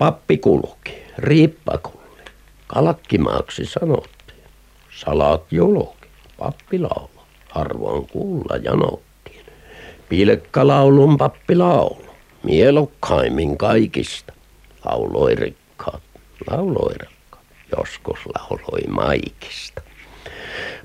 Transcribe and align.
Pappi 0.00 0.38
kulki, 0.38 1.02
riippakulli, 1.18 2.22
kalkkimaaksi 2.66 3.64
sanottiin. 3.64 4.44
Salat 4.96 5.52
julki, 5.52 6.08
pappi 6.38 6.78
laulu, 6.78 7.22
harvoin 7.50 8.06
kuulla 8.06 8.56
janottiin. 8.56 9.44
Pilkkalaulun 10.08 11.16
pappi 11.16 11.56
laulu, 11.56 12.06
mielokkaimmin 12.42 13.58
kaikista. 13.58 14.32
Lauloi 14.84 15.34
rikkaat, 15.34 16.02
lauloi 16.50 16.94
rikkaat, 16.94 17.44
joskus 17.76 18.18
lauloi 18.34 18.82
maikista. 18.88 19.82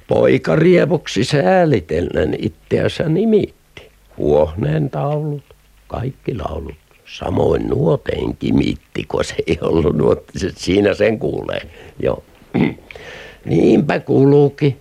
Poika 0.07 0.55
rievuksi 0.55 1.23
säälitellen 1.23 2.35
itseänsä 2.39 3.09
nimitti. 3.09 3.91
Huohneen 4.17 4.89
taulut, 4.89 5.55
kaikki 5.87 6.37
laulut. 6.37 6.84
Samoin 7.05 7.67
nuoteen 7.67 8.37
kimitti, 8.37 9.03
kun 9.07 9.23
se 9.23 9.35
ei 9.47 9.57
ollut 9.61 9.95
nuotti, 9.95 10.39
siinä 10.55 10.93
sen 10.93 11.19
kuulee. 11.19 11.69
Joo. 11.99 12.23
Niinpä 13.45 13.99
kulki, 13.99 14.77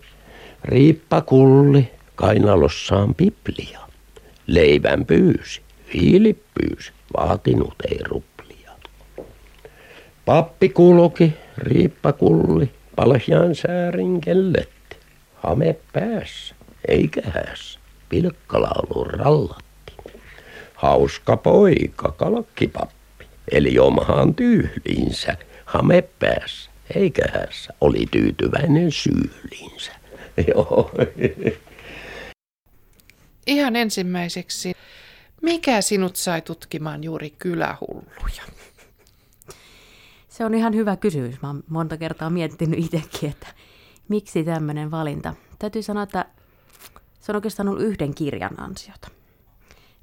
riippa 0.65 1.21
kulli, 1.21 1.91
kainalossaan 2.15 3.15
piplia. 3.15 3.81
Leivän 4.47 5.07
pyysi, 5.07 5.61
viili 5.95 6.39
pyysi, 6.55 6.93
vaatinut 7.17 7.75
ei 7.91 7.99
ruplia. 8.05 8.71
Pappi 10.25 10.69
kulki, 10.69 11.33
riippa 11.57 12.13
kulli, 12.13 12.71
palhjaan 12.97 13.55
säärin 13.55 14.21
kelletti. 14.21 14.97
Hame 15.35 15.77
päässä, 15.93 16.55
eikä 16.89 17.23
hässä, 17.31 17.81
pilkkalaulu 18.09 19.05
rallatti. 19.05 19.64
Hauska 20.75 21.37
poika, 21.37 22.13
kalkkipappi, 22.13 23.27
eli 23.53 23.79
omahan 23.79 24.35
tyyliinsä, 24.35 25.37
hame 25.65 26.03
päässä, 26.03 26.71
eikä 26.95 27.23
hässä, 27.35 27.75
oli 27.81 28.07
tyytyväinen 28.11 28.93
syyliinsä. 28.93 29.93
Joo. 30.55 30.91
Ihan 33.47 33.77
ensimmäiseksi, 33.77 34.75
mikä 35.43 35.81
sinut 35.81 36.17
sai 36.17 36.43
tutkimaan 36.43 37.05
juuri 37.05 37.31
kylähulluja? 37.31 38.43
Se 40.29 40.45
on 40.45 40.55
ihan 40.55 40.75
hyvä 40.75 40.97
kysymys. 40.97 41.43
Mä 41.43 41.49
oon 41.49 41.65
monta 41.69 41.97
kertaa 41.97 42.31
miettinyt 42.31 42.79
itsekin, 42.79 43.31
että 43.31 43.47
miksi 44.09 44.45
tämmöinen 44.45 44.91
valinta. 44.91 45.35
Täytyy 45.59 45.83
sanoa, 45.83 46.03
että 46.03 46.27
se 47.21 47.33
on 47.33 47.37
oikeastaan 47.37 47.69
ollut 47.69 47.83
yhden 47.83 48.15
kirjan 48.15 48.61
ansiota. 48.61 49.09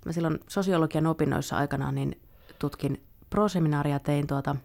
Mä 0.06 0.12
silloin 0.12 0.40
sosiologian 0.48 1.08
opinnoissa 1.08 1.58
aikanaan 1.58 1.96
niin 1.96 2.22
tutkin 2.60 3.04
proseminaaria 3.30 4.00
tein 4.00 4.28
tuota 4.28 4.56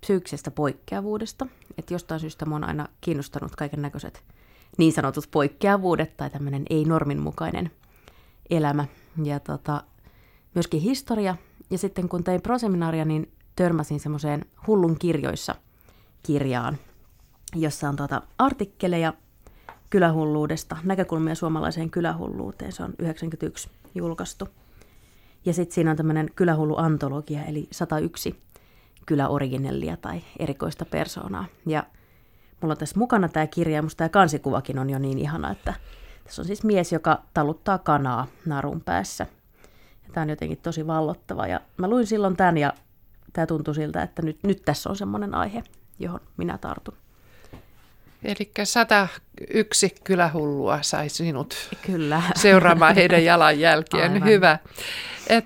psyykkisestä 0.00 0.50
poikkeavuudesta. 0.50 1.46
Että 1.78 1.94
jostain 1.94 2.20
syystä 2.20 2.46
mä 2.46 2.54
oon 2.54 2.64
aina 2.64 2.88
kiinnostanut 3.00 3.56
kaiken 3.56 3.82
näköiset 3.82 4.24
niin 4.78 4.92
sanotut 4.92 5.28
poikkeavuudet 5.30 6.16
tai 6.16 6.30
tämmöinen 6.30 6.62
ei-normin 6.70 7.20
mukainen 7.20 7.70
elämä. 8.50 8.84
Ja 9.24 9.40
tota, 9.40 9.84
myöskin 10.54 10.80
historia. 10.80 11.36
Ja 11.70 11.78
sitten 11.78 12.08
kun 12.08 12.24
tein 12.24 12.42
proseminaaria, 12.42 13.04
niin 13.04 13.32
törmäsin 13.56 14.00
semmoiseen 14.00 14.44
hullun 14.66 14.98
kirjoissa 14.98 15.54
kirjaan, 16.22 16.78
jossa 17.54 17.88
on 17.88 17.96
tuota 17.96 18.22
artikkeleja 18.38 19.12
kylähulluudesta, 19.90 20.76
näkökulmia 20.84 21.34
suomalaiseen 21.34 21.90
kylähulluuteen. 21.90 22.72
Se 22.72 22.82
on 22.82 22.94
91 22.98 23.70
julkaistu. 23.98 24.48
Ja 25.44 25.52
sitten 25.52 25.74
siinä 25.74 25.90
on 25.90 25.96
tämmöinen 25.96 26.30
kylähullu-antologia, 26.36 27.44
eli 27.44 27.68
101 27.70 28.42
kyläoriginellia 29.06 29.96
tai 29.96 30.20
erikoista 30.38 30.84
persoonaa. 30.84 31.44
Ja 31.66 31.84
mulla 32.60 32.72
on 32.72 32.78
tässä 32.78 32.98
mukana 32.98 33.28
tämä 33.28 33.46
kirja, 33.46 33.76
ja 33.76 33.82
musta 33.82 33.98
tämä 33.98 34.08
kansikuvakin 34.08 34.78
on 34.78 34.90
jo 34.90 34.98
niin 34.98 35.18
ihana, 35.18 35.50
että 35.50 35.74
tässä 36.24 36.42
on 36.42 36.46
siis 36.46 36.64
mies, 36.64 36.92
joka 36.92 37.22
taluttaa 37.34 37.78
kanaa 37.78 38.26
narun 38.46 38.80
päässä. 38.80 39.26
Tämä 40.12 40.22
on 40.22 40.30
jotenkin 40.30 40.58
tosi 40.58 40.86
vallottava. 40.86 41.46
Ja 41.46 41.60
mä 41.76 41.88
luin 41.88 42.06
silloin 42.06 42.36
tämän, 42.36 42.58
ja 42.58 42.72
tämä 43.32 43.46
tuntui 43.46 43.74
siltä, 43.74 44.02
että 44.02 44.22
nyt, 44.22 44.38
nyt 44.42 44.62
tässä 44.64 44.90
on 44.90 44.96
semmoinen 44.96 45.34
aihe, 45.34 45.62
johon 45.98 46.20
minä 46.36 46.58
tartun. 46.58 46.94
Eli 48.24 48.50
101 48.64 49.94
kylähullua 50.04 50.78
sai 50.82 51.08
sinut 51.08 51.54
Kyllä. 51.86 52.22
seuraamaan 52.36 52.94
heidän 52.94 53.24
jalanjälkeen. 53.24 54.12
Aivan. 54.12 54.28
Hyvä. 54.28 54.58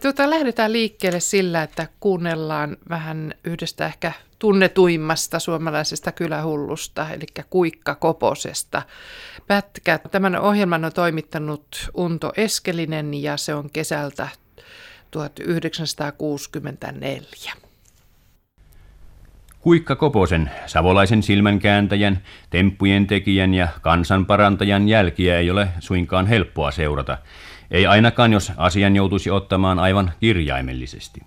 Tuota, 0.02 0.30
lähdetään 0.30 0.72
liikkeelle 0.72 1.20
sillä, 1.20 1.62
että 1.62 1.88
kuunnellaan 2.00 2.76
vähän 2.88 3.34
yhdestä 3.44 3.86
ehkä 3.86 4.12
tunnetuimmasta 4.38 5.38
suomalaisesta 5.38 6.12
kylähullusta, 6.12 7.10
eli 7.10 7.26
Kuikka 7.50 7.94
Koposesta. 7.94 8.82
Pätkä. 9.46 10.00
Tämän 10.10 10.36
ohjelman 10.36 10.84
on 10.84 10.92
toimittanut 10.92 11.90
Unto 11.94 12.32
Eskelinen 12.36 13.14
ja 13.14 13.36
se 13.36 13.54
on 13.54 13.70
kesältä 13.70 14.28
1964. 15.10 17.52
Kuikka 19.62 19.96
Koposen, 19.96 20.50
savolaisen 20.66 21.22
silmänkääntäjän, 21.22 22.18
temppujen 22.50 23.06
tekijän 23.06 23.54
ja 23.54 23.68
kansanparantajan 23.82 24.88
jälkiä 24.88 25.38
ei 25.38 25.50
ole 25.50 25.68
suinkaan 25.80 26.26
helppoa 26.26 26.70
seurata, 26.70 27.18
ei 27.70 27.86
ainakaan 27.86 28.32
jos 28.32 28.52
asian 28.56 28.96
joutuisi 28.96 29.30
ottamaan 29.30 29.78
aivan 29.78 30.12
kirjaimellisesti. 30.20 31.20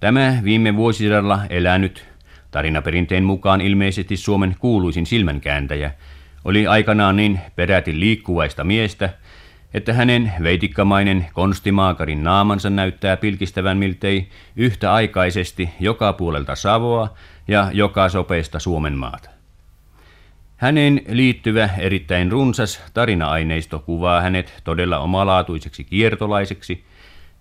Tämä 0.00 0.38
viime 0.44 0.76
vuosisadalla 0.76 1.40
elänyt, 1.50 2.08
tarinaperinteen 2.50 3.24
mukaan 3.24 3.60
ilmeisesti 3.60 4.16
Suomen 4.16 4.56
kuuluisin 4.58 5.06
silmänkääntäjä, 5.06 5.90
oli 6.44 6.66
aikanaan 6.66 7.16
niin 7.16 7.40
peräti 7.56 8.00
liikkuvaista 8.00 8.64
miestä, 8.64 9.10
että 9.74 9.92
hänen 9.92 10.32
veitikkamainen 10.42 11.26
konstimaakarin 11.32 12.24
naamansa 12.24 12.70
näyttää 12.70 13.16
pilkistävän 13.16 13.78
miltei 13.78 14.28
yhtäaikaisesti 14.56 15.70
joka 15.80 16.12
puolelta 16.12 16.54
Savoa 16.54 17.14
ja 17.48 17.70
joka 17.72 18.08
sopeista 18.08 18.58
Suomen 18.58 18.98
maata. 18.98 19.30
Hänen 20.56 21.00
liittyvä 21.08 21.68
erittäin 21.78 22.32
runsas 22.32 22.82
tarina-aineisto 22.94 23.78
kuvaa 23.78 24.20
hänet 24.20 24.60
todella 24.64 24.98
omalaatuiseksi 24.98 25.84
kiertolaiseksi, 25.84 26.84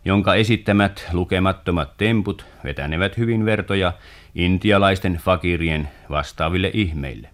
jonka 0.05 0.35
esittämät 0.35 1.09
lukemattomat 1.13 1.97
temput 1.97 2.45
vetänevät 2.63 3.17
hyvin 3.17 3.45
vertoja 3.45 3.93
intialaisten 4.35 5.15
fakirien 5.15 5.89
vastaaville 6.09 6.71
ihmeille. 6.73 7.29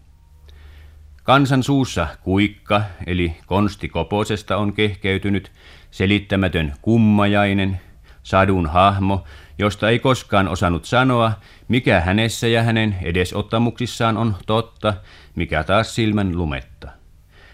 Kansan 1.25 1.63
suussa 1.63 2.07
kuikka, 2.23 2.81
eli 3.07 3.35
konsti 3.45 3.89
koposesta 3.89 4.57
on 4.57 4.73
kehkeytynyt 4.73 5.51
selittämätön 5.91 6.73
kummajainen, 6.81 7.79
sadun 8.23 8.67
hahmo, 8.67 9.23
josta 9.57 9.89
ei 9.89 9.99
koskaan 9.99 10.47
osannut 10.47 10.85
sanoa, 10.85 11.31
mikä 11.67 12.01
hänessä 12.01 12.47
ja 12.47 12.63
hänen 12.63 12.95
edesottamuksissaan 13.01 14.17
on 14.17 14.35
totta, 14.45 14.93
mikä 15.35 15.63
taas 15.63 15.95
silmän 15.95 16.37
lumetta. 16.37 16.87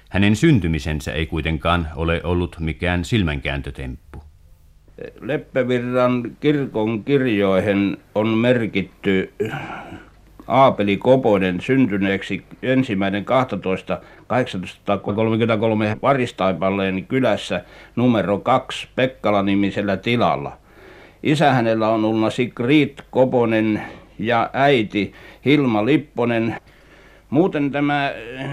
Hänen 0.10 0.36
syntymisensä 0.36 1.14
ei 1.14 1.26
kuitenkaan 1.26 1.88
ole 1.96 2.22
ollut 2.24 2.56
mikään 2.60 3.06
silmänkääntötemppu. 3.06 4.24
Leppävirran 5.22 6.38
kirkon 6.40 7.04
kirjoihin 7.04 7.98
on 8.16 8.28
merkitty 8.28 9.34
Aapeli 10.52 10.98
Koponen 10.98 11.62
syntyneeksi 11.62 12.44
ensimmäinen 12.64 13.26
12. 13.26 14.02
1833 14.28 15.98
Varistaipalleen 16.02 17.06
kylässä 17.06 17.62
numero 17.96 18.40
2 18.40 18.88
Pekkala-nimisellä 18.96 19.98
tilalla. 19.98 20.58
Isä 21.24 21.54
hänellä 21.54 21.90
on 21.90 22.06
ollut 22.06 22.34
Sigrid 22.34 22.98
Koponen 23.10 23.82
ja 24.20 24.50
äiti 24.54 25.14
Hilma 25.46 25.86
Lipponen. 25.86 26.56
Muuten 27.30 27.72
tämä 27.72 28.10
eh, 28.10 28.50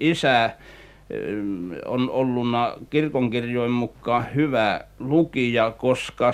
isä 0.00 0.50
on 1.84 2.10
ollut 2.10 2.46
kirkonkirjojen 2.90 3.70
mukaan 3.70 4.24
hyvä 4.34 4.80
lukija, 4.98 5.70
koska 5.70 6.32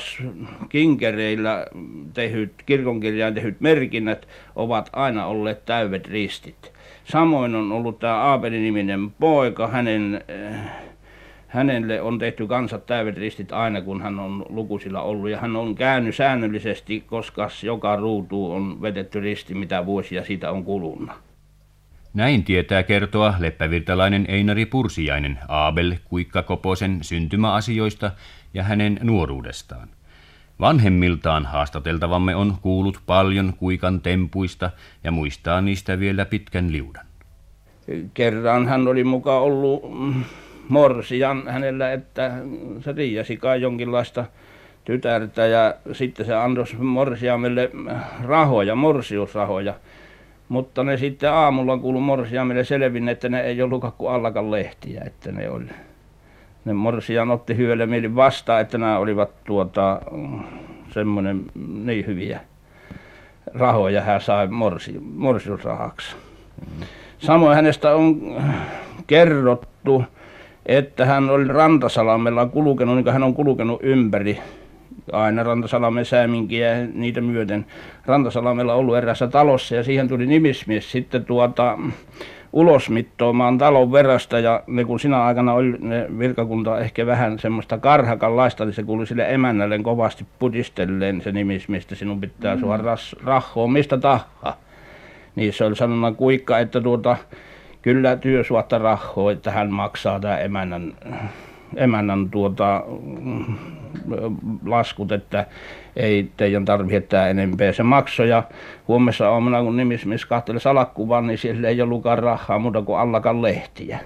kinkereillä 0.68 1.66
tehyt, 2.14 2.52
kirkonkirjaan 2.66 3.34
tehyt 3.34 3.60
merkinnät 3.60 4.28
ovat 4.56 4.90
aina 4.92 5.26
olleet 5.26 5.64
täyvet 5.64 6.06
ristit. 6.06 6.72
Samoin 7.04 7.54
on 7.54 7.72
ollut 7.72 7.98
tämä 7.98 8.14
Aapeli-niminen 8.14 9.10
poika, 9.10 9.66
hänen 9.68 10.20
eh, 10.28 10.56
hänelle 11.46 12.00
on 12.00 12.18
tehty 12.18 12.46
kansat 12.46 12.86
täydet 12.86 13.16
ristit 13.16 13.52
aina, 13.52 13.82
kun 13.82 14.02
hän 14.02 14.18
on 14.18 14.46
lukusilla 14.48 15.02
ollut. 15.02 15.30
Ja 15.30 15.38
hän 15.38 15.56
on 15.56 15.74
käynyt 15.74 16.14
säännöllisesti, 16.14 17.00
koska 17.00 17.48
joka 17.62 17.96
ruutu 17.96 18.52
on 18.52 18.82
vedetty 18.82 19.20
risti, 19.20 19.54
mitä 19.54 19.86
vuosia 19.86 20.24
siitä 20.24 20.50
on 20.50 20.64
kulunut. 20.64 21.10
Näin 22.16 22.44
tietää 22.44 22.82
kertoa 22.82 23.34
leppävirtalainen 23.38 24.24
Einari 24.28 24.66
Pursiainen 24.66 25.38
Aabel 25.48 25.94
Kuikka 26.04 26.42
Koposen 26.42 26.98
syntymäasioista 27.02 28.10
ja 28.54 28.62
hänen 28.62 28.98
nuoruudestaan. 29.02 29.88
Vanhemmiltaan 30.60 31.46
haastateltavamme 31.46 32.34
on 32.36 32.56
kuullut 32.62 33.00
paljon 33.06 33.54
kuikan 33.56 34.00
tempuista 34.00 34.70
ja 35.04 35.10
muistaa 35.10 35.60
niistä 35.60 35.98
vielä 35.98 36.24
pitkän 36.24 36.72
liudan. 36.72 37.06
Kerran 38.14 38.68
hän 38.68 38.88
oli 38.88 39.04
mukaan 39.04 39.42
ollut 39.42 39.82
morsian 40.68 41.48
hänellä, 41.48 41.92
että 41.92 42.32
se 42.80 42.92
riiasi 42.92 43.36
kai 43.36 43.60
jonkinlaista 43.60 44.24
tytärtä 44.84 45.46
ja 45.46 45.74
sitten 45.92 46.26
se 46.26 46.34
antoi 46.34 46.64
morsiamelle 46.78 47.70
rahoja, 48.24 48.74
morsiusrahoja. 48.74 49.74
Mutta 50.48 50.84
ne 50.84 50.96
sitten 50.96 51.32
aamulla 51.32 51.78
kuului 51.78 52.00
morsiamelle 52.00 52.64
selvin, 52.64 53.08
että 53.08 53.28
ne 53.28 53.40
ei 53.40 53.62
ollut 53.62 53.84
kuin 53.98 54.12
allakan 54.12 54.50
lehtiä, 54.50 55.02
että 55.06 55.32
ne 55.32 55.50
oli. 55.50 55.64
Ne 56.64 56.72
morsian 56.72 57.30
otti 57.30 57.56
hyöllä 57.56 57.86
mieli 57.86 58.14
vastaan, 58.14 58.60
että 58.60 58.78
nämä 58.78 58.98
olivat 58.98 59.44
tuota, 59.44 60.00
semmoinen 60.90 61.44
niin 61.84 62.06
hyviä 62.06 62.40
rahoja 63.54 64.00
hän 64.00 64.20
sai 64.20 64.46
morsi, 64.46 65.00
morsiusrahaksi. 65.14 66.16
Samoin 67.18 67.54
hänestä 67.54 67.94
on 67.94 68.20
kerrottu, 69.06 70.04
että 70.66 71.06
hän 71.06 71.30
oli 71.30 71.48
Rantasalamella 71.48 72.46
kulkenut, 72.46 72.94
niin 72.94 73.04
kuin 73.04 73.12
hän 73.12 73.22
on 73.22 73.34
kulkenut 73.34 73.80
ympäri 73.82 74.38
aina 75.12 75.42
Rantasalamen 75.42 76.04
sääminkiä 76.04 76.86
niitä 76.94 77.20
myöten. 77.20 77.66
Rantasalamella 78.06 78.74
ollut 78.74 78.96
erässä 78.96 79.26
talossa 79.26 79.74
ja 79.74 79.84
siihen 79.84 80.08
tuli 80.08 80.26
nimismies 80.26 80.92
sitten 80.92 81.24
tuota 81.24 81.78
ulosmittoamaan 82.52 83.58
talon 83.58 83.92
verrasta 83.92 84.38
ja 84.38 84.62
ne 84.66 84.84
kun 84.84 85.00
sinä 85.00 85.24
aikana 85.24 85.52
oli 85.52 85.74
ne 85.78 86.06
virkakunta 86.18 86.78
ehkä 86.78 87.06
vähän 87.06 87.38
semmoista 87.38 87.78
karhakanlaista, 87.78 88.64
niin 88.64 88.74
se 88.74 88.82
kuului 88.82 89.06
sille 89.06 89.34
emännälle 89.34 89.78
kovasti 89.78 90.26
putistelleen 90.38 91.20
se 91.22 91.32
nimismies, 91.32 91.82
että 91.82 91.94
sinun 91.94 92.20
pitää 92.20 92.54
mm. 92.54 92.60
suora 92.60 92.96
rahoa 93.24 93.68
mistä 93.68 93.98
tahansa. 93.98 94.56
Niin 95.36 95.52
se 95.52 95.64
oli 95.64 95.76
sanonut 95.76 96.16
kuikka, 96.16 96.58
että 96.58 96.80
tuota, 96.80 97.16
kyllä 97.82 98.16
työ 98.16 98.44
suotta 98.44 98.78
rahoa, 98.78 99.32
että 99.32 99.50
hän 99.50 99.70
maksaa 99.70 100.20
tämä 100.20 100.38
emännän, 100.38 100.94
emännän 101.76 102.30
tuota, 102.30 102.84
laskut, 104.66 105.12
että 105.12 105.46
ei 105.96 106.30
teidän 106.36 106.64
tarvitse 106.64 107.00
tämä 107.00 107.28
enempää. 107.28 107.72
Se 107.72 107.82
maksoi 107.82 108.28
ja 108.28 108.42
huomessa 108.88 109.30
aamuna, 109.30 109.62
kun 109.62 109.76
nimismies 109.76 110.26
kahteli 110.26 110.60
salakkuvan, 110.60 111.26
niin 111.26 111.38
siellä 111.38 111.68
ei 111.68 111.82
ollutkaan 111.82 112.18
rahaa 112.18 112.58
muuta 112.58 112.82
kuin 112.82 112.98
allakan 112.98 113.42
lehtiä. 113.42 113.98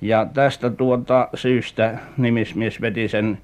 Ja 0.00 0.26
tästä 0.34 0.70
tuota 0.70 1.28
syystä 1.34 1.98
nimismies 2.16 2.80
veti 2.80 3.08
sen 3.08 3.38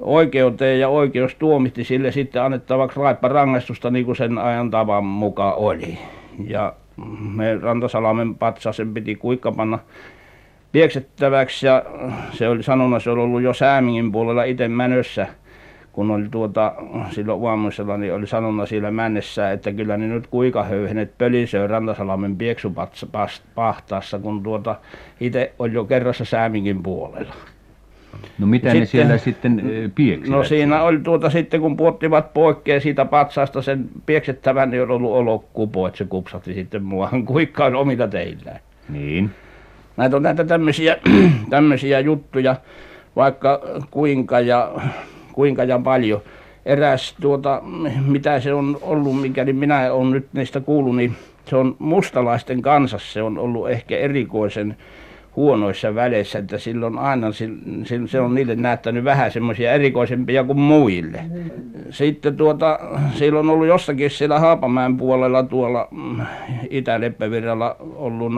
oikeuteen 0.00 0.80
ja 0.80 0.88
oikeus 0.88 1.34
tuomitti 1.34 1.84
sille 1.84 2.12
sitten 2.12 2.42
annettavaksi 2.42 3.00
raiparangaistusta 3.00 3.90
niin 3.90 4.04
kuin 4.04 4.16
sen 4.16 4.38
ajan 4.38 4.70
tavan 4.70 5.04
mukaan 5.04 5.54
oli. 5.54 5.98
Ja 6.48 6.72
me 7.34 7.58
Rantasalamen 7.58 8.34
patsasen 8.34 8.94
piti 8.94 9.14
kuikka 9.14 9.52
panna 9.52 9.78
pieksettäväksi 10.72 11.66
ja 11.66 11.82
se 12.32 12.48
oli 12.48 12.62
sanonut, 12.62 13.02
se 13.02 13.10
oli 13.10 13.20
ollut 13.20 13.42
jo 13.42 13.54
Säämingin 13.54 14.12
puolella 14.12 14.44
itse 14.44 14.68
mänössä, 14.68 15.26
kun 15.92 16.10
oli 16.10 16.28
tuota, 16.30 16.74
silloin 17.10 17.48
aamuisella, 17.48 17.96
niin 17.96 18.14
oli 18.14 18.26
sanonut 18.26 18.68
siellä 18.68 18.90
männessä, 18.90 19.52
että 19.52 19.72
kyllä 19.72 19.96
ne 19.96 20.06
nyt 20.06 20.26
kuika 20.26 20.64
höyhenet 20.64 21.18
pölisöö 21.18 21.66
Rantasalamen 21.66 22.36
pahtaassa, 23.54 24.18
kun 24.18 24.42
tuota 24.42 24.76
itse 25.20 25.52
oli 25.58 25.72
jo 25.72 25.84
kerrassa 25.84 26.24
Säämingin 26.24 26.82
puolella. 26.82 27.34
No 28.38 28.46
mitä 28.46 28.70
sitten, 28.70 28.80
ne 28.80 28.86
siellä 28.86 29.18
sitten 29.18 29.62
pieksivät? 29.94 30.36
No 30.36 30.44
siinä 30.44 30.82
oli 30.82 30.98
tuota 30.98 31.30
sitten, 31.30 31.60
kun 31.60 31.76
puottivat 31.76 32.34
poikkeen 32.34 32.80
siitä 32.80 33.04
patsaasta 33.04 33.62
sen 33.62 33.88
pieksettävän, 34.06 34.70
niin 34.70 34.82
oli 34.82 34.92
ollut 34.92 35.12
olokupo, 35.12 35.86
että 35.86 35.98
se 35.98 36.04
kupsahti 36.04 36.54
sitten 36.54 36.82
muuahan 36.82 37.24
kuikkaan 37.24 37.74
omilla 37.74 38.08
teillään. 38.08 38.60
Niin. 38.88 39.30
Näitä 39.98 40.16
on 40.16 40.22
näitä 40.22 40.44
tämmöisiä, 40.44 40.96
tämmöisiä 41.50 42.00
juttuja, 42.00 42.56
vaikka 43.16 43.60
kuinka 43.90 44.40
ja, 44.40 44.72
kuinka 45.32 45.64
ja 45.64 45.78
paljon. 45.78 46.20
Eräs 46.66 47.16
tuota, 47.20 47.62
mitä 48.06 48.40
se 48.40 48.54
on 48.54 48.78
ollut, 48.82 49.20
mikäli 49.20 49.52
minä 49.52 49.92
olen 49.92 50.10
nyt 50.10 50.26
niistä 50.32 50.60
kuullut, 50.60 50.96
niin 50.96 51.16
se 51.44 51.56
on 51.56 51.76
mustalaisten 51.78 52.62
kansassa, 52.62 53.12
se 53.12 53.22
on 53.22 53.38
ollut 53.38 53.70
ehkä 53.70 53.96
erikoisen 53.96 54.76
huonoissa 55.38 55.94
väleissä, 55.94 56.38
että 56.38 56.58
silloin 56.58 56.98
aina 56.98 57.26
se 58.06 58.20
on 58.20 58.34
niille 58.34 58.56
näyttänyt 58.56 59.04
vähän 59.04 59.32
semmoisia 59.32 59.72
erikoisempia 59.72 60.44
kuin 60.44 60.58
muille. 60.58 61.20
Sitten 61.90 62.36
tuota, 62.36 62.78
silloin 63.14 63.48
on 63.48 63.54
ollut 63.54 63.66
jossakin 63.66 64.10
siellä 64.10 64.40
Haapamäen 64.40 64.96
puolella 64.96 65.42
tuolla 65.42 65.88
mm, 65.90 66.20
Itä-Leppävirralla 66.70 67.76
ollut 67.80 68.32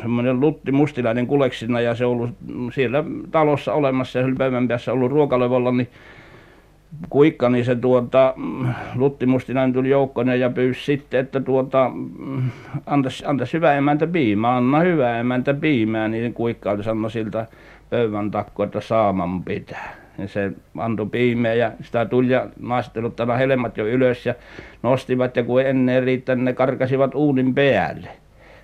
semmoinen 0.00 0.40
Lutti 0.40 0.72
Mustilainen 0.72 1.26
kuleksina 1.26 1.80
ja 1.80 1.94
se 1.94 2.04
ollut 2.04 2.30
siellä 2.74 3.04
talossa 3.30 3.74
olemassa 3.74 4.18
ja 4.18 4.26
pöydän 4.38 4.68
päässä 4.68 4.92
ollut 4.92 5.12
ruokalevolla, 5.12 5.72
niin 5.72 5.88
kuikka, 7.10 7.48
niin 7.48 7.64
se 7.64 7.74
tuota, 7.74 8.34
Lutti 8.94 9.26
Mustinainen 9.26 9.72
tuli 9.74 9.90
joukkoinen 9.90 10.40
ja 10.40 10.50
pyysi 10.50 10.84
sitten, 10.84 11.20
että 11.20 11.40
tuota, 11.40 11.90
antaisi, 12.86 13.24
antaisi 13.26 13.52
hyvä 13.52 13.74
emäntä 13.74 14.06
piimää, 14.06 14.56
anna 14.56 14.80
hyvä 14.80 15.18
emäntä 15.18 15.54
piimää, 15.54 16.08
niin 16.08 16.34
kuikka 16.34 16.70
oli 16.70 16.84
sanonut 16.84 17.12
siltä 17.12 17.46
pöydän 17.90 18.30
takku, 18.30 18.62
että 18.62 18.80
saaman 18.80 19.42
pitää. 19.42 19.94
Ja 20.18 20.28
se 20.28 20.52
antoi 20.78 21.06
piimeä 21.06 21.54
ja 21.54 21.72
sitä 21.82 22.04
tuli 22.04 22.28
ja 22.28 22.48
naiset 22.60 22.92
helmat 23.38 23.76
jo 23.76 23.86
ylös 23.86 24.26
ja 24.26 24.34
nostivat 24.82 25.36
ja 25.36 25.44
kun 25.44 25.62
ennen 25.62 26.02
riittänyt, 26.02 26.44
ne 26.44 26.52
karkasivat 26.52 27.14
uunin 27.14 27.54
päälle 27.54 28.08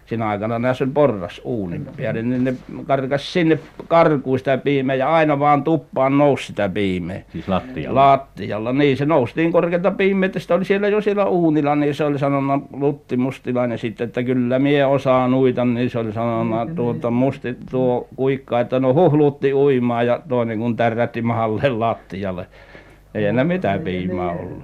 siinä 0.06 0.28
aikana 0.28 0.58
näissä 0.58 0.84
oli 0.84 0.92
porras 0.92 1.40
uunin 1.44 1.86
päälle, 1.96 2.22
niin 2.22 2.44
ne 2.44 2.54
karkas 2.86 3.32
sinne 3.32 3.58
karkuun 3.88 4.38
sitä 4.38 4.58
piimeä 4.58 4.96
ja 4.96 5.14
aina 5.14 5.38
vaan 5.38 5.64
tuppaan 5.64 6.18
nousi 6.18 6.46
sitä 6.46 6.68
piimeä. 6.68 7.22
Siis 7.32 7.48
lattialla? 7.48 8.00
Lattialla, 8.00 8.72
niin 8.72 8.96
se 8.96 9.06
nousi 9.06 9.32
niin 9.36 9.52
korkealta 9.52 9.90
piimeä, 9.90 10.26
että 10.26 10.38
sitä 10.38 10.54
oli 10.54 10.64
siellä 10.64 10.88
jo 10.88 11.00
siellä 11.00 11.26
uunilla, 11.26 11.76
niin 11.76 11.94
se 11.94 12.04
oli 12.04 12.18
sanonut 12.18 12.64
Lutti 12.72 13.16
Mustilainen 13.16 13.78
sitten, 13.78 14.04
että 14.04 14.22
kyllä 14.22 14.58
mie 14.58 14.86
osaa 14.86 15.28
nuita, 15.28 15.64
niin 15.64 15.90
se 15.90 15.98
oli 15.98 16.12
sanonut 16.12 16.74
tuota 16.74 17.10
musti 17.10 17.56
tuo 17.70 18.08
kuikka, 18.16 18.60
että 18.60 18.80
no 18.80 18.94
huhlutti 18.94 19.54
uimaa 19.54 20.02
ja 20.02 20.20
toinen 20.28 20.58
kun 20.58 20.76
tärrätti 20.76 21.22
mahalle 21.22 21.68
lattialle. 21.68 22.46
Ei 23.14 23.24
enää 23.24 23.44
mitään 23.44 23.80
piimaa 23.80 24.30
ollut. 24.30 24.62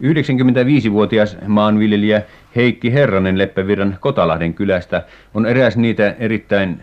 95-vuotias 0.00 1.36
maanviljelijä 1.46 2.22
Heikki 2.56 2.92
Herranen 2.92 3.38
Leppävirran 3.38 3.98
Kotalahden 4.00 4.54
kylästä 4.54 5.04
on 5.34 5.46
eräs 5.46 5.76
niitä 5.76 6.16
erittäin 6.18 6.80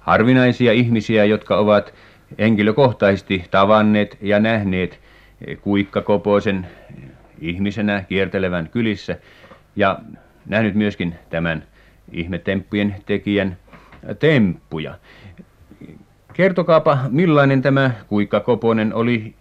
harvinaisia 0.00 0.72
ihmisiä, 0.72 1.24
jotka 1.24 1.56
ovat 1.56 1.94
henkilökohtaisesti 2.38 3.44
tavanneet 3.50 4.18
ja 4.20 4.40
nähneet 4.40 5.00
Kuikka 5.60 6.02
Koposen 6.02 6.66
ihmisenä 7.40 8.04
kiertelevän 8.08 8.68
kylissä 8.68 9.16
ja 9.76 9.98
nähnyt 10.46 10.74
myöskin 10.74 11.14
tämän 11.30 11.62
ihmetemppujen 12.12 12.96
tekijän 13.06 13.56
temppuja. 14.18 14.94
Kertokaapa, 16.32 16.98
millainen 17.08 17.62
tämä 17.62 17.90
Kuikka 18.08 18.40
Koponen 18.40 18.94
oli 18.94 19.34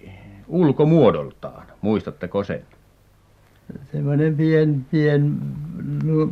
ulkomuodoltaan, 0.47 1.67
muistatteko 1.81 2.43
sen? 2.43 2.61
Semmoinen 3.91 4.35
pien, 4.37 4.85
pien, 4.91 5.37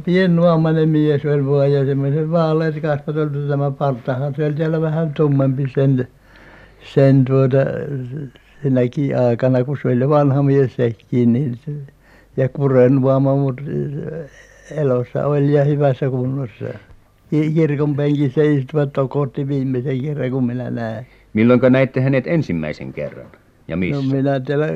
piennuomainen 0.05 0.89
mies 0.89 1.25
oli 1.25 1.45
vain 1.45 1.73
ja 1.73 1.85
semmoisen 1.85 2.31
vaaleat 2.31 2.75
kasvot 2.81 3.17
oli 3.17 3.47
tämä 3.47 3.71
partahan 3.71 4.35
se 4.35 4.45
oli 4.45 4.57
siellä 4.57 4.81
vähän 4.81 5.13
tummempi 5.13 5.63
sen, 5.75 6.07
sen 6.95 7.25
tuota, 7.25 7.57
sinäkin 8.63 9.17
aikana, 9.19 9.63
kun 9.63 9.77
se 9.81 9.87
oli 9.87 10.09
vanha 10.09 10.43
mies 10.43 10.75
sekin, 10.75 11.33
niin 11.33 11.59
se, 11.65 11.71
ja 12.37 12.49
kurennuoma, 12.49 13.35
mutta 13.35 13.63
elossa 14.71 15.27
oli 15.27 15.53
ja 15.53 15.63
hyvässä 15.63 16.09
kunnossa. 16.09 16.65
Kirkon 17.29 17.95
penkissä 17.95 18.41
istuvat 18.43 18.93
tokotti 18.93 19.47
viimeisen 19.47 20.01
kerran, 20.01 20.31
kun 20.31 20.45
minä 20.45 20.69
näin. 20.69 21.05
Ja 23.67 23.77
missä? 23.77 24.01
No 24.03 24.15
minä 24.15 24.39
täällä 24.39 24.67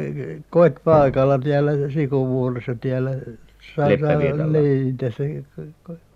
koipaikalla 0.50 1.40
täällä 1.40 1.72
Sikuvuorossa 1.94 2.76
täällä. 2.76 3.12
Leppävirralla? 3.88 4.60
Niin, 4.60 4.98
tässä 4.98 5.24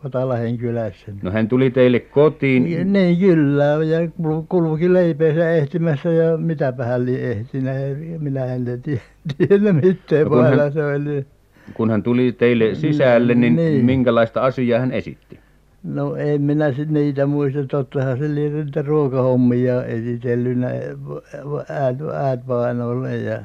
Kotalahden 0.03 0.57
kylässä. 0.57 1.11
No 1.21 1.31
hän 1.31 1.47
tuli 1.47 1.71
teille 1.71 1.99
kotiin? 1.99 2.63
Niin, 2.63 2.93
niin 2.93 3.19
kyllä, 3.19 3.63
ja 3.63 3.99
kulki 4.49 4.93
leipeensä 4.93 5.51
ehtimässä 5.51 6.09
ja 6.09 6.37
mitäpä 6.37 6.85
hän 6.85 7.01
oli 7.01 7.21
ehtinyt, 7.21 7.73
minä 8.19 8.45
en 8.45 8.65
tiedä 9.37 9.73
mitään, 9.73 10.27
no, 10.57 10.71
se 10.73 10.85
oli. 10.85 11.25
Kun 11.73 11.91
hän 11.91 12.03
tuli 12.03 12.31
teille 12.31 12.75
sisälle, 12.75 13.35
niin, 13.35 13.55
niin 13.55 14.05
No 15.85 16.15
en 16.15 16.41
minä 16.41 16.65
niitä 16.89 17.25
muista. 17.25 17.59
Tottahan 17.67 18.17
se 18.17 18.35
lie 18.35 18.49
niitä 18.49 18.81
ruokahommia 18.81 19.83
esitellyt 19.83 20.57
vainalle 22.47 23.17
ja 23.17 23.39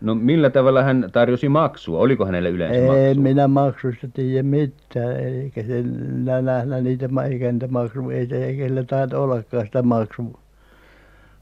No 0.00 0.14
millä 0.14 0.50
tavalla 0.50 0.82
hän 0.82 1.08
tarjosi 1.12 1.48
maksua? 1.48 1.98
Oliko 2.00 2.26
hänellä 2.26 2.48
yleensä 2.48 2.78
en 2.78 2.86
maksua? 2.86 3.22
minä 3.22 3.48
maksusta 3.48 4.08
tiedä 4.14 4.42
mitään. 4.42 5.16
Eikä 5.16 5.62
se 5.62 5.82
minä 5.82 6.42
nähnyt 6.42 6.84
niitä 6.84 7.08
eikä 7.30 7.52
niitä 7.52 7.68
maksu 7.68 8.10
eikä 8.10 8.36
eikä 8.36 8.66
sillä 8.68 8.82
taida 8.84 9.18
ollakaan 9.18 9.66
sitä 9.66 9.82
maksu 9.82 10.38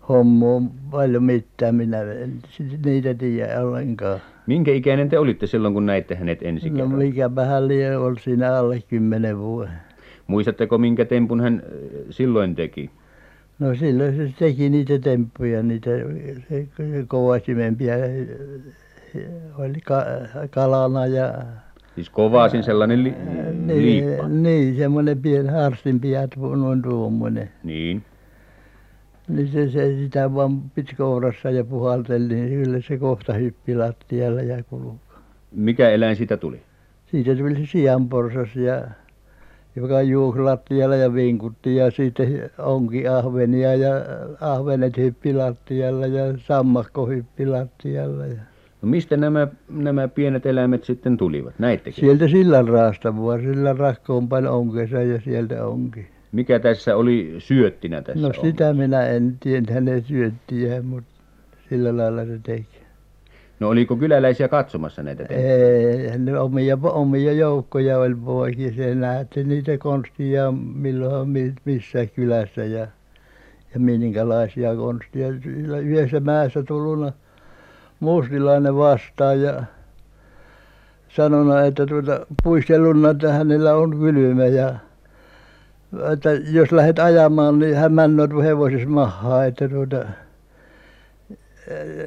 hommaa 0.09 0.61
paljon 0.91 1.23
mitään. 1.25 1.75
Minä 1.75 2.01
en 2.03 2.33
niitä 2.85 3.15
tiedä 3.15 3.61
ollenkaan. 3.61 4.21
Minkä 4.47 4.71
ikäinen 4.73 5.09
te 5.09 5.19
olitte 5.19 5.47
silloin, 5.47 5.75
kun 5.75 5.87
näitte 5.87 6.15
hänet 6.15 6.43
ensi 6.43 6.71
No 6.71 6.77
kerran? 6.77 6.95
mikäpähän 6.99 7.69
lie 7.69 7.97
oli 7.97 8.21
siinä 8.21 8.57
alle 8.57 8.83
kymmenen 8.89 9.39
vuoden. 9.39 9.73
Muistatteko, 10.27 10.79
minkä 10.79 11.05
tempun 11.05 11.41
hän 11.41 11.63
äh, 11.65 11.71
silloin 12.11 12.55
teki? 12.55 12.91
No 13.59 13.75
silloin 13.75 14.17
se 14.17 14.35
teki 14.39 14.71
niitä 14.71 14.99
temppuja, 14.99 15.63
niitä 15.63 15.91
se, 16.49 16.67
se 16.77 17.05
kovasimmempia 17.09 17.95
oli 19.59 19.81
ka, 19.81 20.05
kalana 20.51 21.07
ja 21.07 21.35
Siis 21.95 22.11
kovaasin 22.11 22.63
sellainen 22.63 23.05
li- 23.05 23.15
liippa. 23.67 24.29
niin, 24.29 24.43
niin 24.43 24.77
semmoinen 24.77 25.19
pieni 25.23 25.49
harstimpi 25.49 26.11
jatku, 26.11 26.55
noin 26.55 26.83
tuommoinen. 26.83 27.51
Niin. 27.65 28.03
Niin 29.29 29.49
se, 29.49 29.71
se 29.71 29.97
sitä 29.97 30.35
vaan 30.35 30.61
piti 30.61 30.95
kourassa 30.97 31.51
ja 31.51 31.65
puhalteli, 31.65 32.35
niin 32.35 32.65
kyllä 32.65 32.81
se 32.81 32.99
kohta 32.99 33.33
hyppi 33.33 33.75
lattialla 33.77 34.41
ja 34.43 34.63
kulki. 34.63 34.99
Mikä 35.53 35.91
eläin 35.91 36.17
siitä 36.17 36.37
tuli? 36.37 36.61
Siitä 37.11 37.37
tuli 37.37 37.55
se 37.55 37.67
sianporsas 37.67 38.57
ja 38.57 38.85
joka 39.77 40.03
juoksi 40.03 40.41
lattialla 40.41 40.97
ja 40.97 41.15
vinkutti 41.15 41.77
ja 41.77 41.91
sitten 41.91 42.51
onki 42.59 43.09
ahvenia 43.09 43.75
ja 43.75 43.91
ahvenet 44.41 44.97
hyppi 44.97 45.35
lattialla 45.35 46.07
ja 46.07 46.39
sammakko 46.39 47.07
hyppi 47.07 47.47
lattialla. 47.47 48.27
Ja 48.27 48.41
No 48.83 48.91
mistä 48.91 49.17
nämä, 49.17 49.49
nämä 49.69 50.09
pienet 50.09 50.47
eläimet 50.47 50.85
sitten 50.85 51.17
tulivat? 51.17 51.55
Näittekö? 51.59 52.01
sieltä 52.01 52.29
sillan 52.29 52.69
raasta 52.69 53.17
vaan, 53.17 53.41
sillan 53.41 53.77
rakkoon 53.77 54.29
pani 54.29 54.47
onkensa 54.47 55.03
ja 55.03 55.21
sieltä 55.21 55.67
onki. 55.67 56.07
Mikä 56.33 56.59
tässä 56.59 56.97
oli 56.97 57.35
syöttinä 57.39 58.03
tässä 58.03 58.29
No 58.29 58.33
sitä 58.41 58.75
minä 58.75 59.07
en 59.07 59.37
tiedä, 59.41 59.75
hänen 59.75 60.03
syöttiä, 60.03 60.83
mutta 60.83 61.11
sillä 61.69 61.97
lailla 61.97 62.25
se 62.25 62.41
teki. 62.43 62.84
No 63.61 63.69
oliko 63.69 63.97
kyläläisiä 63.97 64.49
katsomassa 64.49 65.03
näitä 65.03 65.25
temppuja? 65.25 65.55
Ei, 65.55 66.37
omia, 66.41 66.79
omia 66.83 67.33
joukkoja 67.33 67.99
oli 67.99 68.15
poikia. 68.15 68.73
Se 68.77 68.95
näytti 68.95 69.45
niitä 69.45 69.79
konstia 69.79 70.53
milloin 70.75 71.29
mi- 71.29 71.55
missä 71.65 72.07
kylässä 72.07 72.65
ja, 72.65 72.87
ja 73.75 73.81
minkälaisia 73.81 74.77
konstia. 74.77 75.29
Sillä 75.43 75.79
yhdessä 75.79 76.21
mäessä 76.21 76.63
tullut 76.63 77.15
mustilainen 78.01 78.77
vastaan 78.77 79.41
ja 79.41 79.63
sanonut, 81.09 81.59
että 81.67 81.87
tuota, 81.87 82.27
puistellut, 82.43 83.11
että 83.11 83.33
hänellä 83.33 83.75
on 83.75 83.99
kylmä 83.99 84.47
ja 84.47 84.75
että 86.13 86.33
jos 86.33 86.73
lähdet 86.73 86.99
ajamaan, 86.99 87.59
niin 87.59 87.77
hän 87.77 87.93
mennään 87.93 88.43
hevosessa 88.43 88.89
mahaa, 88.89 89.45
että 89.45 89.69
tuota, 89.69 90.05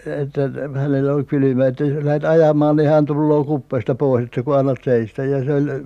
että 0.06 0.50
hänellä 0.74 1.14
on 1.14 1.26
kylmä, 1.26 1.68
että 1.68 1.84
jos 1.84 2.04
lähdet 2.04 2.24
ajamaan, 2.24 2.76
niin 2.76 2.90
hän 2.90 3.06
tulee 3.06 3.44
kuppesta 3.44 3.96
pois, 3.96 4.26
että 4.26 4.44
kun 4.44 4.58
annat 4.58 4.78
seistä. 4.84 5.24
Ja 5.24 5.46
se 5.46 5.54
oli 5.54 5.86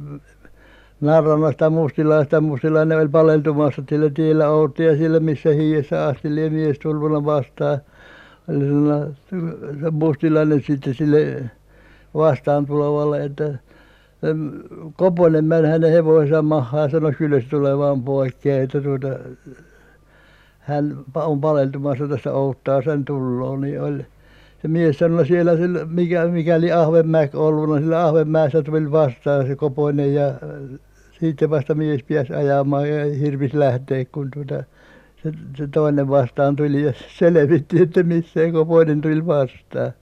narrannut 1.01 1.51
sitä 1.51 1.69
mustilaista, 1.69 2.41
mustilainen 2.41 2.97
oli 2.97 3.07
paleltumassa 3.07 3.83
sillä 3.89 4.09
tiellä 4.09 4.49
outti 4.49 4.83
ja 4.83 4.97
siellä 4.97 5.19
missä 5.19 5.49
hiiessä 5.49 6.05
asti 6.05 6.35
lie 6.35 6.49
mies 6.49 6.79
tullut 6.79 7.25
vastaan. 7.25 7.81
Oli 8.49 8.59
sanonut 8.59 9.15
se 9.81 9.91
mustilainen 9.91 10.61
sitten 10.61 10.93
sille 10.93 11.43
vastaan 12.13 12.65
tulevalle, 12.65 13.23
että 13.23 13.53
Koponen 14.97 15.45
meni 15.45 15.67
hänen 15.67 15.91
hevosensa 15.91 16.41
mahaan 16.41 16.83
ja 16.83 16.89
sanoi 16.89 17.13
kyllä 17.13 17.41
se 17.41 17.47
tulee 17.49 17.77
vaan 17.77 18.03
poikkeen, 18.03 18.63
että 18.63 18.81
tuota 18.81 19.07
hän 20.61 20.97
on 21.15 21.41
paleltumassa 21.41 22.07
tässä 22.07 22.33
odottaa 22.33 22.81
sen 22.81 23.05
tuloa, 23.05 23.57
niin 23.57 23.81
oli 23.81 24.05
se 24.61 24.67
mies 24.67 24.99
sanoi 24.99 25.27
siellä 25.27 25.57
sillä, 25.57 25.85
mikä, 25.85 26.25
mikäli 26.25 26.71
Ahvenmäki 26.71 27.37
ollut, 27.37 27.69
no 27.69 27.79
sillä 27.79 28.05
Ahvenmäessä 28.05 28.63
tuli 28.63 28.91
vastaan 28.91 29.47
se 29.47 29.55
Koponen 29.55 30.13
ja 30.13 30.33
sitten 31.19 31.49
vasta 31.49 31.75
mies 31.75 32.03
pääsi 32.03 32.33
ajamaan 32.33 32.89
ja 32.89 33.15
hirvisi 33.15 33.59
lähteä, 33.59 34.05
kun 34.05 34.31
tuota, 34.33 34.63
se, 35.23 35.31
se 35.57 35.67
toinen 35.67 36.09
vastaan 36.09 36.55
tuli 36.55 36.83
ja 36.83 36.93
selvitti, 37.17 37.81
että 37.81 38.03
missä 38.03 38.39
Koponen 38.51 39.01
tuli 39.01 39.25
vastaan, 39.27 39.93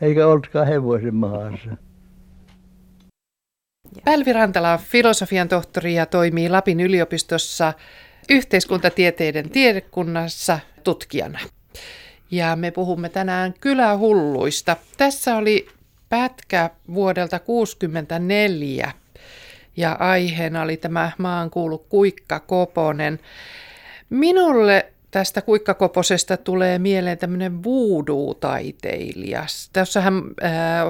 eikä 0.00 0.26
ollutkaan 0.26 0.66
hevosen 0.66 1.14
maassa. 1.14 1.70
Pälvi 4.04 4.32
Rantala 4.32 4.72
on 4.72 4.78
filosofian 4.78 5.48
tohtori 5.48 5.94
ja 5.94 6.06
toimii 6.06 6.48
Lapin 6.48 6.80
yliopistossa 6.80 7.72
yhteiskuntatieteiden 8.30 9.50
tiedekunnassa 9.50 10.58
tutkijana. 10.84 11.38
Ja 12.30 12.56
me 12.56 12.70
puhumme 12.70 13.08
tänään 13.08 13.54
kylähulluista. 13.60 14.76
Tässä 14.96 15.36
oli 15.36 15.68
pätkä 16.08 16.70
vuodelta 16.94 17.38
1964 17.38 18.92
ja 19.76 19.92
aiheena 19.92 20.62
oli 20.62 20.76
tämä 20.76 21.12
maan 21.18 21.50
kuulu 21.50 21.78
Kuikka 21.78 22.40
Koponen. 22.40 23.18
Minulle 24.10 24.92
tästä 25.10 25.42
Kuikkakoposesta 25.42 26.36
tulee 26.36 26.78
mieleen 26.78 27.18
tämmöinen 27.18 27.62
voodoo-taiteilija. 27.64 29.46
Tässähän 29.72 30.22
ää, 30.40 30.84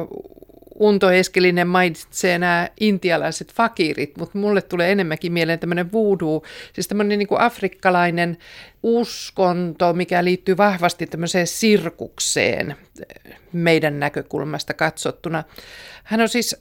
Unto 0.80 1.10
Eskelinen 1.10 1.68
mainitsee 1.68 2.38
nämä 2.38 2.68
intialaiset 2.80 3.52
fakirit, 3.52 4.16
mutta 4.18 4.38
mulle 4.38 4.62
tulee 4.62 4.92
enemmänkin 4.92 5.32
mieleen 5.32 5.58
tämmöinen 5.58 5.92
voodoo, 5.92 6.42
siis 6.72 6.88
tämmöinen 6.88 7.18
niin 7.18 7.28
kuin 7.28 7.40
afrikkalainen 7.40 8.38
uskonto, 8.82 9.92
mikä 9.92 10.24
liittyy 10.24 10.56
vahvasti 10.56 11.06
tämmöiseen 11.06 11.46
sirkukseen 11.46 12.76
meidän 13.52 14.00
näkökulmasta 14.00 14.74
katsottuna. 14.74 15.44
Hän 16.04 16.20
on 16.20 16.28
siis 16.28 16.56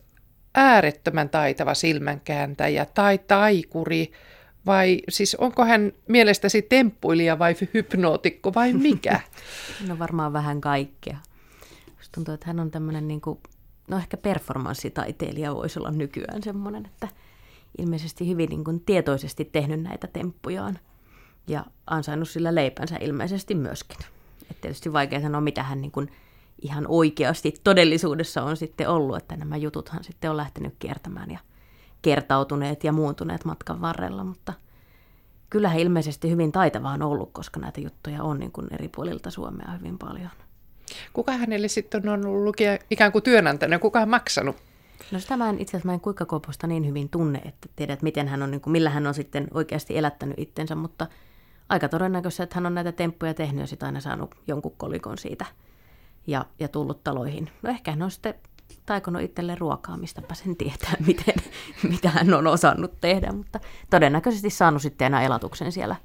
äärettömän 0.55 1.29
taitava 1.29 1.73
silmänkääntäjä 1.73 2.85
tai 2.85 3.17
taikuri, 3.17 4.11
vai 4.65 5.01
siis 5.09 5.35
onko 5.35 5.65
hän 5.65 5.91
mielestäsi 6.07 6.61
temppuilija 6.61 7.39
vai 7.39 7.55
hypnootikko 7.73 8.53
vai 8.53 8.73
mikä? 8.73 9.19
No 9.87 9.99
varmaan 9.99 10.33
vähän 10.33 10.61
kaikkea. 10.61 11.17
Tuntuu, 12.11 12.33
että 12.33 12.47
hän 12.47 12.59
on 12.59 12.71
tämmöinen 12.71 13.07
niin 13.07 13.21
kuin 13.21 13.39
no 13.87 13.97
ehkä 13.97 14.17
performanssitaiteilija 14.17 15.55
voisi 15.55 15.79
olla 15.79 15.91
nykyään 15.91 16.43
semmoinen, 16.43 16.85
että 16.85 17.07
ilmeisesti 17.77 18.27
hyvin 18.27 18.49
niin 18.49 18.63
kuin 18.63 18.81
tietoisesti 18.85 19.45
tehnyt 19.45 19.81
näitä 19.81 20.07
temppujaan 20.07 20.79
ja 21.47 21.65
ansainnut 21.87 22.29
sillä 22.29 22.55
leipänsä 22.55 22.97
ilmeisesti 23.01 23.55
myöskin. 23.55 23.97
Et 24.51 24.61
tietysti 24.61 24.93
vaikea 24.93 25.21
sanoa, 25.21 25.41
mitä 25.41 25.63
hän 25.63 25.81
niin 25.81 25.91
kuin 25.91 26.11
ihan 26.61 26.85
oikeasti 26.87 27.53
todellisuudessa 27.63 28.43
on 28.43 28.57
sitten 28.57 28.89
ollut, 28.89 29.17
että 29.17 29.35
nämä 29.35 29.57
jututhan 29.57 30.03
sitten 30.03 30.29
on 30.29 30.37
lähtenyt 30.37 30.75
kiertämään 30.79 31.31
ja 31.31 31.39
kertautuneet 32.01 32.83
ja 32.83 32.91
muuntuneet 32.91 33.45
matkan 33.45 33.81
varrella, 33.81 34.23
mutta 34.23 34.53
kyllähän 35.49 35.79
ilmeisesti 35.79 36.29
hyvin 36.29 36.51
taitava 36.51 36.91
on 36.91 37.01
ollut, 37.01 37.29
koska 37.33 37.59
näitä 37.59 37.81
juttuja 37.81 38.23
on 38.23 38.39
niin 38.39 38.51
kuin 38.51 38.67
eri 38.71 38.87
puolilta 38.87 39.31
Suomea 39.31 39.71
hyvin 39.71 39.97
paljon. 39.97 40.29
Kuka 41.13 41.31
hänelle 41.31 41.67
sitten 41.67 42.09
on 42.09 42.25
ollut 42.25 42.55
ikään 42.91 43.11
kuin 43.11 43.23
työnantajana? 43.23 43.79
Kuka 43.79 43.99
on 43.99 44.09
maksanut? 44.09 44.55
No 45.11 45.19
sitä 45.19 45.37
mä 45.37 45.49
en 45.49 45.59
itse 45.59 45.71
asiassa 45.71 45.87
mä 45.87 45.93
en 45.93 45.99
Kuikkakoposta 45.99 46.67
niin 46.67 46.87
hyvin 46.87 47.09
tunne, 47.09 47.41
että 47.45 47.69
tiedät, 47.75 48.01
miten 48.01 48.27
hän 48.27 48.43
on, 48.43 48.51
niin 48.51 48.61
kuin, 48.61 48.71
millä 48.71 48.89
hän 48.89 49.07
on 49.07 49.13
sitten 49.13 49.47
oikeasti 49.53 49.97
elättänyt 49.97 50.39
itsensä, 50.39 50.75
mutta 50.75 51.07
aika 51.69 51.89
todennäköistä, 51.89 52.43
että 52.43 52.55
hän 52.55 52.65
on 52.65 52.75
näitä 52.75 52.91
temppuja 52.91 53.33
tehnyt 53.33 53.61
ja 53.61 53.67
sitten 53.67 53.85
aina 53.87 53.99
saanut 53.99 54.35
jonkun 54.47 54.73
kolikon 54.77 55.17
siitä 55.17 55.45
ja, 56.27 56.45
ja 56.59 56.67
tullut 56.67 57.03
taloihin. 57.03 57.49
No 57.61 57.69
ehkä 57.69 57.91
hän 57.91 58.01
on 58.01 58.11
sitten 58.11 58.33
taikonut 58.85 59.21
itselleen 59.21 59.57
ruokaa, 59.57 59.97
mistäpä 59.97 60.33
sen 60.33 60.55
tietää, 60.55 60.93
miten, 61.07 61.35
mitä 61.89 62.09
hän 62.09 62.33
on 62.33 62.47
osannut 62.47 63.01
tehdä, 63.01 63.31
mutta 63.31 63.59
todennäköisesti 63.89 64.49
saanut 64.49 64.81
sitten 64.81 65.05
aina 65.05 65.25
elatuksen 65.25 65.71
siellä 65.71 65.95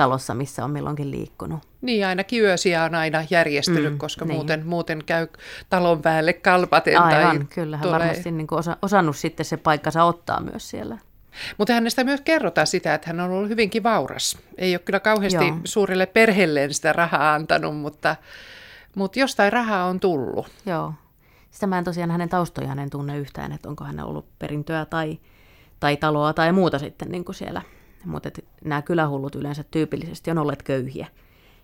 talossa, 0.00 0.34
missä 0.34 0.64
on 0.64 0.70
milloinkin 0.70 1.10
liikkunut. 1.10 1.60
Niin, 1.80 2.06
aina 2.06 2.22
yösiä 2.32 2.84
on 2.84 2.94
aina 2.94 3.24
järjestellyt, 3.30 3.92
mm, 3.92 3.98
koska 3.98 4.24
niin. 4.24 4.36
muuten, 4.36 4.66
muuten 4.66 5.04
käy 5.06 5.28
talon 5.70 6.02
päälle 6.02 6.32
kalpaten. 6.32 7.00
Aivan, 7.00 7.36
tai 7.38 7.46
kyllä. 7.54 7.76
Hän 7.76 7.86
tulee... 7.86 8.00
varmasti 8.00 8.30
niin 8.30 8.46
osa, 8.50 8.76
osannut 8.82 9.16
sitten 9.16 9.46
se 9.46 9.56
paikkansa 9.56 10.04
ottaa 10.04 10.40
myös 10.40 10.70
siellä. 10.70 10.98
Mutta 11.58 11.72
hänestä 11.72 12.04
myös 12.04 12.20
kerrotaan 12.20 12.66
sitä, 12.66 12.94
että 12.94 13.06
hän 13.06 13.20
on 13.20 13.30
ollut 13.30 13.48
hyvinkin 13.48 13.82
vauras. 13.82 14.38
Ei 14.58 14.74
ole 14.74 14.78
kyllä 14.78 15.00
kauheasti 15.00 15.46
Joo. 15.46 15.56
suurille 15.64 16.06
perheelleen 16.06 16.74
sitä 16.74 16.92
rahaa 16.92 17.34
antanut, 17.34 17.76
mutta, 17.76 18.16
mutta 18.96 19.18
jostain 19.18 19.52
rahaa 19.52 19.84
on 19.84 20.00
tullut. 20.00 20.46
Joo. 20.66 20.92
Sitä 21.50 21.66
mä 21.66 21.78
en 21.78 21.84
tosiaan 21.84 22.10
hänen 22.10 22.28
taustojaan 22.28 22.78
en 22.78 22.90
tunne 22.90 23.18
yhtään, 23.18 23.52
että 23.52 23.68
onko 23.68 23.84
hän 23.84 24.00
ollut 24.00 24.38
perintöä 24.38 24.84
tai, 24.84 25.18
tai 25.80 25.96
taloa 25.96 26.32
tai 26.32 26.52
muuta 26.52 26.78
sitten 26.78 27.08
niin 27.08 27.24
kuin 27.24 27.36
siellä. 27.36 27.62
Mutta 28.04 28.30
nämä 28.64 28.82
kylähullut 28.82 29.34
yleensä 29.34 29.64
tyypillisesti 29.70 30.30
on 30.30 30.38
olleet 30.38 30.62
köyhiä. 30.62 31.06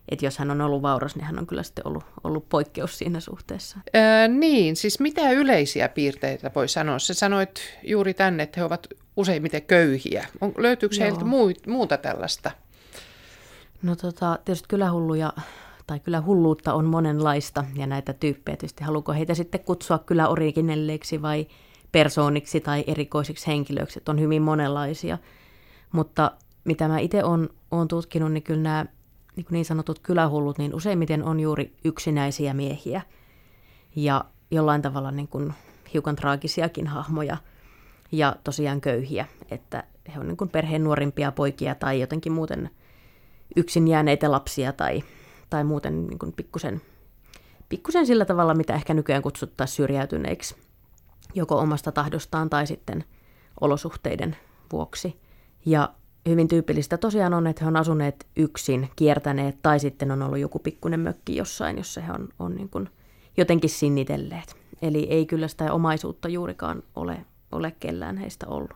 Että 0.08 0.26
jos 0.26 0.38
hän 0.38 0.50
on 0.50 0.60
ollut 0.60 0.82
vauras, 0.82 1.16
niin 1.16 1.24
hän 1.24 1.38
on 1.38 1.46
kyllä 1.46 1.62
sitten 1.62 1.86
ollut, 1.86 2.04
ollut 2.24 2.48
poikkeus 2.48 2.98
siinä 2.98 3.20
suhteessa. 3.20 3.78
Ää, 3.94 4.28
niin, 4.28 4.76
siis 4.76 5.00
mitä 5.00 5.30
yleisiä 5.30 5.88
piirteitä 5.88 6.50
voi 6.54 6.68
sanoa? 6.68 6.98
Sä 6.98 7.14
sanoit 7.14 7.60
juuri 7.82 8.14
tänne, 8.14 8.42
että 8.42 8.60
he 8.60 8.64
ovat 8.64 8.86
useimmiten 9.16 9.62
köyhiä. 9.62 10.26
On, 10.40 10.52
löytyykö 10.56 10.96
Joo. 10.96 11.02
heiltä 11.02 11.24
muu, 11.24 11.52
muuta 11.66 11.96
tällaista? 11.96 12.50
No 13.82 13.96
tota, 13.96 14.38
tietysti 14.44 14.68
kylähulluja 14.68 15.32
tai 15.86 16.00
kyllä 16.00 16.20
hulluutta 16.20 16.74
on 16.74 16.84
monenlaista 16.84 17.64
ja 17.74 17.86
näitä 17.86 18.12
tyyppejä 18.12 18.56
tietysti 18.56 18.84
haluuko 18.84 19.12
heitä 19.12 19.34
sitten 19.34 19.60
kutsua 19.60 19.98
kyllä 19.98 20.28
originelleiksi 20.28 21.22
vai 21.22 21.46
persooniksi 21.92 22.60
tai 22.60 22.84
erikoisiksi 22.86 23.46
henkilöiksi, 23.46 23.98
että 23.98 24.12
on 24.12 24.20
hyvin 24.20 24.42
monenlaisia. 24.42 25.18
Mutta 25.92 26.32
mitä 26.64 26.88
mä 26.88 26.98
itse 26.98 27.24
olen, 27.24 27.48
olen 27.70 27.88
tutkinut, 27.88 28.32
niin 28.32 28.42
kyllä 28.42 28.62
nämä 28.62 28.86
niin, 29.36 29.46
niin 29.50 29.64
sanotut 29.64 29.98
kylähullut, 29.98 30.58
niin 30.58 30.74
useimmiten 30.74 31.24
on 31.24 31.40
juuri 31.40 31.76
yksinäisiä 31.84 32.54
miehiä 32.54 33.02
ja 33.96 34.24
jollain 34.50 34.82
tavalla 34.82 35.10
niin 35.10 35.28
kuin 35.28 35.54
hiukan 35.94 36.16
traagisiakin 36.16 36.86
hahmoja 36.86 37.36
ja 38.12 38.36
tosiaan 38.44 38.80
köyhiä, 38.80 39.26
että 39.50 39.84
he 40.14 40.20
on 40.20 40.28
niin 40.28 40.36
kuin 40.36 40.50
perheen 40.50 40.84
nuorimpia 40.84 41.32
poikia 41.32 41.74
tai 41.74 42.00
jotenkin 42.00 42.32
muuten 42.32 42.70
yksin 43.56 43.88
jääneitä 43.88 44.30
lapsia 44.30 44.72
tai, 44.72 45.02
tai 45.50 45.64
muuten 45.64 46.06
niin 46.06 46.18
kuin 46.18 46.32
pikkusen, 46.32 46.82
pikkusen 47.68 48.06
sillä 48.06 48.24
tavalla, 48.24 48.54
mitä 48.54 48.74
ehkä 48.74 48.94
nykyään 48.94 49.22
kutsuttaisiin 49.22 49.76
syrjäytyneiksi, 49.76 50.56
joko 51.34 51.58
omasta 51.58 51.92
tahdostaan 51.92 52.50
tai 52.50 52.66
sitten 52.66 53.04
olosuhteiden 53.60 54.36
vuoksi. 54.72 55.25
Ja 55.66 55.88
hyvin 56.28 56.48
tyypillistä 56.48 56.96
tosiaan 56.96 57.34
on, 57.34 57.46
että 57.46 57.64
he 57.64 57.68
on 57.68 57.76
asuneet 57.76 58.26
yksin, 58.36 58.90
kiertäneet 58.96 59.56
tai 59.62 59.80
sitten 59.80 60.10
on 60.10 60.22
ollut 60.22 60.38
joku 60.38 60.58
pikkuinen 60.58 61.00
mökki 61.00 61.36
jossain, 61.36 61.76
jossa 61.76 62.00
he 62.00 62.12
on, 62.12 62.28
on 62.38 62.54
niin 62.54 62.68
kuin 62.68 62.88
jotenkin 63.36 63.70
sinnitelleet. 63.70 64.56
Eli 64.82 65.06
ei 65.10 65.26
kyllä 65.26 65.48
sitä 65.48 65.72
omaisuutta 65.72 66.28
juurikaan 66.28 66.82
ole, 66.96 67.24
ole 67.52 67.72
kellään 67.80 68.16
heistä 68.16 68.46
ollut. 68.48 68.74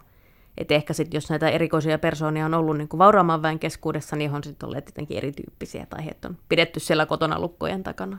Et 0.58 0.72
ehkä 0.72 0.92
sitten, 0.92 1.16
jos 1.16 1.30
näitä 1.30 1.48
erikoisia 1.48 1.98
persoonia 1.98 2.46
on 2.46 2.54
ollut 2.54 2.76
niin 2.78 2.88
kuin 2.88 2.98
väen 3.42 3.58
keskuudessa, 3.58 4.16
niin 4.16 4.32
on 4.32 4.44
sitten 4.44 4.66
olleet 4.66 4.86
jotenkin 4.86 5.16
erityyppisiä 5.16 5.86
tai 5.86 6.04
heitä 6.04 6.28
on 6.28 6.36
pidetty 6.48 6.80
siellä 6.80 7.06
kotona 7.06 7.40
lukkojen 7.40 7.82
takana. 7.82 8.18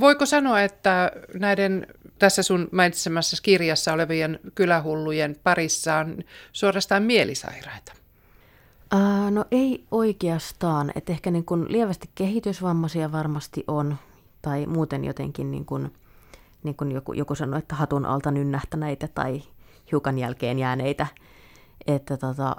Voiko 0.00 0.26
sanoa, 0.26 0.62
että 0.62 1.12
näiden 1.34 1.86
tässä 2.18 2.42
sun 2.42 2.68
mainitsemassa 2.72 3.36
kirjassa 3.42 3.92
olevien 3.92 4.40
kylähullujen 4.54 5.36
parissa 5.44 5.96
on 5.96 6.18
suorastaan 6.52 7.02
mielisairaita? 7.02 7.92
Uh, 8.94 9.30
no 9.30 9.44
ei 9.50 9.84
oikeastaan. 9.90 10.92
että 10.94 11.12
ehkä 11.12 11.30
niin 11.30 11.44
kuin 11.44 11.72
lievästi 11.72 12.10
kehitysvammaisia 12.14 13.12
varmasti 13.12 13.64
on, 13.68 13.96
tai 14.42 14.66
muuten 14.66 15.04
jotenkin 15.04 15.50
niin 15.50 15.64
kuin, 15.64 15.94
niin 16.62 16.74
kuin 16.74 16.92
joku, 16.92 17.12
joku 17.12 17.34
sanoi, 17.34 17.58
että 17.58 17.74
hatun 17.74 18.06
alta 18.06 18.30
nynnähtäneitä 18.30 19.08
tai 19.08 19.42
hiukan 19.92 20.18
jälkeen 20.18 20.58
jääneitä. 20.58 21.06
Että 21.86 22.16
tota, 22.16 22.56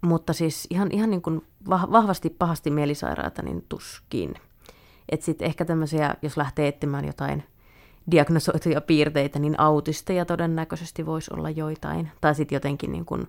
mutta 0.00 0.32
siis 0.32 0.66
ihan, 0.70 0.88
ihan 0.92 1.10
niin 1.10 1.22
kuin 1.22 1.46
vahvasti 1.70 2.30
pahasti 2.30 2.70
mielisairaata, 2.70 3.42
niin 3.42 3.64
tuskin. 3.68 4.34
Että 5.08 5.26
sitten 5.26 5.46
ehkä 5.46 5.64
tämmöisiä, 5.64 6.14
jos 6.22 6.36
lähtee 6.36 6.68
etsimään 6.68 7.04
jotain 7.04 7.44
diagnosoituja 8.10 8.80
piirteitä, 8.80 9.38
niin 9.38 9.60
autisteja 9.60 10.24
todennäköisesti 10.24 11.06
voisi 11.06 11.30
olla 11.34 11.50
joitain. 11.50 12.10
Tai 12.20 12.34
sitten 12.34 12.56
jotenkin 12.56 12.92
niin 12.92 13.04
kuin 13.04 13.28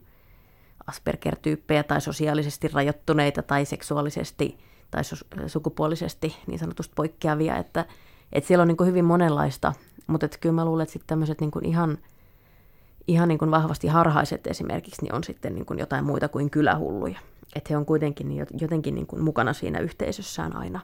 Asperger-tyyppejä 0.88 1.84
tai 1.84 2.02
sosiaalisesti 2.02 2.68
rajoittuneita 2.68 3.44
tai 3.44 3.66
seksuaalisesti 3.66 4.58
tai 4.92 5.02
sukupuolisesti 5.48 6.36
niin 6.48 6.60
sanotusti 6.60 6.94
poikkeavia. 6.96 7.58
Että, 7.58 7.86
että 8.34 8.48
siellä 8.48 8.62
on 8.62 8.68
niin 8.68 8.78
kuin 8.78 8.88
hyvin 8.88 9.06
monenlaista, 9.06 9.74
mutta 10.08 10.26
että 10.26 10.38
kyllä 10.38 10.56
mä 10.56 10.66
luulen, 10.66 10.84
että 10.84 10.94
sitten 10.94 11.08
tämmöiset 11.08 11.42
niin 11.42 11.52
kuin 11.52 11.66
ihan– 11.66 11.98
ihan 13.08 13.28
niin 13.28 13.38
kuin 13.38 13.52
vahvasti 13.52 13.88
harhaiset 13.88 14.48
esimerkiksi, 14.48 15.02
niin 15.02 15.16
on 15.16 15.24
sitten 15.24 15.56
niin 15.56 15.66
kuin 15.66 15.80
jotain 15.80 16.06
muita 16.06 16.28
kuin 16.28 16.50
kylähulluja. 16.50 17.20
Että 17.56 17.68
he 17.70 17.78
on 17.78 17.86
kuitenkin 17.86 18.38
jotenkin 18.62 18.96
niin 18.96 19.08
kuin 19.08 19.24
mukana 19.24 19.54
siinä 19.54 19.80
yhteisössään 19.80 20.56
aina 20.56 20.80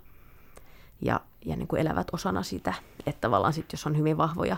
ja, 1.06 1.20
ja 1.46 1.56
niin 1.56 1.68
kuin 1.68 1.82
elävät 1.82 2.08
osana 2.12 2.44
sitä, 2.44 2.74
että 3.06 3.22
tavallaan 3.22 3.54
sitten 3.54 3.78
jos 3.78 3.88
on 3.88 3.98
hyvin 3.98 4.18
vahvoja, 4.18 4.58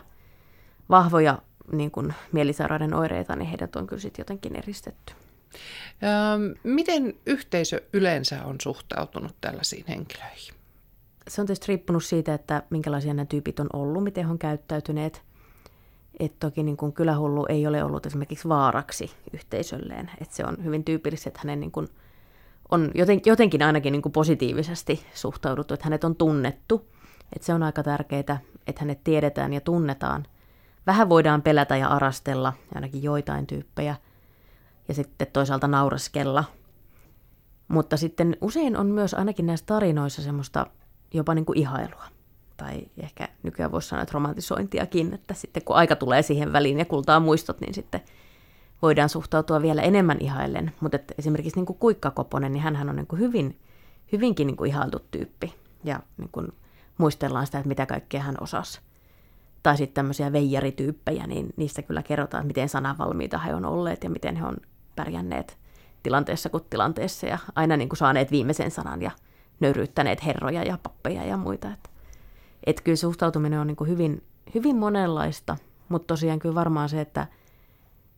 vahvoja 0.90 1.42
niin 1.72 1.92
kuin 1.92 2.14
mielisairauden 2.32 2.94
oireita, 2.94 3.36
niin 3.36 3.50
heidät 3.50 3.76
on 3.76 3.88
kyllä 3.88 4.02
sitten 4.02 4.24
jotenkin 4.24 4.56
eristetty. 4.56 5.14
Miten 6.64 7.14
yhteisö 7.26 7.82
yleensä 7.94 8.46
on 8.46 8.56
suhtautunut 8.62 9.36
tällaisiin 9.42 9.86
henkilöihin? 9.88 10.56
Se 11.28 11.42
on 11.42 11.48
tietysti 11.48 11.68
riippunut 11.68 12.04
siitä, 12.04 12.34
että 12.34 12.64
minkälaisia 12.70 13.14
nämä 13.14 13.26
tyypit 13.26 13.60
on 13.60 13.70
ollut, 13.74 14.04
miten 14.04 14.26
he 14.26 14.32
on 14.32 14.40
käyttäytyneet– 14.40 15.22
että 16.20 16.38
toki 16.40 16.64
niin 16.64 16.78
kuin 16.78 16.94
kylähullu 16.94 17.46
ei 17.50 17.68
ole 17.68 17.84
ollut 17.84 18.06
esimerkiksi 18.06 18.50
vaaraksi 18.50 19.12
yhteisölleen. 19.34 20.12
Että 20.22 20.36
se 20.36 20.46
on 20.46 20.64
hyvin 20.64 20.84
tyypillistä, 20.84 21.30
että 21.30 21.40
hänen 21.44 21.60
niin 21.60 21.72
kuin 21.72 21.88
on 22.72 22.92
joten, 22.96 23.22
jotenkin 23.26 23.64
ainakin 23.64 23.92
niin 23.92 24.02
kuin 24.02 24.14
positiivisesti 24.14 25.06
suhtauduttu, 25.14 25.74
että 25.74 25.84
hänet 25.84 26.04
on 26.04 26.16
tunnettu. 26.16 26.90
Että 27.36 27.46
se 27.46 27.54
on 27.54 27.64
aika 27.64 27.84
tärkeää, 27.84 28.40
että 28.68 28.82
hänet 28.82 29.04
tiedetään 29.04 29.54
ja 29.54 29.62
tunnetaan. 29.62 30.26
Vähän 30.88 31.10
voidaan 31.10 31.42
pelätä 31.42 31.78
ja 31.78 31.88
arastella, 31.88 32.54
ainakin 32.76 33.04
joitain 33.04 33.48
tyyppejä, 33.48 33.96
ja 34.88 34.94
sitten 34.94 35.28
toisaalta 35.34 35.68
nauraskella. 35.68 36.44
Mutta 37.68 37.98
sitten 37.98 38.38
usein 38.42 38.78
on 38.78 38.88
myös 38.88 39.14
ainakin 39.14 39.46
näissä 39.46 39.66
tarinoissa 39.66 40.22
semmoista 40.22 40.68
jopa 41.14 41.36
niin 41.36 41.46
kuin 41.46 41.60
ihailua 41.60 42.06
tai 42.58 42.88
ehkä 42.98 43.28
nykyään 43.44 43.72
voisi 43.72 43.88
sanoa, 43.88 44.04
että 44.04 44.14
romantisointiakin, 44.14 45.14
että 45.14 45.34
sitten 45.34 45.64
kun 45.64 45.76
aika 45.76 45.96
tulee 45.96 46.22
siihen 46.22 46.54
väliin 46.54 46.80
ja 46.80 46.86
kultaa 46.86 47.20
muistot, 47.20 47.62
niin 47.62 47.74
sitten 47.74 48.02
voidaan 48.86 49.10
suhtautua 49.10 49.62
vielä 49.62 49.82
enemmän 49.82 50.18
ihaillen. 50.20 50.72
Mutta 50.80 51.00
esimerkiksi 51.18 51.60
niin 51.60 51.66
kuin 51.66 51.80
Kuikka 51.80 52.12
Koponen, 52.12 52.54
niin 52.54 52.64
hän 52.64 52.90
on 52.90 52.96
niin 52.96 53.08
kuin 53.08 53.20
hyvin, 53.20 53.60
hyvinkin 54.12 54.48
niin 54.48 54.58
kuin 54.58 54.70
ihailtu 54.70 55.00
tyyppi. 55.12 55.54
Ja 55.84 56.00
niin 56.18 56.30
kuin 56.32 56.48
muistellaan 56.98 57.46
sitä, 57.46 57.58
että 57.58 57.68
mitä 57.68 57.86
kaikkea 57.86 58.22
hän 58.22 58.36
osasi. 58.42 58.80
Tai 59.64 59.78
sitten 59.78 59.94
tämmöisiä 59.96 60.32
veijarityyppejä, 60.32 61.28
niin 61.28 61.54
niistä 61.58 61.82
kyllä 61.82 62.04
kerrotaan, 62.04 62.48
miten 62.48 62.70
sananvalmiita 62.70 63.38
he 63.38 63.56
on 63.56 63.66
olleet 63.66 64.04
ja 64.04 64.10
miten 64.10 64.36
he 64.36 64.46
on 64.46 64.58
pärjänneet 64.96 65.58
tilanteessa 66.04 66.50
kuin 66.50 66.64
tilanteessa 66.70 67.28
ja 67.28 67.38
aina 67.56 67.78
niin 67.78 67.90
kuin 67.90 67.98
saaneet 67.98 68.32
viimeisen 68.32 68.72
sanan 68.72 69.02
ja 69.02 69.12
nöyryyttäneet 69.60 70.26
herroja 70.26 70.64
ja 70.64 70.78
pappeja 70.84 71.24
ja 71.24 71.38
muita. 71.38 71.68
Että 71.72 71.90
että 72.66 72.82
kyllä 72.84 72.96
suhtautuminen 72.96 73.60
on 73.60 73.68
niin 73.68 73.78
kuin 73.78 73.90
hyvin, 73.90 74.24
hyvin 74.56 74.76
monenlaista, 74.76 75.58
mutta 75.90 76.08
tosiaan 76.08 76.40
kyllä 76.40 76.56
varmaan 76.56 76.90
se, 76.90 77.02
että, 77.02 77.28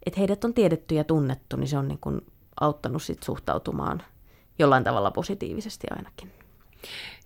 että 0.08 0.20
heidät 0.20 0.44
on 0.44 0.54
tiedetty 0.54 0.96
ja 0.96 1.04
tunnettu, 1.04 1.56
niin 1.56 1.68
se 1.68 1.78
on 1.78 1.88
niin 1.88 2.00
kuin 2.02 2.22
auttanut 2.62 3.04
sit 3.04 3.24
suhtautumaan 3.24 4.04
jollain 4.60 4.84
tavalla 4.84 5.12
positiivisesti 5.12 5.88
ainakin. 5.90 6.32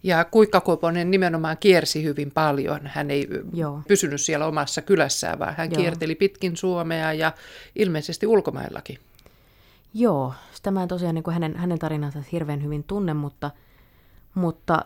Ja 0.03 0.25
Kuikka 0.25 0.61
Koponen 0.61 1.11
nimenomaan 1.11 1.57
kiersi 1.57 2.03
hyvin 2.03 2.31
paljon. 2.31 2.79
Hän 2.83 3.11
ei 3.11 3.27
Joo. 3.53 3.81
pysynyt 3.87 4.21
siellä 4.21 4.45
omassa 4.45 4.81
kylässään, 4.81 5.39
vaan 5.39 5.55
hän 5.57 5.71
Joo. 5.71 5.81
kierteli 5.81 6.15
pitkin 6.15 6.57
Suomea 6.57 7.13
ja 7.13 7.31
ilmeisesti 7.75 8.27
ulkomaillakin. 8.27 8.97
Joo, 9.93 10.33
sitä 10.53 10.71
mä 10.71 10.81
en 10.81 10.87
tosiaan 10.87 11.15
niin 11.15 11.23
kuin 11.23 11.33
hänen, 11.33 11.55
hänen 11.55 11.79
tarinansa 11.79 12.23
hirveän 12.31 12.63
hyvin 12.63 12.83
tunne, 12.83 13.13
mutta, 13.13 13.51
mutta 14.33 14.85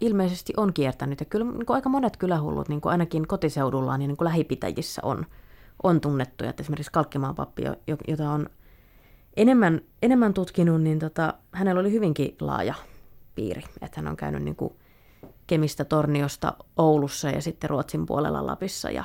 ilmeisesti 0.00 0.52
on 0.56 0.72
kiertänyt. 0.72 1.20
Ja 1.20 1.26
kyllä 1.26 1.44
niin 1.44 1.66
kuin 1.66 1.74
aika 1.74 1.88
monet 1.88 2.16
kylähullut 2.16 2.68
niin 2.68 2.80
kuin 2.80 2.90
ainakin 2.90 3.28
kotiseudullaan 3.28 4.02
ja 4.02 4.08
niin 4.08 4.16
kuin 4.16 4.26
lähipitäjissä 4.26 5.00
on, 5.04 5.26
on 5.82 6.00
tunnettuja. 6.00 6.50
Että 6.50 6.62
esimerkiksi 6.62 6.92
Kalkkimaan 6.92 7.34
pappi, 7.34 7.62
jota 8.08 8.30
on 8.30 8.50
enemmän, 9.36 9.80
enemmän 10.02 10.34
tutkinut, 10.34 10.82
niin 10.82 10.98
tota, 10.98 11.34
hänellä 11.52 11.80
oli 11.80 11.92
hyvinkin 11.92 12.36
laaja 12.40 12.74
piiri. 13.34 13.62
Että 13.82 14.00
hän 14.00 14.08
on 14.08 14.16
käynyt 14.16 14.42
niin 14.42 14.56
kuin 14.56 14.72
Kemistä, 15.46 15.84
Torniosta, 15.84 16.52
Oulussa 16.76 17.30
ja 17.30 17.42
sitten 17.42 17.70
Ruotsin 17.70 18.06
puolella 18.06 18.46
Lapissa 18.46 18.90
ja 18.90 19.04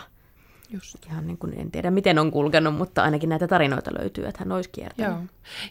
Just. 0.74 1.06
Ihan 1.06 1.28
niin 1.28 1.38
kuin, 1.38 1.60
en 1.60 1.72
tiedä 1.72 1.92
miten 1.92 2.20
on 2.20 2.32
kulkenut, 2.32 2.76
mutta 2.76 3.04
ainakin 3.04 3.30
näitä 3.30 3.48
tarinoita 3.48 3.92
löytyy, 4.00 4.26
että 4.26 4.40
hän 4.40 4.52
olisi 4.52 4.70
kiertänyt. 4.70 5.12
Joo. 5.12 5.22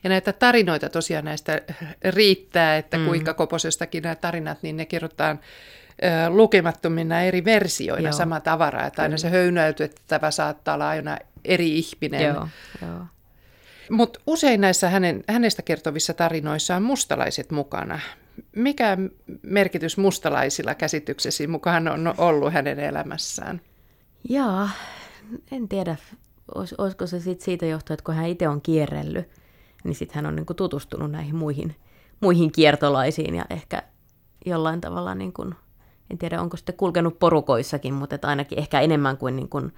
Ja 0.04 0.10
näitä 0.10 0.32
tarinoita 0.32 0.88
tosiaan 0.88 1.24
näistä 1.24 1.62
riittää, 2.10 2.76
että 2.76 2.98
mm. 2.98 3.04
kuinka 3.04 3.34
Koposestakin 3.34 4.02
nämä 4.02 4.14
tarinat, 4.14 4.62
niin 4.62 4.76
ne 4.76 4.86
kirjoitetaan 4.86 5.40
lukemattomina 6.28 7.22
eri 7.22 7.44
versioina 7.44 8.08
Joo. 8.08 8.12
sama 8.12 8.40
tavara, 8.40 8.86
että 8.86 9.02
aina 9.02 9.16
se 9.16 9.30
höynäytettävä 9.30 10.30
saattaa 10.30 10.74
olla 10.74 10.88
aina 10.88 11.18
eri 11.44 11.78
ihminen. 11.78 12.22
Joo, 12.22 12.48
Joo. 12.82 13.00
Mutta 13.90 14.20
usein 14.26 14.60
näissä 14.60 14.90
hänen, 14.90 15.24
hänestä 15.28 15.62
kertovissa 15.62 16.14
tarinoissa 16.14 16.76
on 16.76 16.82
mustalaiset 16.82 17.50
mukana. 17.50 18.00
Mikä 18.56 18.98
merkitys 19.42 19.98
mustalaisilla 19.98 20.74
käsityksesi 20.74 21.46
mukaan 21.46 21.88
on 21.88 22.14
ollut 22.18 22.52
hänen 22.52 22.78
elämässään? 22.78 23.60
Jaa, 24.28 24.70
en 25.52 25.68
tiedä. 25.68 25.96
olis, 26.54 26.74
olisiko 26.78 27.06
se 27.06 27.20
sit 27.20 27.40
siitä 27.40 27.66
johtua, 27.66 27.94
että 27.94 28.04
kun 28.04 28.14
hän 28.14 28.26
itse 28.26 28.48
on 28.48 28.60
kierrellyt, 28.62 29.28
niin 29.84 29.94
sitten 29.94 30.14
hän 30.14 30.26
on 30.26 30.36
niin 30.36 30.46
kuin 30.46 30.56
tutustunut 30.56 31.10
näihin 31.10 31.36
muihin, 31.36 31.76
muihin 32.20 32.52
kiertolaisiin 32.52 33.34
ja 33.34 33.44
ehkä 33.50 33.82
jollain 34.46 34.80
tavalla, 34.80 35.14
niin 35.14 35.32
kuin, 35.32 35.54
en 36.10 36.18
tiedä 36.18 36.40
onko 36.40 36.56
sitten 36.56 36.76
kulkenut 36.76 37.18
porukoissakin, 37.18 37.94
mutta 37.94 38.14
että 38.14 38.28
ainakin 38.28 38.58
ehkä 38.58 38.80
enemmän 38.80 39.16
kuin 39.16 39.36
niin, 39.36 39.48
kuin 39.48 39.72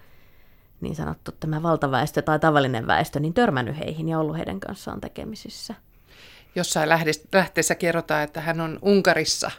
niin 0.80 0.96
sanottu 0.96 1.32
tämä 1.40 1.62
valtaväestö 1.62 2.22
tai 2.22 2.38
tavallinen 2.38 2.86
väestö, 2.86 3.20
niin 3.20 3.34
törmännyt 3.34 3.78
heihin 3.78 4.08
ja 4.08 4.18
ollut 4.18 4.36
heidän 4.36 4.60
kanssaan 4.60 5.00
tekemisissä 5.00 5.74
jossain 6.54 6.88
lähteessä 7.32 7.74
kerrotaan, 7.74 8.22
että 8.22 8.40
hän 8.40 8.60
on 8.60 8.78
Unkarissa 8.82 9.50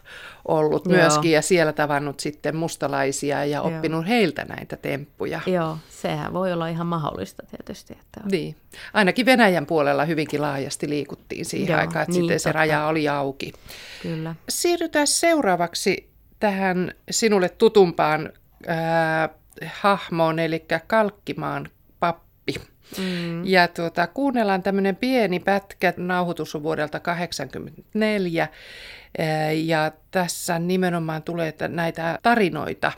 ollut 0.48 0.86
Joo. 0.86 0.96
myöskin 0.96 1.32
ja 1.32 1.42
siellä 1.42 1.74
tavannut 1.74 2.20
sitten 2.20 2.56
mustalaisia 2.56 3.46
ja 3.46 3.58
Joo. 3.58 3.68
oppinut 3.68 4.08
heiltä 4.08 4.46
näitä 4.46 4.78
temppuja. 4.78 5.42
Joo, 5.46 5.78
sehän 5.90 6.34
voi 6.34 6.54
olla 6.54 6.68
ihan 6.68 6.88
mahdollista 6.88 7.44
tietysti. 7.52 7.94
Että... 7.94 8.22
Niin. 8.32 8.56
Ainakin 8.94 9.26
Venäjän 9.26 9.66
puolella 9.66 10.06
hyvinkin 10.06 10.42
laajasti 10.42 10.90
liikuttiin 10.90 11.46
siihen 11.46 11.74
Joo, 11.74 11.80
aikaan, 11.80 12.04
että 12.04 12.12
niin, 12.12 12.22
sitten 12.22 12.36
totta. 12.36 12.44
se 12.44 12.52
raja 12.52 12.88
oli 12.88 13.10
auki. 13.10 13.54
Kyllä. 14.02 14.36
Siirrytään 14.50 15.08
seuraavaksi 15.08 16.13
tähän 16.44 16.92
sinulle 17.12 17.50
tutumpaan 17.50 18.34
äh, 18.70 19.30
hahmoon, 19.66 20.40
eli 20.40 20.66
Kalkkimaan 20.88 21.70
pappi. 22.00 22.54
Mm. 22.98 23.46
Ja 23.46 23.68
tuota, 23.68 24.08
kuunnellaan 24.08 24.64
tämmöinen 24.64 24.96
pieni 24.96 25.40
pätkä, 25.40 25.94
nauhoitus 25.98 26.56
on 26.56 26.64
vuodelta 26.64 27.00
1984. 27.00 28.48
Ja 29.64 29.92
tässä 30.12 30.60
nimenomaan 30.60 31.24
tulee 31.24 31.54
näitä 31.68 32.20
tarinoita, 32.24 32.92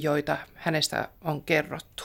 joita 0.00 0.36
hänestä 0.54 1.08
on 1.24 1.42
kerrottu. 1.42 2.04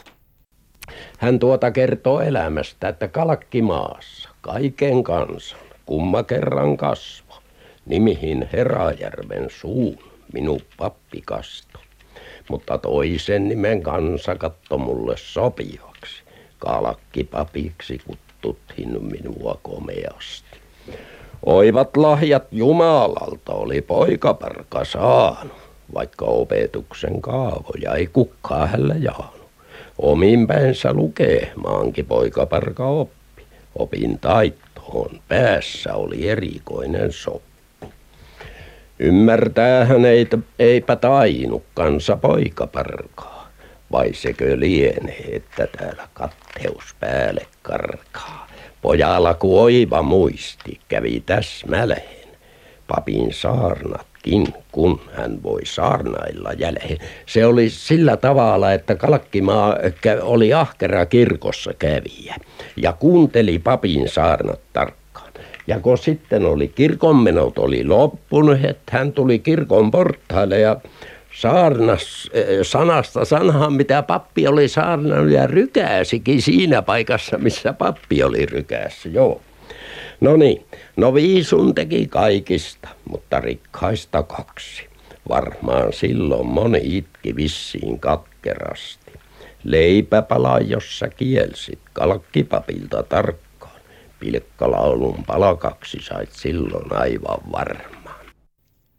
Hän 1.19 1.39
tuota 1.39 1.71
kertoo 1.71 2.21
elämästä, 2.21 2.87
että 2.87 3.07
kalkkimaassa 3.07 4.29
kaiken 4.41 5.03
kansan 5.03 5.59
kumma 5.85 6.23
kerran 6.23 6.77
kasvo, 6.77 7.41
nimihin 7.85 8.49
Herajärven 8.53 9.49
suun 9.49 10.14
minun 10.33 10.61
pappikasto. 10.77 11.79
Mutta 12.49 12.77
toisen 12.77 13.47
nimen 13.47 13.83
kansa 13.83 14.35
katto 14.35 14.77
mulle 14.77 15.17
sopivaksi 15.17 16.23
kalakkipapiksi 16.59 17.99
kuttuttiin 18.07 19.03
minua 19.03 19.59
komeasti. 19.63 20.57
Oivat 21.45 21.97
lahjat 21.97 22.43
Jumalalta 22.51 23.53
oli 23.53 23.81
poikaparka 23.81 24.85
saanut, 24.85 25.57
vaikka 25.93 26.25
opetuksen 26.25 27.21
kaavoja 27.21 27.95
ei 27.95 28.07
kukkaa 28.07 28.67
hällä 28.67 28.95
jaanut. 28.95 29.45
Omin 29.97 30.47
päinsä 30.47 30.93
lukee 30.93 31.51
maankin 31.55 32.05
poikaparka 32.05 32.87
oppi. 32.87 33.45
Opin 33.75 34.19
taittoon 34.19 35.19
päässä 35.27 35.93
oli 35.93 36.29
erikoinen 36.29 37.11
soppu. 37.11 37.54
Ymmärtäähän 38.99 40.05
ei, 40.05 40.27
eipä 40.59 40.95
tainu 40.95 41.63
kansa 41.73 42.17
poikaparkaa 42.17 43.49
vai 43.91 44.13
sekö 44.13 44.59
lienee, 44.59 45.25
että 45.31 45.67
täällä 45.77 46.07
katteus 46.13 46.95
päälle 46.99 47.45
karkaa. 47.61 48.47
Pojalla 48.81 49.33
kun 49.33 49.61
oiva 49.61 50.01
muisti 50.01 50.79
kävi 50.87 51.23
täsmälleen, 51.25 52.27
papin 52.87 53.33
saarnatkin, 53.33 54.53
kun 54.71 55.01
hän 55.13 55.43
voi 55.43 55.65
saarnailla 55.65 56.53
jälleen. 56.53 56.97
Se 57.25 57.45
oli 57.45 57.69
sillä 57.69 58.17
tavalla, 58.17 58.73
että 58.73 58.95
Kalkkimaa 58.95 59.75
oli 60.21 60.53
ahkera 60.53 61.05
kirkossa 61.05 61.73
kävijä 61.73 62.35
ja 62.77 62.93
kuunteli 62.93 63.59
papin 63.59 64.09
saarnat 64.09 64.59
tarkkaan. 64.73 65.04
Ja 65.67 65.79
kun 65.79 65.97
sitten 65.97 66.45
oli 66.45 66.67
kirkonmenot 66.67 67.57
oli 67.57 67.83
loppunut, 67.83 68.65
että 68.65 68.91
hän 68.91 69.11
tuli 69.11 69.39
kirkon 69.39 69.91
portaille 69.91 70.59
ja 70.59 70.75
saarnas 71.35 72.29
eh, 72.33 72.45
sanasta 72.61 73.25
sanaan, 73.25 73.73
mitä 73.73 74.03
pappi 74.03 74.47
oli 74.47 74.67
saarnannut 74.67 75.31
ja 75.31 75.47
rykäsikin 75.47 76.41
siinä 76.41 76.81
paikassa, 76.81 77.37
missä 77.37 77.73
pappi 77.73 78.23
oli 78.23 78.45
rykässä, 78.45 79.09
joo. 79.09 79.41
No 80.21 80.37
niin, 80.37 80.65
no 80.97 81.13
viisun 81.13 81.75
teki 81.75 82.07
kaikista, 82.07 82.89
mutta 83.09 83.39
rikkaista 83.39 84.23
kaksi. 84.23 84.87
Varmaan 85.29 85.93
silloin 85.93 86.47
moni 86.47 86.81
itki 86.83 87.35
vissiin 87.35 87.99
katkerasti. 87.99 89.11
Leipäpala, 89.63 90.59
jossa 90.59 91.07
kielsit 91.07 91.79
kalkkipapilta 91.93 93.03
tarkkaan. 93.03 93.44
Pilkkalaulun 94.19 95.23
palakaksi 95.27 95.97
sait 96.01 96.31
silloin 96.31 96.97
aivan 96.97 97.51
varmaan. 97.51 98.25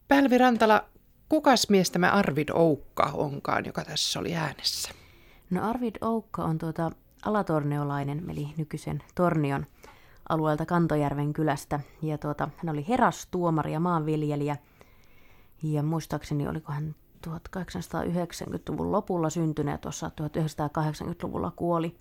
Pälvi 0.09 0.38
Rantala, 0.38 0.85
Kukas 1.29 1.70
mies 1.70 1.90
tämä 1.90 2.11
Arvid 2.11 2.48
Oukka 2.52 3.11
onkaan, 3.14 3.64
joka 3.64 3.85
tässä 3.85 4.20
oli 4.20 4.35
äänessä? 4.35 4.90
No 5.50 5.68
Arvid 5.68 5.96
Oukka 6.00 6.44
on 6.44 6.59
tuota 6.59 6.90
alatorneolainen, 7.24 8.31
eli 8.31 8.48
nykyisen 8.57 9.02
Tornion 9.14 9.66
alueelta 10.29 10.66
Kantojärven 10.66 11.33
kylästä. 11.33 11.81
Ja 12.02 12.18
tuota, 12.18 12.48
hän 12.57 12.72
oli 12.72 12.88
herastuomari 12.88 13.72
ja 13.72 13.81
maanviljelijä. 13.81 14.57
Ja 15.62 15.83
muistaakseni 15.83 16.48
oliko 16.48 16.72
hän 16.72 16.94
1890-luvun 17.26 18.92
lopulla 18.92 19.31
syntynyt 19.31 19.72
ja 19.72 19.79
tuossa 19.79 20.11
1980-luvulla 20.20 21.52
kuoli. 21.57 21.96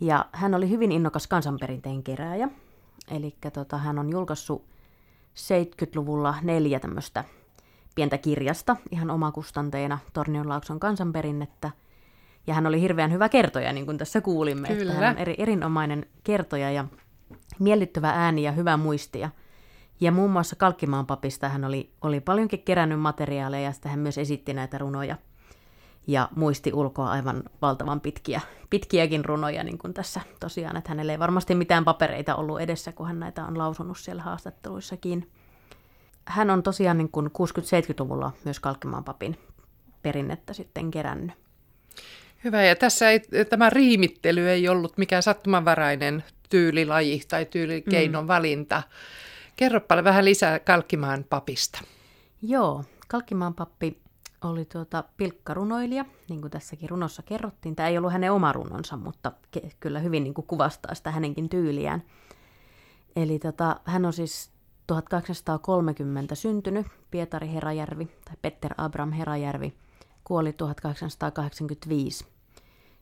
Ja 0.00 0.26
hän 0.32 0.54
oli 0.54 0.70
hyvin 0.70 0.92
innokas 0.92 1.26
kansanperinteen 1.26 2.02
kerääjä. 2.02 2.48
Eli 3.10 3.36
tota, 3.52 3.78
hän 3.78 3.98
on 3.98 4.10
julkaissut 4.10 4.64
70-luvulla 5.34 6.34
neljä 6.42 6.80
tämmöistä 6.80 7.24
pientä 7.94 8.18
kirjasta 8.18 8.76
ihan 8.90 9.10
omakustanteena 9.10 9.98
Tornionlaakson 10.12 10.80
kansanperinnettä. 10.80 11.70
Ja 12.46 12.54
hän 12.54 12.66
oli 12.66 12.80
hirveän 12.80 13.12
hyvä 13.12 13.28
kertoja, 13.28 13.72
niin 13.72 13.86
kuin 13.86 13.98
tässä 13.98 14.20
kuulimme. 14.20 14.68
Kyllä. 14.68 14.92
Että 14.92 15.04
hän 15.04 15.14
on 15.14 15.18
eri, 15.18 15.34
erinomainen 15.38 16.06
kertoja 16.24 16.70
ja 16.70 16.84
miellyttävä 17.58 18.10
ääni 18.10 18.42
ja 18.42 18.52
hyvä 18.52 18.76
muistia. 18.76 19.30
Ja 20.00 20.12
muun 20.12 20.30
muassa 20.30 20.56
Kalkkimaan 20.56 21.06
papista 21.06 21.48
hän 21.48 21.64
oli, 21.64 21.90
oli 22.02 22.20
paljonkin 22.20 22.62
kerännyt 22.62 23.00
materiaaleja 23.00 23.64
ja 23.64 23.72
sitten 23.72 23.90
hän 23.90 24.00
myös 24.00 24.18
esitti 24.18 24.54
näitä 24.54 24.78
runoja. 24.78 25.16
Ja 26.06 26.28
muisti 26.36 26.72
ulkoa 26.72 27.10
aivan 27.10 27.42
valtavan 27.62 28.00
pitkiä, 28.00 28.40
pitkiäkin 28.70 29.24
runoja, 29.24 29.64
niin 29.64 29.78
kuin 29.78 29.94
tässä 29.94 30.20
tosiaan, 30.40 30.76
että 30.76 30.90
hänellä 30.90 31.12
ei 31.12 31.18
varmasti 31.18 31.54
mitään 31.54 31.84
papereita 31.84 32.36
ollut 32.36 32.60
edessä, 32.60 32.92
kun 32.92 33.06
hän 33.06 33.20
näitä 33.20 33.44
on 33.44 33.58
lausunut 33.58 33.98
siellä 33.98 34.22
haastatteluissakin 34.22 35.30
hän 36.26 36.50
on 36.50 36.62
tosiaan 36.62 36.98
niin 36.98 37.10
kuin 37.10 37.26
60-70-luvulla 37.26 38.32
myös 38.44 38.60
Kalkkimaan 38.60 39.04
papin 39.04 39.38
perinnettä 40.02 40.52
sitten 40.52 40.90
kerännyt. 40.90 41.34
Hyvä, 42.44 42.62
ja 42.62 42.76
tässä 42.76 43.10
ei, 43.10 43.20
tämä 43.50 43.70
riimittely 43.70 44.50
ei 44.50 44.68
ollut 44.68 44.98
mikään 44.98 45.22
sattumanvarainen 45.22 46.24
tyylilaji 46.50 47.22
tai 47.28 47.44
tyylikeinon 47.44 48.24
mm. 48.24 48.28
valinta. 48.28 48.82
Kerropa 49.56 50.04
vähän 50.04 50.24
lisää 50.24 50.58
Kalkkimaan 50.58 51.24
papista. 51.24 51.80
Joo, 52.42 52.84
Kalkkimaan 53.08 53.54
pappi 53.54 53.98
oli 54.44 54.64
tuota 54.64 55.04
pilkkarunoilija, 55.16 56.04
niin 56.28 56.40
kuin 56.40 56.50
tässäkin 56.50 56.90
runossa 56.90 57.22
kerrottiin. 57.22 57.76
Tämä 57.76 57.88
ei 57.88 57.98
ollut 57.98 58.12
hänen 58.12 58.32
oma 58.32 58.52
runonsa, 58.52 58.96
mutta 58.96 59.32
ke- 59.56 59.70
kyllä 59.80 59.98
hyvin 59.98 60.24
niin 60.24 60.34
kuin 60.34 60.46
kuvastaa 60.46 60.94
sitä 60.94 61.10
hänenkin 61.10 61.48
tyyliään. 61.48 62.02
Eli 63.16 63.38
tota, 63.38 63.80
hän 63.84 64.04
on 64.04 64.12
siis 64.12 64.50
1830 64.86 66.34
syntynyt 66.34 66.86
Pietari 67.10 67.52
Herajärvi 67.52 68.08
tai 68.24 68.36
Petter 68.42 68.74
Abram 68.78 69.12
Herajärvi 69.12 69.74
kuoli 70.24 70.52
1885. 70.52 72.26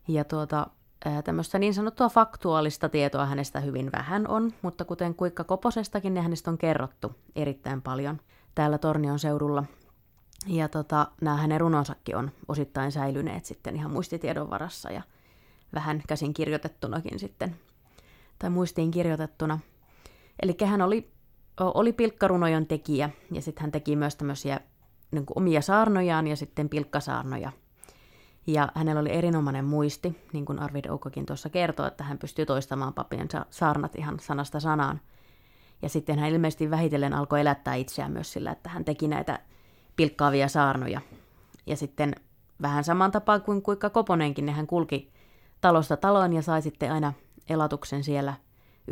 Ja 0.09 0.25
tuota, 0.25 0.66
tämmöistä 1.25 1.59
niin 1.59 1.75
sanottua 1.75 2.09
faktuaalista 2.09 2.88
tietoa 2.88 3.27
hänestä 3.27 3.61
hyvin 3.61 3.92
vähän 3.92 4.29
on, 4.29 4.53
mutta 4.62 4.85
kuten 4.85 5.14
Kuikka 5.14 5.44
Koposestakin, 5.44 6.14
niin 6.14 6.23
hänestä 6.23 6.51
on 6.51 6.59
kerrottu 6.59 7.12
erittäin 7.37 7.83
paljon 7.83 8.20
täällä 8.55 8.79
Tornion 8.79 9.18
seudulla. 9.18 9.64
Ja 10.47 10.69
tota, 10.69 11.07
nämä 11.21 11.37
hänen 11.37 11.61
runonsakin 11.61 12.17
on 12.17 12.31
osittain 12.49 12.93
säilyneet 12.93 13.45
sitten 13.45 13.77
ihan 13.77 13.91
muistitiedon 13.91 14.51
varassa 14.51 14.91
ja 14.91 15.03
vähän 15.75 16.03
käsin 16.09 16.35
kirjoitettunakin 16.35 17.19
sitten, 17.19 17.57
tai 18.39 18.51
muistiin 18.51 18.91
kirjoitettuna. 18.91 19.59
Eli 20.43 20.57
hän 20.67 20.83
oli 20.83 21.15
oli 21.61 21.93
pilkkarunojen 21.93 22.67
tekijä 22.67 23.11
ja 23.31 23.43
sitten 23.43 23.63
hän 23.63 23.73
teki 23.73 23.97
myös 23.97 24.17
tämmöisiä 24.17 24.61
niin 25.11 25.25
omia 25.35 25.63
saarnojaan 25.63 26.27
ja 26.27 26.37
sitten 26.37 26.69
pilkkasaarnoja. 26.69 27.53
Ja 28.47 28.69
hänellä 28.75 29.01
oli 29.01 29.11
erinomainen 29.11 29.65
muisti, 29.65 30.21
niin 30.33 30.45
kuin 30.45 30.59
Arvid 30.59 30.85
Oukokin 30.85 31.27
tuossa 31.27 31.49
kertoi, 31.49 31.87
että 31.89 32.05
hän 32.05 32.19
pystyy 32.19 32.47
toistamaan 32.47 32.95
papien 32.95 33.29
saarnat 33.51 33.95
ihan 33.97 34.21
sanasta 34.21 34.61
sanaan. 34.61 35.01
Ja 35.83 35.89
sitten 35.89 36.19
hän 36.19 36.31
ilmeisesti 36.31 36.71
vähitellen 36.71 37.13
alkoi 37.13 37.41
elättää 37.41 37.75
itseään 37.75 38.13
myös 38.13 38.33
sillä, 38.33 38.53
että 38.53 38.69
hän 38.69 38.85
teki 38.85 39.09
näitä 39.09 39.41
pilkkaavia 39.97 40.49
saarnoja. 40.49 41.01
Ja 41.67 41.77
sitten 41.77 42.15
vähän 42.63 42.85
saman 42.85 43.11
tapaan 43.11 43.43
kuin 43.43 43.63
Kuikka 43.63 43.91
Koponenkin, 43.91 44.47
niin 44.47 44.57
hän 44.57 44.67
kulki 44.67 45.13
talosta 45.61 45.97
taloon 45.97 46.33
ja 46.33 46.43
sai 46.43 46.63
sitten 46.63 46.93
aina 46.93 47.13
elatuksen 47.49 48.05
siellä 48.05 48.35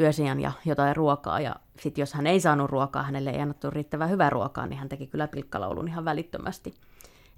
yösijan 0.01 0.41
ja 0.41 0.53
jotain 0.65 0.97
ruokaa. 0.97 1.41
Ja 1.41 1.57
sitten 1.81 2.03
jos 2.03 2.15
hän 2.15 2.27
ei 2.27 2.41
saanut 2.41 2.71
ruokaa, 2.71 3.03
hänelle 3.03 3.31
ei 3.31 3.41
annettu 3.41 3.71
riittävän 3.71 4.11
hyvää 4.11 4.31
ruokaa, 4.31 4.67
niin 4.67 4.79
hän 4.79 4.89
teki 4.89 5.07
kyllä 5.07 5.29
pilkkalaulun 5.29 5.89
ihan 5.89 6.05
välittömästi. 6.05 6.75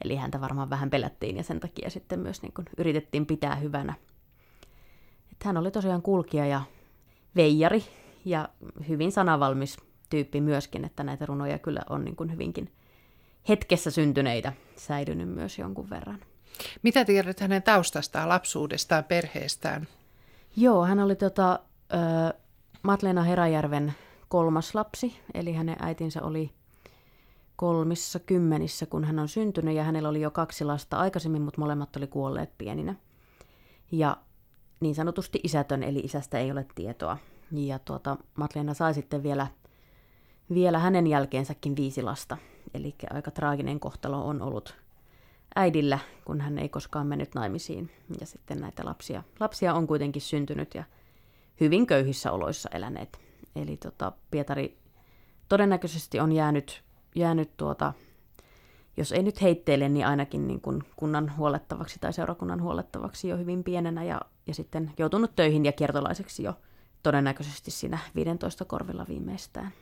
Eli 0.04 0.16
häntä 0.16 0.40
varmaan 0.40 0.70
vähän 0.70 0.90
pelättiin 0.90 1.36
ja 1.36 1.42
sen 1.42 1.60
takia 1.60 1.90
sitten 1.90 2.20
myös 2.20 2.42
niin 2.42 2.52
kuin 2.52 2.66
yritettiin 2.78 3.26
pitää 3.26 3.54
hyvänä. 3.54 3.94
Että 5.32 5.48
hän 5.48 5.56
oli 5.56 5.70
tosiaan 5.70 6.02
kulkija 6.02 6.46
ja 6.46 6.62
veijari 7.36 7.84
ja 8.24 8.48
hyvin 8.88 9.12
sanavalmis 9.12 9.76
tyyppi 10.10 10.40
myöskin, 10.40 10.84
että 10.84 11.04
näitä 11.04 11.26
runoja 11.26 11.58
kyllä 11.58 11.80
on 11.90 12.04
niin 12.04 12.16
kuin 12.16 12.32
hyvinkin 12.32 12.72
hetkessä 13.48 13.90
syntyneitä 13.90 14.52
säilynyt 14.76 15.28
myös 15.28 15.58
jonkun 15.58 15.90
verran. 15.90 16.20
Mitä 16.82 17.04
tiedät 17.04 17.40
hänen 17.40 17.62
taustastaan, 17.62 18.28
lapsuudestaan, 18.28 19.04
perheestään? 19.04 19.88
Joo, 20.56 20.84
hän 20.84 21.00
oli 21.00 21.16
tota, 21.16 21.58
ö, 21.92 22.38
Matleena 22.82 23.22
Herajärven 23.22 23.94
kolmas 24.28 24.74
lapsi, 24.74 25.20
eli 25.34 25.52
hänen 25.52 25.76
äitinsä 25.80 26.22
oli 26.22 26.50
kolmissa 27.56 28.18
kymmenissä, 28.18 28.86
kun 28.86 29.04
hän 29.04 29.18
on 29.18 29.28
syntynyt, 29.28 29.74
ja 29.74 29.84
hänellä 29.84 30.08
oli 30.08 30.20
jo 30.20 30.30
kaksi 30.30 30.64
lasta 30.64 30.96
aikaisemmin, 30.96 31.42
mutta 31.42 31.60
molemmat 31.60 31.96
oli 31.96 32.06
kuolleet 32.06 32.58
pieninä. 32.58 32.94
Ja 33.92 34.16
niin 34.80 34.94
sanotusti 34.94 35.40
isätön, 35.42 35.82
eli 35.82 35.98
isästä 35.98 36.38
ei 36.38 36.50
ole 36.50 36.66
tietoa. 36.74 37.18
Ja 37.52 37.78
tuota, 37.78 38.16
Matleena 38.34 38.74
sai 38.74 38.94
sitten 38.94 39.22
vielä, 39.22 39.46
vielä 40.54 40.78
hänen 40.78 41.06
jälkeensäkin 41.06 41.76
viisi 41.76 42.02
lasta. 42.02 42.36
Eli 42.74 42.94
aika 43.10 43.30
traaginen 43.30 43.80
kohtalo 43.80 44.26
on 44.26 44.42
ollut 44.42 44.74
äidillä, 45.56 45.98
kun 46.24 46.40
hän 46.40 46.58
ei 46.58 46.68
koskaan 46.68 47.06
mennyt 47.06 47.34
naimisiin. 47.34 47.90
Ja 48.20 48.26
sitten 48.26 48.60
näitä 48.60 48.84
lapsia, 48.84 49.22
lapsia 49.40 49.74
on 49.74 49.86
kuitenkin 49.86 50.22
syntynyt 50.22 50.74
ja 50.74 50.84
hyvin 51.60 51.86
köyhissä 51.86 52.32
oloissa 52.32 52.68
eläneet. 52.72 53.20
Eli 53.56 53.76
tota, 53.76 54.12
Pietari 54.30 54.78
todennäköisesti 55.48 56.20
on 56.20 56.32
jäänyt, 56.32 56.82
jäänyt 57.14 57.56
tuota, 57.56 57.92
jos 58.96 59.12
ei 59.12 59.22
nyt 59.22 59.42
heitteille, 59.42 59.88
niin 59.88 60.06
ainakin 60.06 60.48
niin 60.48 60.60
kuin 60.60 60.82
kunnan 60.96 61.36
huolettavaksi 61.36 61.98
tai 62.00 62.12
seurakunnan 62.12 62.62
huolettavaksi 62.62 63.28
jo 63.28 63.36
hyvin 63.36 63.64
pienenä 63.64 64.04
ja, 64.04 64.20
ja 64.46 64.54
sitten 64.54 64.92
joutunut 64.98 65.36
töihin 65.36 65.64
ja 65.64 65.72
kiertolaiseksi 65.72 66.42
jo 66.42 66.54
todennäköisesti 67.02 67.70
siinä 67.70 67.98
15 68.14 68.64
korvilla 68.64 69.06
viimeistään. 69.08 69.72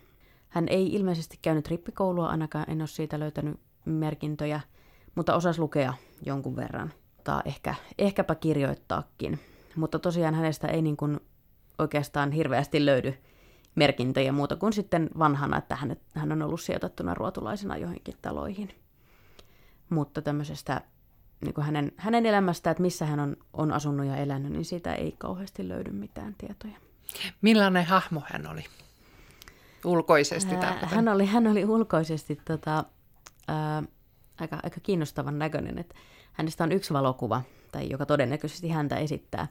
Hän 0.53 0.67
ei 0.69 0.95
ilmeisesti 0.95 1.39
käynyt 1.43 1.69
rippikoulua, 1.69 2.29
ainakaan 2.29 2.71
en 2.71 2.81
ole 2.81 2.89
siitä 2.89 3.21
löytänyt 3.21 3.61
merkintöjä, 3.85 4.61
mutta 5.15 5.35
osasi 5.35 5.61
lukea 5.61 5.95
jonkun 6.27 6.57
verran, 6.57 6.93
tai 7.25 7.43
ehkä, 7.45 7.75
ehkäpä 7.99 8.35
kirjoittaakin. 8.35 9.41
Mutta 9.77 9.99
tosiaan 9.99 10.35
hänestä 10.35 10.69
ei 10.69 10.83
niin 10.83 10.97
kuin 10.97 11.21
oikeastaan 11.79 12.33
hirveästi 12.33 12.87
löydy 12.87 13.15
merkintöjä 13.75 14.33
muuta 14.33 14.57
kuin 14.57 14.73
sitten 14.73 15.11
vanhana, 15.19 15.59
että 15.59 15.77
hän, 16.15 16.33
on 16.33 16.43
ollut 16.43 16.61
sijoitettuna 16.61 17.15
ruotulaisena 17.15 17.77
johonkin 17.77 18.17
taloihin. 18.23 18.75
Mutta 19.91 20.23
tämmöisestä 20.23 20.81
niin 21.41 21.55
kuin 21.55 21.65
hänen, 21.65 21.93
hänen 21.97 22.27
elämästä, 22.27 22.71
että 22.71 22.83
missä 22.83 23.07
hän 23.07 23.21
on, 23.21 23.37
on 23.53 23.73
asunut 23.73 24.07
ja 24.07 24.17
elänyt, 24.17 24.53
niin 24.53 24.65
siitä 24.65 24.95
ei 24.95 25.15
kauheasti 25.19 25.69
löydy 25.69 25.91
mitään 25.91 26.35
tietoja. 26.39 26.77
Millainen 27.43 27.87
hahmo 27.87 28.23
hän 28.27 28.47
oli? 28.47 28.65
Ulkoisesti 29.85 30.55
ää, 30.55 30.79
hän 30.83 31.09
oli, 31.09 31.27
hän 31.27 31.47
oli 31.47 31.65
ulkoisesti 31.65 32.41
tota, 32.45 32.85
ää, 33.49 33.83
aika, 34.41 34.59
aika 34.63 34.81
kiinnostavan 34.83 35.39
näköinen. 35.39 35.79
Että 35.79 35.95
hänestä 36.33 36.65
on 36.65 36.73
yksi 36.73 36.93
valokuva, 36.95 37.43
tai 37.73 37.91
joka 37.91 38.07
todennäköisesti 38.07 38.69
häntä 38.69 38.97
esittää 38.97 39.49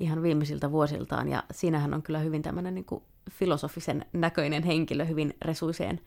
ihan 0.00 0.22
viimeisiltä 0.22 0.70
vuosiltaan. 0.70 1.28
Ja 1.28 1.42
siinähän 1.52 1.94
on 1.94 2.02
kyllä 2.02 2.18
hyvin 2.18 2.42
tämmöinen 2.42 2.74
niin 2.74 2.84
kuin 2.84 3.02
filosofisen 3.30 4.06
näköinen 4.12 4.62
henkilö, 4.62 5.04
hyvin 5.04 5.34
resuiseen 5.44 6.00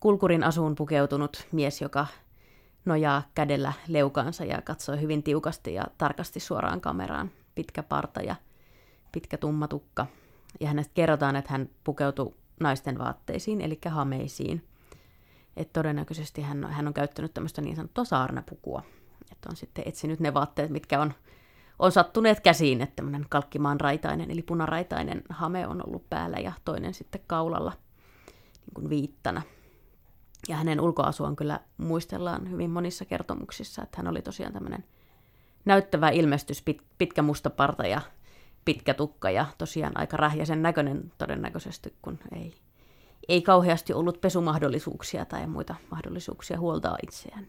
kulkurin 0.00 0.44
asuun 0.44 0.74
pukeutunut 0.74 1.46
mies, 1.52 1.80
joka 1.80 2.06
nojaa 2.84 3.22
kädellä 3.34 3.72
leukaansa 3.88 4.44
ja 4.44 4.62
katsoo 4.62 4.96
hyvin 4.96 5.22
tiukasti 5.22 5.74
ja 5.74 5.84
tarkasti 5.98 6.40
suoraan 6.40 6.80
kameraan. 6.80 7.30
Pitkä 7.54 7.82
parta 7.82 8.20
ja 8.20 8.36
pitkä 9.12 9.36
tumma 9.36 9.68
tukka. 9.68 10.06
Ja 10.60 10.68
hänestä 10.68 10.94
kerrotaan, 10.94 11.36
että 11.36 11.52
hän 11.52 11.68
pukeutui 11.84 12.34
naisten 12.60 12.98
vaatteisiin, 12.98 13.60
eli 13.60 13.78
hameisiin. 13.88 14.64
Että 15.56 15.72
todennäköisesti 15.72 16.42
hän, 16.42 16.64
hän 16.64 16.86
on 16.86 16.94
käyttänyt 16.94 17.34
tämmöistä 17.34 17.62
niin 17.62 17.76
sanottua 17.76 18.04
saarnapukua. 18.04 18.82
Että 19.32 19.48
on 19.50 19.56
sitten 19.56 19.84
etsinyt 19.86 20.20
ne 20.20 20.34
vaatteet, 20.34 20.70
mitkä 20.70 21.00
on, 21.00 21.14
on 21.78 21.92
sattuneet 21.92 22.40
käsiin, 22.40 22.80
että 22.80 22.96
tämmöinen 22.96 23.26
kalkkimaan 23.28 23.80
raitainen, 23.80 24.30
eli 24.30 24.42
punaraitainen 24.42 25.22
hame 25.30 25.66
on 25.66 25.86
ollut 25.86 26.10
päällä 26.10 26.36
ja 26.36 26.52
toinen 26.64 26.94
sitten 26.94 27.20
kaulalla 27.26 27.72
niin 28.66 28.74
kuin 28.74 28.90
viittana. 28.90 29.42
Ja 30.48 30.56
hänen 30.56 30.80
ulkoasuaan 30.80 31.36
kyllä 31.36 31.60
muistellaan 31.76 32.50
hyvin 32.50 32.70
monissa 32.70 33.04
kertomuksissa, 33.04 33.82
että 33.82 33.96
hän 33.96 34.08
oli 34.08 34.22
tosiaan 34.22 34.52
tämmöinen 34.52 34.84
näyttävä 35.64 36.08
ilmestys, 36.08 36.62
pit, 36.62 36.82
pitkä 36.98 37.22
musta 37.22 37.50
parta 37.50 37.86
ja 37.86 38.00
pitkä 38.68 38.94
tukka 38.94 39.30
ja 39.30 39.46
tosiaan 39.58 39.92
aika 39.94 40.16
rähjäisen 40.16 40.62
näköinen 40.62 41.12
todennäköisesti, 41.18 41.94
kun 42.02 42.18
ei, 42.32 42.54
ei 43.28 43.42
kauheasti 43.42 43.92
ollut 43.92 44.20
pesumahdollisuuksia 44.20 45.24
tai 45.24 45.46
muita 45.46 45.74
mahdollisuuksia 45.90 46.58
huoltaa 46.58 46.96
itseään. 47.02 47.48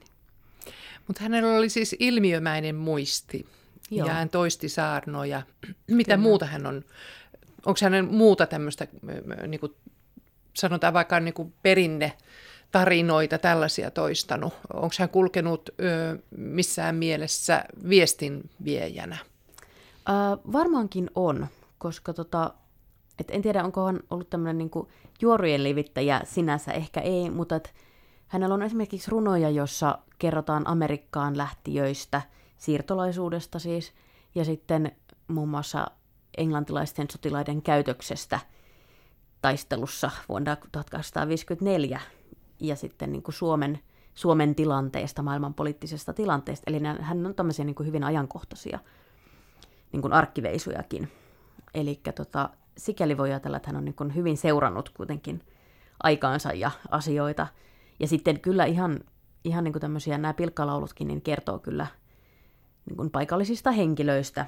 Mutta 1.08 1.24
hänellä 1.24 1.58
oli 1.58 1.70
siis 1.70 1.96
ilmiömäinen 2.00 2.76
muisti 2.76 3.46
Joo. 3.92 4.08
ja 4.08 4.14
hän 4.14 4.30
toisti 4.30 4.70
saarnoja. 4.70 5.42
Mitä 5.88 6.14
Kyllä. 6.14 6.24
muuta 6.24 6.46
hän 6.46 6.66
on? 6.66 6.84
Onko 7.66 7.80
hänen 7.82 8.06
muuta 8.06 8.46
tämmöistä, 8.46 8.88
niin 9.48 9.60
kuin 9.60 9.76
sanotaan 10.54 10.94
vaikka 10.94 11.20
niin 11.20 11.34
kuin 11.34 11.54
perinne, 11.64 12.14
tarinoita, 12.72 13.38
tällaisia 13.38 13.92
toistanut? 13.92 14.54
Onko 14.74 14.96
hän 15.00 15.10
kulkenut 15.10 15.70
ö, 15.70 16.18
missään 16.38 16.96
mielessä 16.96 17.64
viestinviejänä? 17.90 19.18
Varmaankin 20.52 21.10
on, 21.16 21.48
koska 21.78 22.14
tota, 22.14 22.54
et 23.20 23.28
en 23.32 23.42
tiedä, 23.42 23.64
onko 23.64 23.86
hän 23.86 24.00
ollut 24.10 24.30
tämmöinen 24.30 24.58
niinku 24.58 24.88
juorujen 25.22 25.64
levittäjä 25.64 26.22
sinänsä, 26.24 26.72
ehkä 26.72 27.02
ei, 27.02 27.30
mutta 27.30 27.56
et 27.56 27.74
hänellä 28.28 28.54
on 28.54 28.62
esimerkiksi 28.62 29.12
runoja, 29.12 29.50
jossa 29.50 30.00
kerrotaan 30.20 30.68
Amerikkaan 30.68 31.38
lähtiöistä, 31.38 32.22
siirtolaisuudesta 32.58 33.60
siis, 33.60 33.94
ja 34.36 34.46
sitten 34.46 34.92
muun 35.28 35.50
muassa 35.50 35.88
englantilaisten 36.38 37.08
sotilaiden 37.12 37.62
käytöksestä 37.62 38.40
taistelussa 39.42 40.12
vuonna 40.30 40.58
1854, 40.72 42.02
ja 42.60 42.76
sitten 42.76 43.12
niin 43.12 43.24
kuin 43.24 43.36
Suomen, 43.36 43.80
Suomen 44.14 44.56
tilanteesta, 44.56 45.22
maailman 45.22 45.54
poliittisesta 45.54 46.14
tilanteesta. 46.14 46.64
Eli 46.68 46.80
hän 47.00 47.26
on 47.26 47.36
tämmöisiä 47.36 47.66
niin 47.66 47.76
kuin 47.76 47.88
hyvin 47.88 48.04
ajankohtaisia 48.04 48.80
niin 49.92 50.02
kuin 50.02 50.14
arkkiveisujakin. 50.14 51.12
Eli 51.74 52.02
tota, 52.16 52.50
sikäli 52.78 53.18
voi 53.18 53.30
ajatella, 53.30 53.58
että 53.58 53.70
hän 53.70 53.78
on 53.78 53.86
niin 53.86 53.96
kuin 53.96 54.16
hyvin 54.16 54.38
seurannut 54.38 54.90
kuitenkin 54.90 55.42
aikaansa 56.04 56.54
ja 56.54 56.72
asioita. 56.92 57.48
Ja 58.00 58.08
sitten 58.08 58.40
kyllä 58.40 58.66
ihan, 58.66 59.00
ihan 59.44 59.64
niin 59.64 59.74
kuin 59.74 59.82
tämmöisiä 59.82 60.18
nämä 60.18 60.34
pilkkalaulutkin 60.34 61.08
niin 61.08 61.22
kertoo 61.22 61.60
kyllä 61.60 61.88
niin 62.86 62.98
kuin 62.98 63.10
paikallisista 63.10 63.72
henkilöistä, 63.72 64.46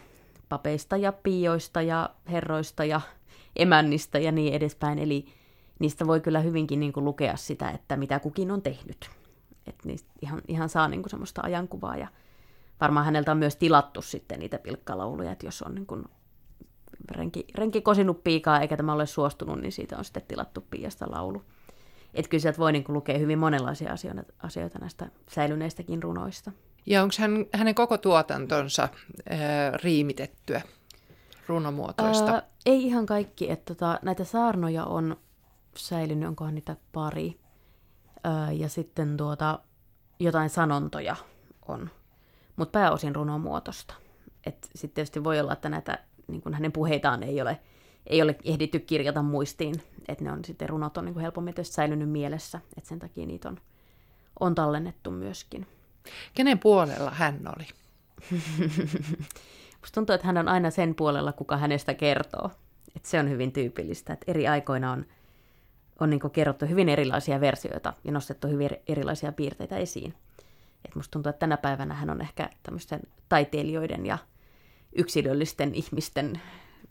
papeista 0.50 0.98
ja 0.98 1.12
piioista 1.12 1.82
ja 1.82 2.10
herroista 2.32 2.86
ja 2.86 3.02
emännistä 3.56 4.20
ja 4.20 4.32
niin 4.32 4.54
edespäin. 4.54 5.00
Eli 5.00 5.26
niistä 5.80 6.08
voi 6.08 6.22
kyllä 6.22 6.40
hyvinkin 6.40 6.80
niin 6.80 6.94
kuin 6.94 7.04
lukea 7.04 7.36
sitä, 7.36 7.70
että 7.70 7.98
mitä 7.98 8.20
kukin 8.20 8.52
on 8.52 8.62
tehnyt. 8.62 9.10
Että 9.68 9.88
niistä 9.88 10.12
ihan, 10.22 10.42
ihan 10.48 10.70
saa 10.70 10.88
niin 10.88 11.02
kuin 11.02 11.10
semmoista 11.10 11.42
ajankuvaa 11.46 11.98
ja 11.98 12.08
varmaan 12.82 13.06
häneltä 13.06 13.32
on 13.32 13.38
myös 13.38 13.56
tilattu 13.56 14.02
sitten 14.02 14.40
niitä 14.40 14.60
pilkkalauluja, 14.60 15.32
että 15.32 15.46
jos 15.46 15.62
on 15.62 15.76
niin 15.76 15.86
kuin 15.86 16.06
renki, 17.12 17.46
renki 17.56 17.82
kosinut 17.82 18.24
piikaa 18.24 18.60
eikä 18.60 18.78
tämä 18.78 18.94
ole 18.94 19.06
suostunut, 19.06 19.62
niin 19.62 19.72
siitä 19.72 19.98
on 19.98 20.06
sitten 20.06 20.24
tilattu 20.28 20.62
piiasta 20.70 21.12
laulu. 21.12 21.44
Että 22.14 22.30
kyllä 22.30 22.42
sieltä 22.42 22.60
voi 22.60 22.72
niin 22.72 22.84
kuin 22.84 22.94
lukea 22.94 23.18
hyvin 23.18 23.40
monenlaisia 23.40 23.92
asioita, 23.92 24.24
asioita 24.44 24.80
näistä 24.80 25.10
säilyneistäkin 25.30 26.04
runoista. 26.04 26.52
Ja 26.86 27.04
onko 27.04 27.16
hän, 27.20 27.46
hänen 27.54 27.76
koko 27.76 27.98
tuotantonsa 27.98 28.90
ää, 29.30 29.72
riimitettyä 29.84 30.62
runomuotoista? 31.48 32.32
Ää, 32.32 32.42
ei 32.66 32.84
ihan 32.84 33.06
kaikki. 33.06 33.52
Että 33.52 33.76
tota, 33.76 34.00
näitä 34.02 34.24
saarnoja 34.24 34.86
on 34.86 35.18
säilynyt, 35.76 36.30
onkohan 36.30 36.56
niitä 36.56 36.76
pari. 36.92 37.40
Ää, 38.24 38.52
ja 38.52 38.70
sitten 38.70 39.18
tuota, 39.18 39.60
jotain 40.20 40.50
sanontoja 40.50 41.16
on 41.68 41.90
mutta 42.56 42.80
pääosin 42.80 43.16
runomuotosta. 43.16 43.94
Sitten 44.76 44.96
tietysti 44.96 45.24
voi 45.24 45.40
olla, 45.40 45.54
että 45.54 45.70
näitä 45.70 46.00
niin 46.28 46.42
kuin 46.42 46.54
hänen 46.54 46.72
puheitaan 46.72 47.24
ei 47.24 47.42
ole, 47.42 47.60
ei 48.08 48.22
ole 48.22 48.36
ehditty 48.44 48.80
kirjata 48.80 49.22
muistiin, 49.22 49.76
että 50.08 50.24
ne 50.24 50.32
on 50.32 50.46
sitten 50.46 50.70
runot 50.70 50.98
on 50.98 51.06
niin 51.06 51.14
kuin 51.14 51.22
helpommin 51.22 51.54
säilynyt 51.62 52.10
mielessä, 52.10 52.60
että 52.78 52.90
sen 52.90 53.00
takia 53.00 53.26
niitä 53.26 53.50
on, 53.50 53.58
on 54.40 54.56
tallennettu 54.56 55.12
myöskin. 55.12 55.68
Kenen 56.34 56.60
puolella 56.60 57.12
hän 57.12 57.40
oli? 57.58 57.68
Musta 59.82 59.94
tuntuu, 59.94 60.14
että 60.14 60.28
hän 60.28 60.38
on 60.38 60.48
aina 60.48 60.70
sen 60.70 60.96
puolella, 60.96 61.34
kuka 61.34 61.58
hänestä 61.58 61.94
kertoo. 61.94 62.52
Et 62.96 63.06
se 63.06 63.20
on 63.20 63.30
hyvin 63.30 63.52
tyypillistä, 63.52 64.14
että 64.14 64.32
eri 64.32 64.48
aikoina 64.48 64.92
on, 64.92 65.06
on 66.00 66.10
niin 66.10 66.32
kerrottu 66.32 66.66
hyvin 66.66 66.90
erilaisia 66.90 67.42
versioita 67.42 67.94
ja 68.04 68.12
nostettu 68.12 68.48
hyvin 68.48 68.70
erilaisia 68.88 69.32
piirteitä 69.32 69.78
esiin. 69.78 70.14
Et 70.92 70.96
musta 70.96 71.12
tuntuu, 71.12 71.30
että 71.30 71.40
tänä 71.40 71.58
päivänä 71.58 71.94
hän 71.94 72.10
on 72.10 72.22
ehkä 72.22 72.50
tämmöisten 72.64 73.00
taiteilijoiden 73.30 74.06
ja 74.06 74.18
yksilöllisten 74.96 75.76
ihmisten, 75.76 76.42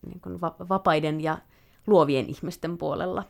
niin 0.06 0.20
kuin 0.20 0.40
vapaiden 0.40 1.20
ja 1.20 1.38
luovien 1.86 2.28
ihmisten 2.28 2.78
puolella. 2.78 3.24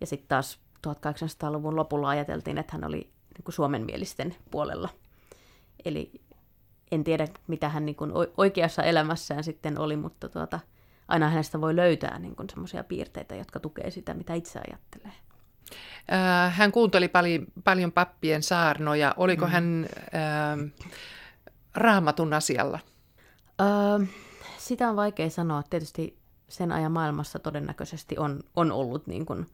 Ja 0.00 0.06
sitten 0.06 0.28
taas 0.28 0.60
1800-luvun 0.86 1.76
lopulla 1.76 2.08
ajateltiin, 2.08 2.58
että 2.58 2.72
hän 2.72 2.84
oli 2.84 2.98
niin 3.34 3.44
kuin 3.44 3.54
suomenmielisten 3.54 4.36
puolella. 4.50 4.88
Eli 5.84 6.12
en 6.90 7.04
tiedä, 7.04 7.28
mitä 7.46 7.68
hän 7.68 7.86
niin 7.86 7.96
kuin 7.96 8.12
oikeassa 8.36 8.82
elämässään 8.82 9.44
sitten 9.44 9.78
oli, 9.78 9.96
mutta 9.96 10.28
tuota, 10.28 10.60
aina 11.08 11.28
hänestä 11.28 11.60
voi 11.60 11.76
löytää 11.76 12.18
niin 12.18 12.34
semmoisia 12.50 12.84
piirteitä, 12.84 13.34
jotka 13.34 13.60
tukee 13.60 13.90
sitä, 13.90 14.14
mitä 14.14 14.34
itse 14.34 14.60
ajattelee. 14.68 15.12
Hän 16.50 16.72
kuunteli 16.72 17.08
paljon, 17.08 17.46
paljon 17.64 17.92
pappien 17.92 18.42
saarnoja. 18.42 19.14
Oliko 19.16 19.44
mm. 19.44 19.50
hän 19.50 19.86
äh, 20.14 20.72
raamatun 21.74 22.32
asialla? 22.32 22.78
Äh, 23.60 24.08
sitä 24.58 24.88
on 24.88 24.96
vaikea 24.96 25.30
sanoa. 25.30 25.62
Tietysti 25.62 26.18
sen 26.48 26.72
ajan 26.72 26.92
maailmassa 26.92 27.38
todennäköisesti 27.38 28.18
on, 28.18 28.40
on 28.56 28.72
ollut 28.72 29.06
niin 29.06 29.26
kuin, 29.26 29.46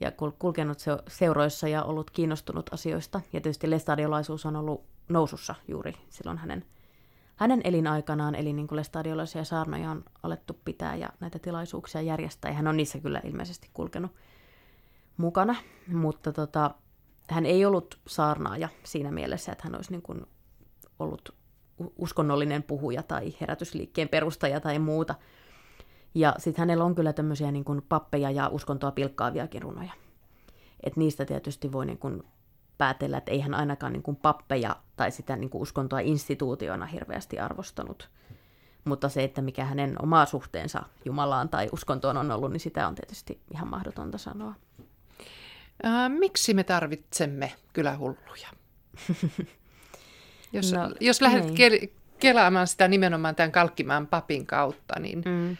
ja 0.00 0.12
kulkenut 0.38 0.78
seuroissa 1.08 1.68
ja 1.68 1.82
ollut 1.82 2.10
kiinnostunut 2.10 2.72
asioista. 2.72 3.20
Ja 3.32 3.40
tietysti 3.40 3.70
lestadiolaisuus 3.70 4.46
on 4.46 4.56
ollut 4.56 4.84
nousussa 5.08 5.54
juuri 5.68 5.94
silloin 6.08 6.38
hänen, 6.38 6.64
hänen 7.36 7.60
elinaikanaan. 7.64 8.34
Eli 8.34 8.52
niin 8.52 8.66
kuin 8.66 8.76
lestadiolaisia 8.76 9.44
saarnoja 9.44 9.90
on 9.90 10.04
alettu 10.22 10.60
pitää 10.64 10.96
ja 10.96 11.08
näitä 11.20 11.38
tilaisuuksia 11.38 12.02
järjestää. 12.02 12.50
Ja 12.50 12.54
hän 12.54 12.66
on 12.66 12.76
niissä 12.76 12.98
kyllä 12.98 13.20
ilmeisesti 13.24 13.70
kulkenut 13.72 14.12
mukana. 15.16 15.56
Mutta 15.86 16.32
tota, 16.32 16.70
hän 17.30 17.46
ei 17.46 17.64
ollut 17.64 17.98
saarnaaja 18.06 18.68
siinä 18.84 19.10
mielessä, 19.10 19.52
että 19.52 19.64
hän 19.64 19.74
olisi 19.74 19.90
niin 19.90 20.02
kuin 20.02 20.26
ollut 20.98 21.34
uskonnollinen 21.98 22.62
puhuja 22.62 23.02
tai 23.02 23.34
herätysliikkeen 23.40 24.08
perustaja 24.08 24.60
tai 24.60 24.78
muuta. 24.78 25.14
Ja 26.14 26.34
sitten 26.38 26.62
hänellä 26.62 26.84
on 26.84 26.94
kyllä 26.94 27.12
tämmöisiä 27.12 27.52
niin 27.52 27.64
kuin 27.64 27.82
pappeja 27.88 28.30
ja 28.30 28.48
uskontoa 28.48 28.90
pilkkaaviakin 28.90 29.62
runoja. 29.62 29.92
Et 30.82 30.96
niistä 30.96 31.24
tietysti 31.24 31.72
voi 31.72 31.86
niin 31.86 31.98
kuin 31.98 32.22
päätellä, 32.78 33.18
että 33.18 33.30
ei 33.30 33.40
hän 33.40 33.54
ainakaan 33.54 33.92
niin 33.92 34.02
kuin 34.02 34.16
pappeja 34.16 34.76
tai 34.96 35.10
sitä 35.10 35.36
niin 35.36 35.50
kuin 35.50 35.62
uskontoa 35.62 36.00
instituutiona 36.00 36.86
hirveästi 36.86 37.38
arvostanut. 37.38 38.10
Mutta 38.84 39.08
se, 39.08 39.24
että 39.24 39.42
mikä 39.42 39.64
hänen 39.64 40.02
oma 40.02 40.26
suhteensa 40.26 40.82
Jumalaan 41.04 41.48
tai 41.48 41.68
uskontoon 41.72 42.16
on 42.16 42.30
ollut, 42.30 42.52
niin 42.52 42.60
sitä 42.60 42.88
on 42.88 42.94
tietysti 42.94 43.40
ihan 43.50 43.68
mahdotonta 43.68 44.18
sanoa. 44.18 44.54
Ää, 45.82 46.08
miksi 46.08 46.54
me 46.54 46.64
tarvitsemme 46.64 47.52
kylähulluja? 47.72 48.48
jos, 50.52 50.72
no, 50.72 50.94
jos 51.00 51.20
lähdet 51.20 51.44
ke- 51.44 51.88
kelaamaan 52.18 52.66
sitä 52.66 52.88
nimenomaan 52.88 53.34
tämän 53.34 53.52
Kalkkimaan 53.52 54.06
papin 54.06 54.46
kautta, 54.46 55.00
niin 55.00 55.22
mm. 55.26 55.56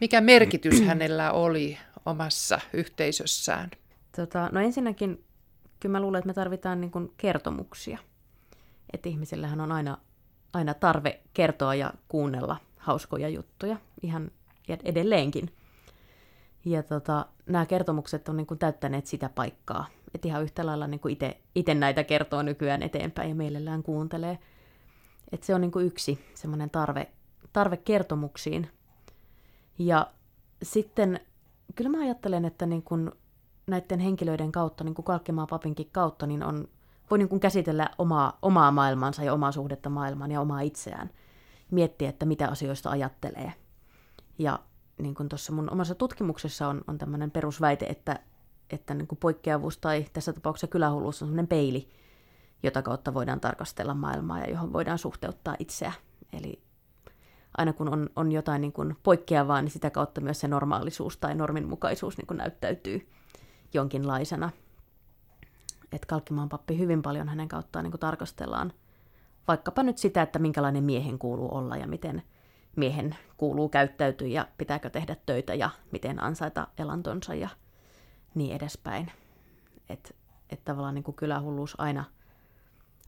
mikä 0.00 0.20
merkitys 0.20 0.82
hänellä 0.82 1.32
oli 1.32 1.78
omassa 2.06 2.60
yhteisössään? 2.72 3.70
Tota, 4.16 4.48
no 4.52 4.60
ensinnäkin 4.60 5.24
kyllä 5.80 5.92
mä 5.92 6.00
luulen, 6.00 6.18
että 6.18 6.26
me 6.26 6.34
tarvitaan 6.34 6.80
niin 6.80 6.90
kuin 6.90 7.12
kertomuksia. 7.16 7.98
Että 8.92 9.08
ihmisillähän 9.08 9.60
on 9.60 9.72
aina, 9.72 9.98
aina 10.52 10.74
tarve 10.74 11.20
kertoa 11.34 11.74
ja 11.74 11.92
kuunnella 12.08 12.56
hauskoja 12.76 13.28
juttuja 13.28 13.76
ihan 14.02 14.30
edelleenkin. 14.84 15.52
Ja 16.64 16.82
tota, 16.82 17.26
nämä 17.46 17.66
kertomukset 17.66 18.28
on 18.28 18.36
niin 18.36 18.46
kuin 18.46 18.58
täyttäneet 18.58 19.06
sitä 19.06 19.28
paikkaa. 19.28 19.86
Että 20.14 20.28
ihan 20.28 20.42
yhtä 20.42 20.66
lailla 20.66 20.86
niin 20.86 21.00
itse 21.54 21.74
näitä 21.74 22.04
kertoo 22.04 22.42
nykyään 22.42 22.82
eteenpäin 22.82 23.28
ja 23.28 23.34
mielellään 23.34 23.82
kuuntelee. 23.82 24.38
Että 25.32 25.46
se 25.46 25.54
on 25.54 25.60
niin 25.60 25.70
kuin 25.70 25.86
yksi 25.86 26.24
semmoinen 26.34 26.70
tarve, 26.70 27.10
tarve 27.52 27.76
kertomuksiin. 27.76 28.70
Ja 29.78 30.10
sitten 30.62 31.20
kyllä 31.74 31.90
mä 31.90 32.04
ajattelen, 32.04 32.44
että 32.44 32.66
niin 32.66 32.82
kuin 32.82 33.12
näiden 33.66 34.00
henkilöiden 34.00 34.52
kautta, 34.52 34.84
niin 34.84 34.94
kuin 34.94 35.04
Kalkkimaan 35.04 35.48
papinkin 35.50 35.88
kautta, 35.92 36.26
niin 36.26 36.42
on, 36.42 36.68
voi 37.10 37.18
niin 37.18 37.28
kuin 37.28 37.40
käsitellä 37.40 37.90
omaa, 37.98 38.38
omaa 38.42 38.70
maailmansa 38.70 39.24
ja 39.24 39.32
omaa 39.32 39.52
suhdetta 39.52 39.90
maailmaan 39.90 40.30
ja 40.30 40.40
omaa 40.40 40.60
itseään. 40.60 41.10
Miettiä, 41.70 42.08
että 42.08 42.26
mitä 42.26 42.48
asioista 42.48 42.90
ajattelee. 42.90 43.52
Ja 44.38 44.58
niin 44.98 45.14
kuin 45.14 45.28
tuossa 45.28 45.52
mun 45.52 45.70
omassa 45.70 45.94
tutkimuksessa 45.94 46.68
on, 46.68 46.82
on 46.86 46.98
tämmöinen 46.98 47.30
perusväite, 47.30 47.86
että, 47.86 48.20
että 48.70 48.94
niin 48.94 49.06
kuin 49.06 49.18
poikkeavuus 49.18 49.78
tai 49.78 50.06
tässä 50.12 50.32
tapauksessa 50.32 50.66
kylähulluus 50.66 51.22
on 51.22 51.28
semmoinen 51.28 51.46
peili, 51.46 51.88
jota 52.62 52.82
kautta 52.82 53.14
voidaan 53.14 53.40
tarkastella 53.40 53.94
maailmaa 53.94 54.40
ja 54.40 54.50
johon 54.50 54.72
voidaan 54.72 54.98
suhteuttaa 54.98 55.56
itseä. 55.58 55.92
Eli 56.32 56.62
aina 57.58 57.72
kun 57.72 57.88
on, 57.88 58.10
on 58.16 58.32
jotain 58.32 58.60
niin 58.60 58.72
kuin 58.72 58.96
poikkeavaa, 59.02 59.62
niin 59.62 59.70
sitä 59.70 59.90
kautta 59.90 60.20
myös 60.20 60.40
se 60.40 60.48
normaalisuus 60.48 61.16
tai 61.16 61.34
norminmukaisuus 61.34 62.18
niin 62.18 62.26
kuin 62.26 62.38
näyttäytyy 62.38 63.08
jonkinlaisena. 63.74 64.50
Että 65.92 66.06
Kalkkimaan 66.06 66.48
pappi 66.48 66.78
hyvin 66.78 67.02
paljon 67.02 67.28
hänen 67.28 67.48
kauttaan 67.48 67.82
niin 67.82 67.92
kuin 67.92 68.00
tarkastellaan 68.00 68.72
vaikkapa 69.48 69.82
nyt 69.82 69.98
sitä, 69.98 70.22
että 70.22 70.38
minkälainen 70.38 70.84
miehen 70.84 71.18
kuuluu 71.18 71.54
olla 71.54 71.76
ja 71.76 71.86
miten 71.86 72.22
miehen 72.76 73.16
kuuluu 73.36 73.68
käyttäytyä 73.68 74.28
ja 74.28 74.48
pitääkö 74.58 74.90
tehdä 74.90 75.16
töitä 75.26 75.54
ja 75.54 75.70
miten 75.92 76.22
ansaita 76.22 76.68
elantonsa 76.78 77.34
ja 77.34 77.48
niin 78.34 78.56
edespäin. 78.56 79.12
Että 79.88 80.10
et 80.50 80.64
tavallaan 80.64 80.94
niin 80.94 81.04
kuin 81.04 81.14
kylähulluus 81.14 81.80
aina, 81.80 82.04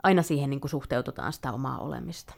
aina 0.03 0.23
siihen 0.23 0.51
niin 0.51 0.61
kuin 0.61 0.71
suhteutetaan 0.71 1.33
sitä 1.33 1.53
omaa 1.53 1.79
olemista. 1.79 2.35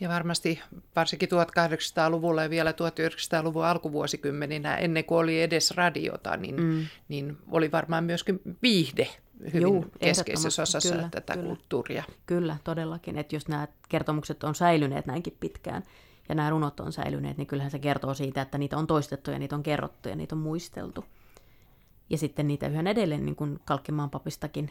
Ja 0.00 0.08
varmasti 0.08 0.60
varsinkin 0.96 1.28
1800-luvulla 1.28 2.42
ja 2.42 2.50
vielä 2.50 2.70
1900-luvun 2.70 3.64
alkuvuosikymmeninä, 3.64 4.76
ennen 4.76 5.04
kuin 5.04 5.18
oli 5.18 5.42
edes 5.42 5.70
radiota, 5.70 6.36
niin, 6.36 6.62
mm. 6.62 6.86
niin 7.08 7.36
oli 7.50 7.72
varmaan 7.72 8.04
myöskin 8.04 8.40
viihde 8.62 9.08
hyvin 9.46 9.62
Juu, 9.62 9.86
keskeisessä 10.00 10.62
osassa 10.62 10.94
kyllä, 10.94 11.08
tätä 11.10 11.32
kyllä. 11.32 11.46
kulttuuria. 11.46 12.04
Kyllä, 12.26 12.56
todellakin. 12.64 13.18
Että 13.18 13.36
jos 13.36 13.48
nämä 13.48 13.68
kertomukset 13.88 14.44
on 14.44 14.54
säilyneet 14.54 15.06
näinkin 15.06 15.36
pitkään 15.40 15.82
ja 16.28 16.34
nämä 16.34 16.50
runot 16.50 16.80
on 16.80 16.92
säilyneet, 16.92 17.36
niin 17.36 17.46
kyllähän 17.46 17.70
se 17.70 17.78
kertoo 17.78 18.14
siitä, 18.14 18.42
että 18.42 18.58
niitä 18.58 18.76
on 18.76 18.86
toistettu 18.86 19.30
ja 19.30 19.38
niitä 19.38 19.56
on 19.56 19.62
kerrottu 19.62 20.08
ja 20.08 20.16
niitä 20.16 20.34
on 20.34 20.40
muisteltu. 20.40 21.04
Ja 22.10 22.18
sitten 22.18 22.48
niitä 22.48 22.66
yhä 22.66 22.80
edelleen, 22.80 23.24
niin 23.24 23.36
kuin 23.36 23.60
Kalkkimaan 23.64 24.10
papistakin 24.10 24.70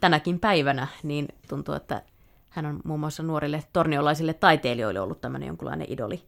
tänäkin 0.00 0.40
päivänä, 0.40 0.86
niin 1.02 1.28
tuntuu, 1.48 1.74
että 1.74 2.02
hän 2.48 2.66
on 2.66 2.80
muun 2.84 3.00
muassa 3.00 3.22
nuorille 3.22 3.64
torniolaisille 3.72 4.34
taiteilijoille 4.34 5.00
ollut 5.00 5.20
tämmöinen 5.20 5.46
jonkunlainen 5.46 5.92
idoli, 5.92 6.22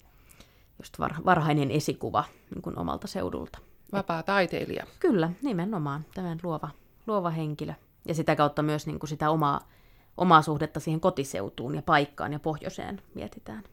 just 0.79 0.99
varhainen 1.25 1.71
esikuva 1.71 2.25
niin 2.55 2.63
kuin 2.63 2.79
omalta 2.79 3.07
seudulta. 3.07 3.59
Vapaa 3.93 4.23
taiteilija. 4.23 4.87
Kyllä, 5.01 5.31
nimenomaan. 5.43 6.05
Tämän 6.15 6.39
luova, 6.43 6.69
luova 7.07 7.31
henkilö. 7.31 7.73
Ja 8.09 8.15
sitä 8.15 8.37
kautta 8.37 8.63
myös 8.63 8.87
niin 8.87 8.99
kuin 8.99 9.09
sitä 9.09 9.31
omaa, 9.31 9.69
omaa 10.17 10.43
suhdetta 10.43 10.81
siihen 10.81 11.01
kotiseutuun 11.01 11.75
ja 11.75 11.83
paikkaan 11.83 12.33
ja 12.33 12.39
pohjoiseen 12.39 13.03
mietitään. 13.15 13.65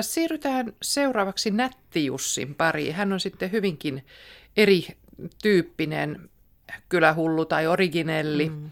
Siirrytään 0.00 0.72
seuraavaksi 0.82 1.50
Nättijussin 1.50 2.54
pariin. 2.54 2.94
Hän 2.94 3.12
on 3.12 3.20
sitten 3.20 3.52
hyvinkin 3.52 4.06
erityyppinen 4.56 6.30
kylähullu 6.88 7.44
tai 7.44 7.66
originelli. 7.66 8.48
Mm. 8.48 8.70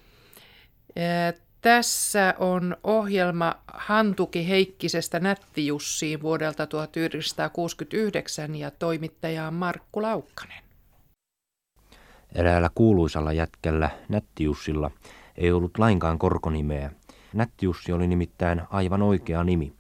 Tässä 1.61 2.35
on 2.39 2.77
ohjelma 2.85 3.55
Hantuki 3.75 4.49
Heikkisestä 4.49 5.21
Nättijussiin 5.21 6.23
vuodelta 6.23 6.67
1969 6.67 8.55
ja 8.55 8.71
toimittaja 8.71 9.47
on 9.47 9.55
Markku 9.55 10.03
Laukkanen. 10.03 10.63
Eräällä 12.35 12.71
kuuluisalla 12.75 13.33
jätkällä 13.33 13.91
Nättijussilla 14.09 14.91
ei 15.37 15.53
ollut 15.53 15.79
lainkaan 15.79 16.19
korkonimeä. 16.19 16.90
Nättijussi 17.33 17.92
oli 17.92 18.07
nimittäin 18.07 18.63
aivan 18.71 19.03
oikea 19.03 19.44
nimi. 19.44 19.75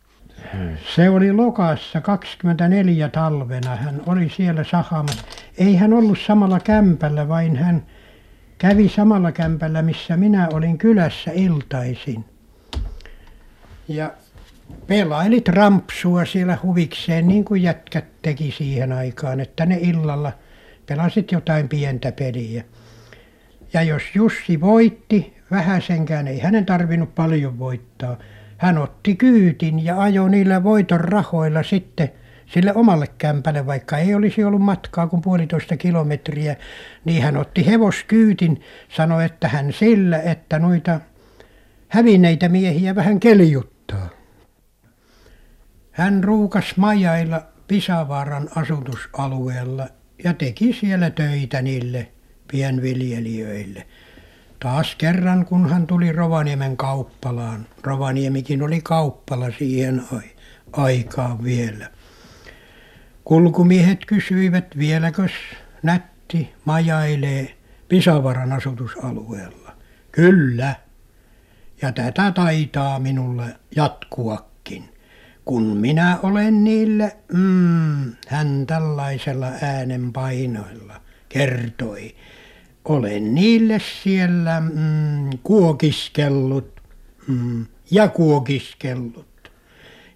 Se 0.94 1.10
oli 1.10 1.32
lokassa 1.32 2.00
24 2.00 3.08
talvena. 3.08 3.76
Hän 3.76 4.02
oli 4.06 4.30
siellä 4.36 4.64
sahamassa. 4.64 5.22
Ei 5.58 5.76
hän 5.76 5.92
ollut 5.92 6.18
samalla 6.26 6.60
kämpällä, 6.60 7.28
vain 7.28 7.56
hän 7.56 7.86
kävi 8.58 8.88
samalla 8.88 9.32
kämpällä, 9.32 9.82
missä 9.82 10.16
minä 10.16 10.48
olin 10.52 10.78
kylässä 10.78 11.30
iltaisin. 11.34 12.24
Ja 13.88 14.10
pelaili 14.86 15.40
trampsua 15.40 16.24
siellä 16.24 16.58
huvikseen, 16.62 17.28
niin 17.28 17.44
kuin 17.44 17.62
jätkät 17.62 18.04
teki 18.22 18.54
siihen 18.58 18.92
aikaan, 18.92 19.40
että 19.40 19.66
ne 19.66 19.78
illalla 19.80 20.32
pelasit 20.86 21.32
jotain 21.32 21.68
pientä 21.68 22.12
peliä. 22.12 22.64
Ja 23.72 23.82
jos 23.82 24.02
Jussi 24.14 24.60
voitti, 24.60 25.36
vähäsenkään 25.50 26.28
ei 26.28 26.40
hänen 26.40 26.66
tarvinnut 26.66 27.14
paljon 27.14 27.58
voittaa. 27.58 28.16
Hän 28.56 28.78
otti 28.78 29.16
kyytin 29.16 29.84
ja 29.84 30.00
ajoi 30.00 30.30
niillä 30.30 30.64
voiton 30.64 31.00
rahoilla 31.00 31.62
sitten 31.62 32.10
sille 32.46 32.72
omalle 32.74 33.06
kämpälle, 33.18 33.66
vaikka 33.66 33.98
ei 33.98 34.14
olisi 34.14 34.44
ollut 34.44 34.62
matkaa 34.62 35.06
kuin 35.06 35.22
puolitoista 35.22 35.76
kilometriä, 35.76 36.56
niin 37.04 37.22
hän 37.22 37.36
otti 37.36 37.66
hevoskyytin, 37.66 38.60
sanoi, 38.88 39.24
että 39.24 39.48
hän 39.48 39.72
sillä, 39.72 40.22
että 40.22 40.58
noita 40.58 41.00
hävinneitä 41.88 42.48
miehiä 42.48 42.94
vähän 42.94 43.20
keliuttaa. 43.20 44.08
Hän 45.90 46.24
ruukas 46.24 46.76
majailla 46.76 47.42
Pisavaaran 47.68 48.48
asutusalueella 48.56 49.88
ja 50.24 50.34
teki 50.34 50.72
siellä 50.72 51.10
töitä 51.10 51.62
niille 51.62 52.08
pienviljelijöille. 52.50 53.86
Taas 54.60 54.94
kerran, 54.94 55.44
kun 55.46 55.70
hän 55.70 55.86
tuli 55.86 56.12
Rovaniemen 56.12 56.76
kauppalaan. 56.76 57.66
Rovaniemikin 57.82 58.62
oli 58.62 58.80
kauppala 58.80 59.50
siihen 59.58 60.02
aikaan 60.72 61.44
vielä. 61.44 61.90
Kulkumiehet 63.24 64.06
kysyivät, 64.06 64.78
vieläkös 64.78 65.32
nätti 65.82 66.52
majailee 66.64 67.56
Pisavaran 67.88 68.52
asutusalueella. 68.52 69.72
Kyllä. 70.12 70.74
Ja 71.82 71.92
tätä 71.92 72.32
taitaa 72.32 72.98
minulle 72.98 73.56
jatkuakin. 73.76 74.84
Kun 75.44 75.62
minä 75.62 76.18
olen 76.22 76.64
niille, 76.64 77.16
mm, 77.32 78.12
hän 78.28 78.66
tällaisella 78.66 79.46
äänenpainoilla 79.62 81.00
kertoi, 81.28 82.14
olen 82.88 83.34
niille 83.34 83.80
siellä 84.02 84.60
mm, 84.60 85.30
kuokiskellut 85.42 86.80
mm, 87.28 87.66
ja 87.90 88.08
kuokiskellut. 88.08 89.50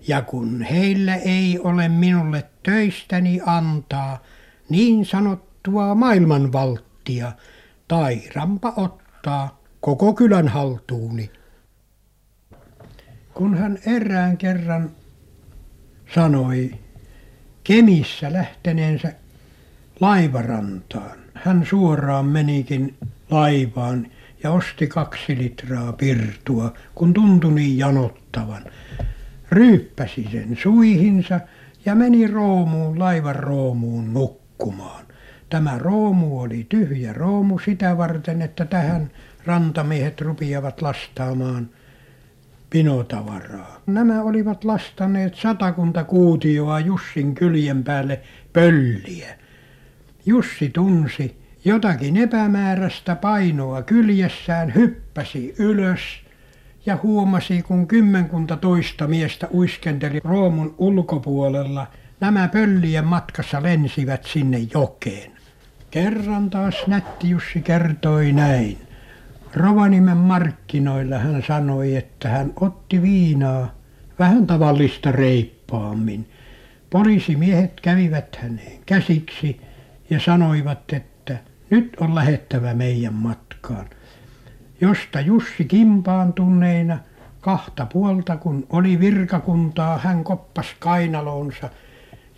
Ja 0.08 0.22
kun 0.22 0.62
heillä 0.62 1.16
ei 1.16 1.58
ole 1.58 1.88
minulle 1.88 2.44
töistäni 2.62 3.40
antaa 3.46 4.22
niin 4.68 5.06
sanottua 5.06 5.94
maailmanvalttia, 5.94 7.32
tairampa 7.88 8.72
ottaa 8.76 9.60
koko 9.80 10.14
kylän 10.14 10.48
haltuuni. 10.48 11.30
Kun 13.34 13.56
hän 13.58 13.78
erään 13.86 14.36
kerran 14.38 14.90
sanoi 16.14 16.70
Kemissä 17.64 18.32
lähteneensä 18.32 19.12
laivarantaan, 20.00 21.19
hän 21.44 21.66
suoraan 21.66 22.26
menikin 22.26 22.94
laivaan 23.30 24.06
ja 24.42 24.50
osti 24.50 24.86
kaksi 24.86 25.38
litraa 25.38 25.92
pirtua, 25.92 26.72
kun 26.94 27.14
tuntui 27.14 27.52
niin 27.52 27.78
janottavan 27.78 28.62
ryyppäsi 29.50 30.28
sen 30.32 30.58
suihinsa 30.62 31.40
ja 31.84 31.94
meni 31.94 32.26
roomuun 32.26 32.98
laivan 32.98 33.36
roomuun 33.36 34.14
nukkumaan. 34.14 35.04
Tämä 35.50 35.78
roomu 35.78 36.40
oli 36.40 36.66
tyhjä 36.68 37.12
roomu 37.12 37.58
sitä 37.58 37.98
varten, 37.98 38.42
että 38.42 38.64
tähän 38.64 39.10
rantamiehet 39.46 40.20
rupiavat 40.20 40.82
lastaamaan 40.82 41.68
pinotavaraa. 42.70 43.80
Nämä 43.86 44.22
olivat 44.22 44.64
lastaneet 44.64 45.34
satakunta 45.34 46.04
kuutioa 46.04 46.80
Jussin 46.80 47.34
kyljen 47.34 47.84
päälle 47.84 48.20
pölliä. 48.52 49.40
Jussi 50.30 50.68
tunsi 50.68 51.36
jotakin 51.64 52.16
epämääräistä 52.16 53.16
painoa 53.16 53.82
kyljessään, 53.82 54.74
hyppäsi 54.74 55.54
ylös– 55.58 56.00
ja 56.86 56.98
huomasi, 57.02 57.62
kun 57.62 57.86
kymmenkunta 57.86 58.56
toista 58.56 59.06
miestä 59.06 59.48
uiskenteli 59.54 60.20
roomun 60.24 60.74
ulkopuolella. 60.78 61.86
Nämä 62.20 62.48
pöllien 62.48 63.04
matkassa 63.04 63.62
lensivät 63.62 64.24
sinne 64.24 64.58
jokeen. 64.74 65.32
Kerran 65.90 66.50
taas 66.50 66.74
nätti 66.86 67.30
Jussi 67.30 67.62
kertoi 67.62 68.32
näin. 68.32 68.78
Rovanimen 69.54 70.16
markkinoilla 70.16 71.18
hän 71.18 71.42
sanoi, 71.46 71.96
että 71.96 72.28
hän 72.28 72.52
otti 72.60 73.02
viinaa 73.02 73.74
vähän 74.18 74.46
tavallista 74.46 75.12
reippaammin. 75.12 76.28
Poliisimiehet 76.90 77.80
kävivät 77.80 78.36
häneen 78.36 78.80
käsiksi 78.86 79.60
ja 80.10 80.20
sanoivat, 80.20 80.92
että 80.92 81.38
nyt 81.70 81.96
on 82.00 82.14
lähettävä 82.14 82.74
meidän 82.74 83.14
matkaan 83.14 83.86
josta 84.80 85.20
Jussi 85.20 85.64
kimpaantuneena 85.64 86.98
kahta 87.40 87.86
puolta 87.86 88.36
kun 88.36 88.66
oli 88.70 89.00
virkakuntaa 89.00 89.98
hän 89.98 90.24
koppas 90.24 90.66
kainaloonsa 90.78 91.70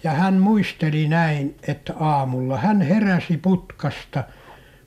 ja 0.04 0.10
hän 0.10 0.34
muisteli 0.34 1.08
näin 1.08 1.56
että 1.68 1.94
aamulla 2.00 2.58
hän 2.58 2.80
heräsi 2.80 3.36
putkasta 3.36 4.24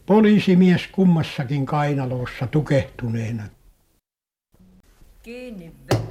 poliisimies 0.06 0.88
kummassakin 0.88 1.66
kainalossa 1.66 2.48
tukehtuneena. 2.48 3.44
Kiinni 5.24 5.74
veti. 5.92 6.04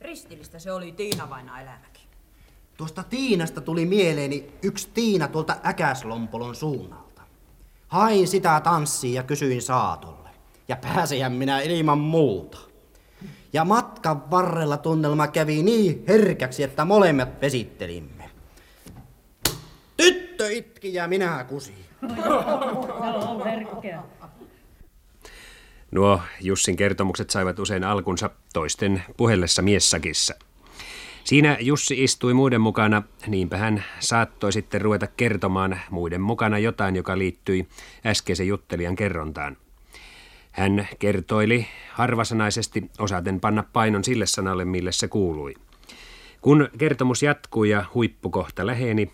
Ristillistä 0.00 0.58
se 0.58 0.72
oli 0.72 0.92
Tiina 0.92 1.30
vaina 1.30 1.60
elämäkin. 1.60 1.91
Tuosta 2.82 3.02
Tiinasta 3.02 3.60
tuli 3.60 3.86
mieleeni 3.86 4.52
yksi 4.62 4.88
Tiina 4.94 5.28
tuolta 5.28 5.56
Äkäslompolon 5.66 6.54
suunnalta. 6.54 7.22
Hain 7.88 8.28
sitä 8.28 8.60
tanssia 8.64 9.14
ja 9.14 9.22
kysyin 9.22 9.62
saatolla 9.62 10.28
ja 10.68 10.76
pääsejän 10.76 11.32
minä 11.32 11.60
ilman 11.60 11.98
muuta. 11.98 12.58
Ja 13.52 13.64
matkan 13.64 14.30
varrella 14.30 14.76
tunnelma 14.76 15.26
kävi 15.26 15.62
niin 15.62 16.04
herkäksi, 16.08 16.62
että 16.62 16.84
molemmat 16.84 17.40
vesittelimme. 17.40 18.30
Tyttö 19.96 20.50
itki 20.50 20.94
ja 20.94 21.08
minä 21.08 21.44
kusi. 21.44 21.74
Nuo 25.90 26.20
Jussin 26.40 26.76
kertomukset 26.76 27.30
saivat 27.30 27.58
usein 27.58 27.84
alkunsa 27.84 28.30
toisten 28.52 29.02
puhellessa 29.16 29.62
miessakissa. 29.62 30.34
Siinä 31.24 31.56
Jussi 31.60 32.04
istui 32.04 32.34
muiden 32.34 32.60
mukana, 32.60 33.02
niinpä 33.26 33.56
hän 33.56 33.84
saattoi 34.00 34.52
sitten 34.52 34.80
ruveta 34.80 35.06
kertomaan 35.06 35.80
muiden 35.90 36.20
mukana 36.20 36.58
jotain, 36.58 36.96
joka 36.96 37.18
liittyi 37.18 37.68
äskeisen 38.06 38.48
juttelijan 38.48 38.96
kerrontaan. 38.96 39.56
Hän 40.52 40.88
kertoili 40.98 41.66
harvasanaisesti 41.92 42.90
osaten 42.98 43.40
panna 43.40 43.64
painon 43.72 44.04
sille 44.04 44.26
sanalle, 44.26 44.64
mille 44.64 44.92
se 44.92 45.08
kuului. 45.08 45.54
Kun 46.40 46.68
kertomus 46.78 47.22
jatkui 47.22 47.70
ja 47.70 47.84
huippukohta 47.94 48.66
läheni, 48.66 49.12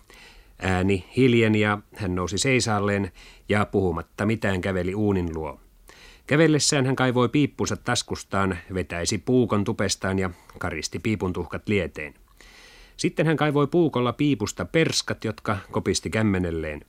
ääni 0.61 1.05
hiljeni 1.17 1.59
ja 1.59 1.77
hän 1.95 2.15
nousi 2.15 2.37
seisaalleen 2.37 3.11
ja 3.49 3.65
puhumatta 3.65 4.25
mitään 4.25 4.61
käveli 4.61 4.95
uunin 4.95 5.35
luo. 5.35 5.59
Kävellessään 6.29 6.85
hän 6.85 6.95
kaivoi 6.95 7.29
piippunsa 7.29 7.77
taskustaan, 7.77 8.57
vetäisi 8.73 9.17
puukon 9.17 9.63
tupestaan 9.63 10.19
ja 10.19 10.29
karisti 10.57 10.99
piipun 10.99 11.33
tuhkat 11.33 11.67
lieteen. 11.67 12.13
Sitten 12.97 13.25
hän 13.25 13.37
kaivoi 13.37 13.67
puukolla 13.67 14.13
piipusta 14.13 14.65
perskat, 14.65 15.23
jotka 15.23 15.57
kopisti 15.71 16.09
kämmenelleen. 16.09 16.85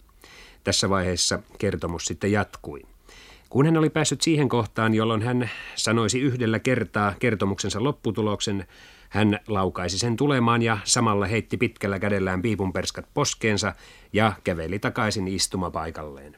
Tässä 0.64 0.90
vaiheessa 0.90 1.42
kertomus 1.58 2.04
sitten 2.04 2.32
jatkui. 2.32 2.82
Kun 3.50 3.66
hän 3.66 3.76
oli 3.76 3.90
päässyt 3.90 4.20
siihen 4.20 4.48
kohtaan, 4.48 4.94
jolloin 4.94 5.22
hän 5.22 5.50
sanoisi 5.74 6.20
yhdellä 6.20 6.58
kertaa 6.58 7.14
kertomuksensa 7.18 7.84
lopputuloksen, 7.84 8.66
hän 9.08 9.38
laukaisi 9.48 9.98
sen 9.98 10.16
tulemaan 10.16 10.62
ja 10.62 10.78
samalla 10.84 11.26
heitti 11.26 11.56
pitkällä 11.56 11.98
kädellään 11.98 12.42
piipunperskat 12.42 13.06
poskeensa 13.14 13.74
ja 14.12 14.32
käveli 14.44 14.78
takaisin 14.78 15.28
istumapaikalleen. 15.28 16.36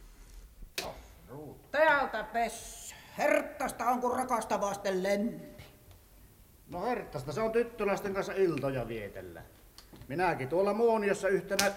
Täältä 1.71 2.25
pessä. 2.25 2.82
Herttasta 3.19 3.85
on 3.85 4.01
kun 4.01 4.17
rakasta 4.17 4.61
vasten 4.61 5.03
lempi. 5.03 5.65
No 6.71 6.83
herttasta 6.83 7.33
se 7.33 7.41
on 7.41 7.53
tyttöläisten 7.53 8.15
kanssa 8.15 8.33
iltoja 8.33 8.89
vietellä. 8.89 9.43
Minäkin 10.09 10.49
tuolla 10.49 10.75
Muoniossa 10.75 11.29
yhtenä 11.29 11.73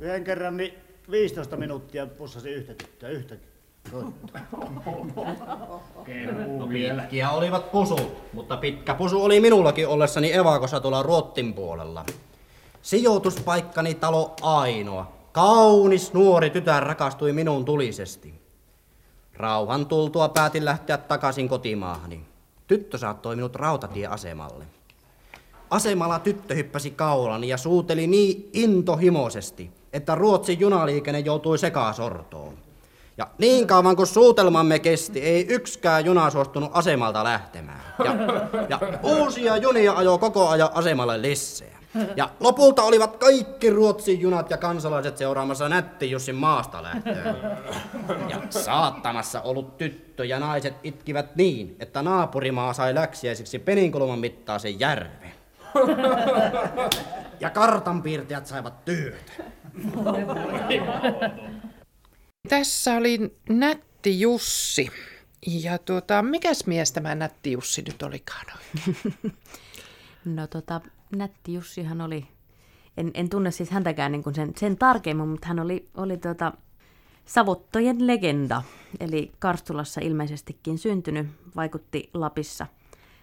yhden 0.00 0.24
kerran 0.24 0.56
niin 0.56 0.74
15 1.10 1.56
minuuttia 1.56 2.06
pussasin 2.06 2.52
yhtä 2.52 2.74
tyttöä, 2.74 3.08
yhtäkin. 3.08 3.50
No 6.58 6.66
pitkiä 6.66 7.30
olivat 7.30 7.72
pusut, 7.72 8.32
mutta 8.32 8.56
pitkä 8.56 8.94
pusu 8.94 9.24
oli 9.24 9.40
minullakin 9.40 9.88
ollessani 9.88 10.32
evakossa 10.32 10.80
tuolla 10.80 11.02
Ruottin 11.02 11.54
puolella. 11.54 12.04
Sijoituspaikkani 12.82 13.94
talo 13.94 14.36
ainoa. 14.42 15.12
Kaunis 15.32 16.12
nuori 16.12 16.50
tytär 16.50 16.82
rakastui 16.82 17.32
minun 17.32 17.64
tulisesti. 17.64 18.39
Rauhan 19.40 19.86
tultua 19.86 20.28
päätin 20.28 20.64
lähteä 20.64 20.96
takaisin 20.96 21.48
kotimaahani. 21.48 22.20
Tyttö 22.66 22.98
saattoi 22.98 23.36
minut 23.36 23.56
rautatieasemalle. 23.56 24.64
Asemalla 25.70 26.18
tyttö 26.18 26.54
hyppäsi 26.54 26.90
kaulani 26.90 27.48
ja 27.48 27.56
suuteli 27.56 28.06
niin 28.06 28.50
intohimoisesti, 28.52 29.70
että 29.92 30.14
Ruotsin 30.14 30.60
junaliikenne 30.60 31.20
joutui 31.20 31.58
sekasortoon 31.58 32.54
Ja 33.16 33.26
niin 33.38 33.66
kauan 33.66 33.96
kuin 33.96 34.06
suutelmamme 34.06 34.78
kesti, 34.78 35.20
ei 35.20 35.46
yksikään 35.48 36.04
juna 36.04 36.30
suostunut 36.30 36.70
asemalta 36.74 37.24
lähtemään. 37.24 37.80
Ja, 38.04 38.14
ja 38.68 38.80
uusia 39.02 39.56
junia 39.56 39.92
ajoi 39.92 40.18
koko 40.18 40.48
ajan 40.48 40.70
asemalle 40.74 41.22
lisää. 41.22 41.80
Ja 42.16 42.30
lopulta 42.40 42.82
olivat 42.82 43.16
kaikki 43.16 43.70
Ruotsin 43.70 44.20
junat 44.20 44.50
ja 44.50 44.56
kansalaiset 44.56 45.16
seuraamassa 45.16 45.68
nätti 45.68 46.10
Jussin 46.10 46.34
maasta 46.34 46.82
lähtöön. 46.82 47.36
Ja 48.28 48.39
saattamassa 48.70 49.40
ollut 49.40 49.78
tyttö 49.78 50.24
ja 50.24 50.38
naiset 50.38 50.74
itkivät 50.82 51.36
niin, 51.36 51.76
että 51.80 52.02
naapurimaa 52.02 52.72
sai 52.72 52.94
läksiäisiksi 52.94 53.58
peninkulman 53.58 54.18
mittaisen 54.18 54.80
järven. 54.80 55.32
Ja 57.40 57.50
kartanpiirtäjät 57.50 58.46
saivat 58.46 58.84
työtä. 58.84 59.32
Tässä 62.48 62.94
oli 62.94 63.36
Nätti 63.48 64.20
Jussi. 64.20 64.90
Ja 65.46 65.78
tuota, 65.78 66.22
mikäs 66.22 66.66
mies 66.66 66.92
tämä 66.92 67.14
Nätti 67.14 67.52
Jussi 67.52 67.82
nyt 67.82 68.02
olikaan? 68.02 68.46
no 70.36 70.46
tota, 70.46 70.80
Nätti 71.16 71.54
Jussihan 71.54 72.00
oli, 72.00 72.28
en, 72.96 73.10
en 73.14 73.28
tunne 73.28 73.50
siis 73.50 73.70
häntäkään 73.70 74.12
niin 74.12 74.22
kuin 74.22 74.34
sen, 74.34 74.52
sen 74.56 74.76
tarkemmin, 74.76 75.28
mutta 75.28 75.46
hän 75.48 75.60
oli, 75.60 75.88
oli 75.96 76.16
tota, 76.16 76.52
Savottojen 77.30 78.06
legenda. 78.06 78.62
Eli 79.00 79.32
Karstulassa 79.38 80.00
ilmeisestikin 80.00 80.78
syntynyt, 80.78 81.26
vaikutti 81.56 82.10
Lapissa 82.14 82.66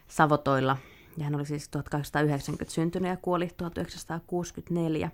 Savotoilla. 0.08 0.78
Ja 1.18 1.24
hän 1.24 1.36
oli 1.36 1.46
siis 1.46 1.70
1890 1.70 2.74
syntynyt 2.74 3.10
ja 3.10 3.18
kuoli 3.18 3.50
1964. 3.58 5.12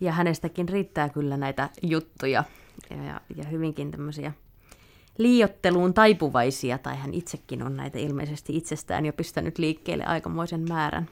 Ja 0.00 0.12
hänestäkin 0.12 0.68
riittää 0.68 1.08
kyllä 1.08 1.36
näitä 1.36 1.68
juttuja 1.82 2.44
ja, 2.90 3.20
ja 3.36 3.44
hyvinkin 3.44 3.90
tämmöisiä 3.90 4.32
liiotteluun 5.18 5.94
taipuvaisia, 5.94 6.78
tai 6.78 6.96
hän 6.96 7.14
itsekin 7.14 7.62
on 7.62 7.76
näitä 7.76 7.98
ilmeisesti 7.98 8.56
itsestään 8.56 9.06
jo 9.06 9.12
pistänyt 9.12 9.58
liikkeelle 9.58 10.04
aikamoisen 10.04 10.64
määrän. 10.68 11.08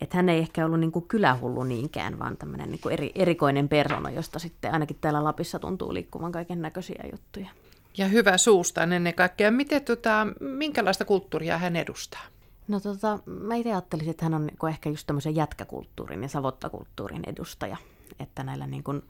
Että 0.00 0.16
hän 0.16 0.28
ei 0.28 0.38
ehkä 0.38 0.66
ollut 0.66 0.80
niin 0.80 0.92
kuin 0.92 1.08
kylähullu 1.08 1.64
niinkään, 1.64 2.18
vaan 2.18 2.36
tämmöinen 2.36 2.70
niin 2.70 2.80
eri, 2.90 3.12
erikoinen 3.14 3.68
persona, 3.68 4.10
josta 4.10 4.38
sitten 4.38 4.72
ainakin 4.72 4.96
täällä 5.00 5.24
Lapissa 5.24 5.58
tuntuu 5.58 5.94
liikkuvan 5.94 6.32
kaiken 6.32 6.62
näköisiä 6.62 7.04
juttuja. 7.12 7.48
Ja 7.96 8.08
hyvä 8.08 8.38
suustaan 8.38 8.92
ennen 8.92 9.14
kaikkea. 9.14 9.50
Miten, 9.50 9.84
tota, 9.84 10.26
minkälaista 10.40 11.04
kulttuuria 11.04 11.58
hän 11.58 11.76
edustaa? 11.76 12.22
No 12.68 12.80
tota, 12.80 13.18
mä 13.26 13.54
itse 13.54 13.72
ajattelisin, 13.72 14.10
että 14.10 14.24
hän 14.24 14.34
on 14.34 14.46
niin 14.46 14.68
ehkä 14.68 14.90
just 14.90 15.06
tämmöisen 15.06 15.36
jätkäkulttuurin 15.36 16.22
ja 16.22 16.28
savottakulttuurin 16.28 17.22
edustaja. 17.26 17.76
Että 18.20 18.42
näillä 18.42 18.66
niin 18.66 18.84
kuin, 18.84 19.02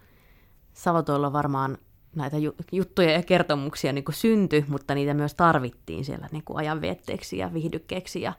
Savotoilla 0.74 1.32
varmaan 1.32 1.78
näitä 2.16 2.36
juttuja 2.72 3.10
ja 3.10 3.22
kertomuksia 3.22 3.92
niin 3.92 4.04
kuin 4.04 4.14
syntyi, 4.14 4.64
mutta 4.68 4.94
niitä 4.94 5.14
myös 5.14 5.34
tarvittiin 5.34 6.04
siellä 6.04 6.28
niin 6.32 6.44
kuin 6.44 6.56
ajanvietteeksi 6.56 7.38
ja 7.38 7.54
viihdykkeeksi 7.54 8.22
ja 8.22 8.32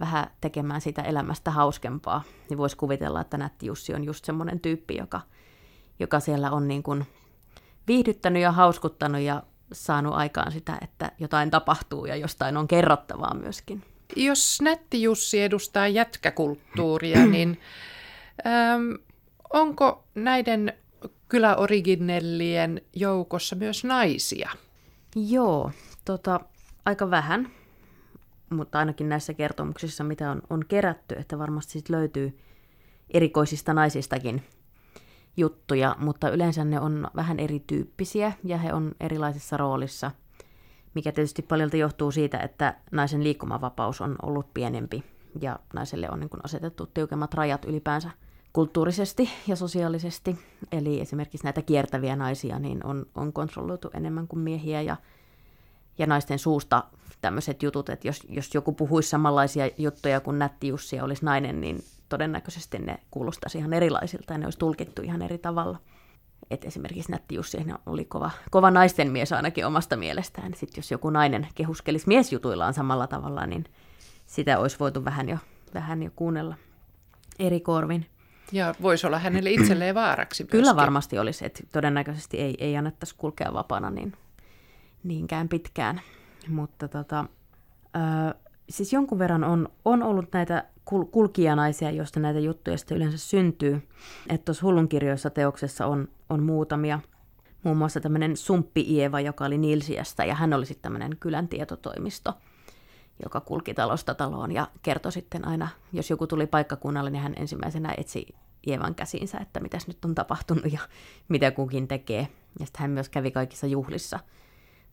vähän 0.00 0.26
tekemään 0.40 0.80
sitä 0.80 1.02
elämästä 1.02 1.50
hauskempaa. 1.50 2.22
Niin 2.50 2.58
voisi 2.58 2.76
kuvitella, 2.76 3.20
että 3.20 3.36
Nätti 3.36 3.66
Jussi 3.66 3.94
on 3.94 4.04
just 4.04 4.24
semmoinen 4.24 4.60
tyyppi, 4.60 4.96
joka, 4.96 5.20
joka 5.98 6.20
siellä 6.20 6.50
on 6.50 6.68
niin 6.68 6.82
kuin 6.82 7.06
viihdyttänyt 7.86 8.42
ja 8.42 8.52
hauskuttanut 8.52 9.20
ja 9.20 9.42
saanut 9.72 10.14
aikaan 10.14 10.52
sitä, 10.52 10.78
että 10.80 11.12
jotain 11.18 11.50
tapahtuu 11.50 12.06
ja 12.06 12.16
jostain 12.16 12.56
on 12.56 12.68
kerrottavaa 12.68 13.34
myöskin. 13.34 13.82
Jos 14.16 14.60
Nätti 14.62 15.02
Jussi 15.02 15.42
edustaa 15.42 15.88
jätkäkulttuuria, 15.88 17.26
niin 17.36 17.60
äm, 18.46 18.98
onko 19.52 20.04
näiden 20.14 20.72
kyläoriginellien 21.28 22.80
joukossa 22.92 23.56
myös 23.56 23.84
naisia? 23.84 24.50
Joo, 25.16 25.70
tota, 26.04 26.40
aika 26.84 27.10
vähän, 27.10 27.50
mutta 28.50 28.78
ainakin 28.78 29.08
näissä 29.08 29.34
kertomuksissa, 29.34 30.04
mitä 30.04 30.30
on, 30.30 30.42
on 30.50 30.64
kerätty, 30.68 31.14
että 31.14 31.38
varmasti 31.38 31.72
sit 31.72 31.88
löytyy 31.88 32.38
erikoisista 33.10 33.74
naisistakin 33.74 34.42
juttuja, 35.36 35.96
mutta 35.98 36.30
yleensä 36.30 36.64
ne 36.64 36.80
on 36.80 37.08
vähän 37.16 37.40
erityyppisiä 37.40 38.32
ja 38.44 38.58
he 38.58 38.72
on 38.72 38.92
erilaisissa 39.00 39.56
roolissa, 39.56 40.10
mikä 40.94 41.12
tietysti 41.12 41.42
paljolti 41.42 41.78
johtuu 41.78 42.10
siitä, 42.10 42.38
että 42.38 42.74
naisen 42.92 43.24
liikkumavapaus 43.24 44.00
on 44.00 44.16
ollut 44.22 44.54
pienempi 44.54 45.04
ja 45.40 45.58
naiselle 45.74 46.10
on 46.10 46.20
niin 46.20 46.30
asetettu 46.42 46.86
tiukemmat 46.86 47.34
rajat 47.34 47.64
ylipäänsä– 47.64 48.10
kulttuurisesti 48.54 49.30
ja 49.46 49.56
sosiaalisesti. 49.56 50.38
Eli 50.72 51.00
esimerkiksi 51.00 51.44
näitä 51.44 51.62
kiertäviä 51.62 52.16
naisia 52.16 52.58
niin 52.58 52.86
on, 52.86 53.06
on 53.14 53.32
kontrolloitu 53.32 53.90
enemmän 53.94 54.28
kuin 54.28 54.40
miehiä 54.40 54.82
ja, 54.82 54.96
ja 55.98 56.06
naisten 56.06 56.38
suusta 56.38 56.84
tämmöiset 57.20 57.62
jutut, 57.62 57.88
että 57.88 58.08
jos, 58.08 58.22
jos 58.28 58.54
joku 58.54 58.72
puhuisi 58.72 59.08
samanlaisia 59.08 59.70
juttuja 59.78 60.20
kuin 60.20 60.38
Nätti 60.38 60.68
Jussi 60.68 60.96
ja 60.96 61.04
olisi 61.04 61.24
nainen, 61.24 61.60
niin 61.60 61.84
todennäköisesti 62.08 62.78
ne 62.78 62.98
kuulostaisi 63.10 63.58
ihan 63.58 63.72
erilaisilta 63.72 64.32
ja 64.32 64.38
ne 64.38 64.46
olisi 64.46 64.58
tulkittu 64.58 65.02
ihan 65.02 65.22
eri 65.22 65.38
tavalla. 65.38 65.78
Et 66.50 66.64
esimerkiksi 66.64 67.12
Nätti 67.12 67.34
Jussi 67.34 67.58
oli 67.86 68.04
kova, 68.04 68.30
kova 68.50 68.70
naisten 68.70 69.10
mies 69.10 69.32
ainakin 69.32 69.66
omasta 69.66 69.96
mielestään. 69.96 70.54
Sitten 70.54 70.78
jos 70.78 70.90
joku 70.90 71.10
nainen 71.10 71.48
kehuskelisi 71.54 72.08
miesjutuillaan 72.08 72.74
samalla 72.74 73.06
tavalla, 73.06 73.46
niin 73.46 73.64
sitä 74.26 74.58
olisi 74.58 74.78
voitu 74.78 75.04
vähän 75.04 75.28
jo, 75.28 75.36
vähän 75.74 76.02
jo 76.02 76.10
kuunnella 76.16 76.54
eri 77.38 77.60
korvin. 77.60 78.06
Ja 78.52 78.74
voisi 78.82 79.06
olla 79.06 79.18
hänelle 79.18 79.50
itselleen 79.50 79.94
vaaraksi 79.94 80.42
myöskin. 80.42 80.60
Kyllä 80.60 80.76
varmasti 80.76 81.18
olisi, 81.18 81.46
että 81.46 81.62
todennäköisesti 81.72 82.40
ei, 82.40 82.54
ei 82.58 82.76
annettaisi 82.76 83.14
kulkea 83.18 83.52
vapaana 83.52 83.90
niin, 83.90 84.12
niinkään 85.04 85.48
pitkään. 85.48 86.00
Mutta 86.48 86.88
tota, 86.88 87.24
ö, 87.96 88.34
siis 88.68 88.92
jonkun 88.92 89.18
verran 89.18 89.44
on, 89.44 89.68
on 89.84 90.02
ollut 90.02 90.28
näitä 90.32 90.64
kul- 90.90 91.06
kulkijanaisia, 91.10 91.90
joista 91.90 92.20
näitä 92.20 92.40
juttuja 92.40 92.78
sitten 92.78 92.96
yleensä 92.96 93.18
syntyy. 93.18 93.88
Että 94.28 94.44
tuossa 94.44 94.66
hullunkirjoissa 94.66 95.30
teoksessa 95.30 95.86
on, 95.86 96.08
on 96.30 96.42
muutamia. 96.42 97.00
Muun 97.62 97.76
muassa 97.76 98.00
tämmöinen 98.00 98.36
Sumppi 98.36 98.80
Ieva, 98.88 99.20
joka 99.20 99.44
oli 99.44 99.58
Nilsiästä, 99.58 100.24
ja 100.24 100.34
hän 100.34 100.52
oli 100.52 100.66
sitten 100.66 100.82
tämmöinen 100.82 101.16
kylän 101.20 101.48
tietotoimisto, 101.48 102.32
joka 103.24 103.40
kulki 103.40 103.74
talosta 103.74 104.14
taloon 104.14 104.52
ja 104.52 104.68
kertoi 104.82 105.12
sitten 105.12 105.48
aina, 105.48 105.68
jos 105.92 106.10
joku 106.10 106.26
tuli 106.26 106.46
paikkakunnalle, 106.46 107.10
niin 107.10 107.22
hän 107.22 107.34
ensimmäisenä 107.36 107.94
etsi 107.96 108.26
Ievan 108.66 108.94
käsiinsä, 108.94 109.38
että 109.38 109.60
mitäs 109.60 109.86
nyt 109.86 110.04
on 110.04 110.14
tapahtunut 110.14 110.72
ja 110.72 110.80
mitä 111.28 111.50
kukin 111.50 111.88
tekee. 111.88 112.28
Ja 112.60 112.66
sitten 112.66 112.80
hän 112.80 112.90
myös 112.90 113.08
kävi 113.08 113.30
kaikissa 113.30 113.66
juhlissa. 113.66 114.20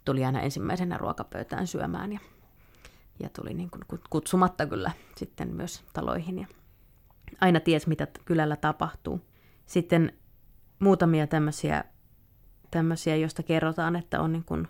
Tuli 0.05 0.25
aina 0.25 0.41
ensimmäisenä 0.41 0.97
ruokapöytään 0.97 1.67
syömään 1.67 2.13
ja, 2.13 2.19
ja 3.23 3.29
tuli 3.29 3.53
niin 3.53 3.69
kuin 3.69 4.01
kutsumatta 4.09 4.65
kyllä 4.65 4.91
sitten 5.15 5.55
myös 5.55 5.83
taloihin. 5.93 6.39
Ja 6.39 6.47
aina 7.41 7.59
ties, 7.59 7.87
mitä 7.87 8.07
kylällä 8.25 8.55
tapahtuu. 8.55 9.21
Sitten 9.65 10.13
muutamia 10.79 11.27
tämmöisiä, 11.27 11.83
tämmöisiä 12.71 13.15
joista 13.15 13.43
kerrotaan, 13.43 13.95
että 13.95 14.21
on 14.21 14.31
niin 14.31 14.45
kuin 14.45 14.67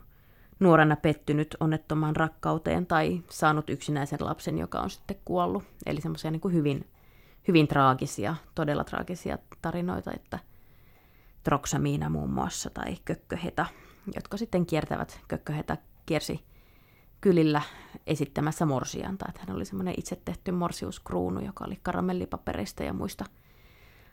nuorena 0.59 0.95
pettynyt 0.95 1.57
onnettomaan 1.59 2.15
rakkauteen 2.15 2.85
tai 2.85 3.23
saanut 3.29 3.69
yksinäisen 3.69 4.19
lapsen, 4.21 4.57
joka 4.57 4.79
on 4.79 4.89
sitten 4.89 5.17
kuollut. 5.25 5.63
Eli 5.85 6.01
semmoisia 6.01 6.31
niin 6.31 6.53
hyvin 6.53 6.85
hyvin 7.47 7.67
traagisia, 7.67 8.35
todella 8.55 8.83
traagisia 8.83 9.37
tarinoita, 9.61 10.11
että 10.15 10.39
Troksamiina 11.43 12.09
muun 12.09 12.29
muassa 12.29 12.69
tai 12.69 12.97
Kökköheta, 13.05 13.65
jotka 14.15 14.37
sitten 14.37 14.65
kiertävät, 14.65 15.19
Kökköheta 15.27 15.77
kiersi 16.05 16.45
kylillä 17.21 17.61
esittämässä 18.07 18.65
morsianta, 18.65 19.25
että 19.29 19.41
hän 19.47 19.55
oli 19.55 19.65
semmoinen 19.65 19.93
itse 19.97 20.15
tehty 20.25 20.51
morsiuskruunu, 20.51 21.39
joka 21.39 21.65
oli 21.65 21.79
karamellipapereista 21.83 22.83
ja 22.83 22.93
muista 22.93 23.25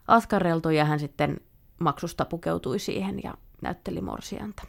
askareltu, 0.08 0.70
ja 0.70 0.84
hän 0.84 1.00
sitten 1.00 1.40
maksusta 1.78 2.24
pukeutui 2.24 2.78
siihen 2.78 3.20
ja 3.24 3.34
näytteli 3.62 4.00
morsianta. 4.00 4.62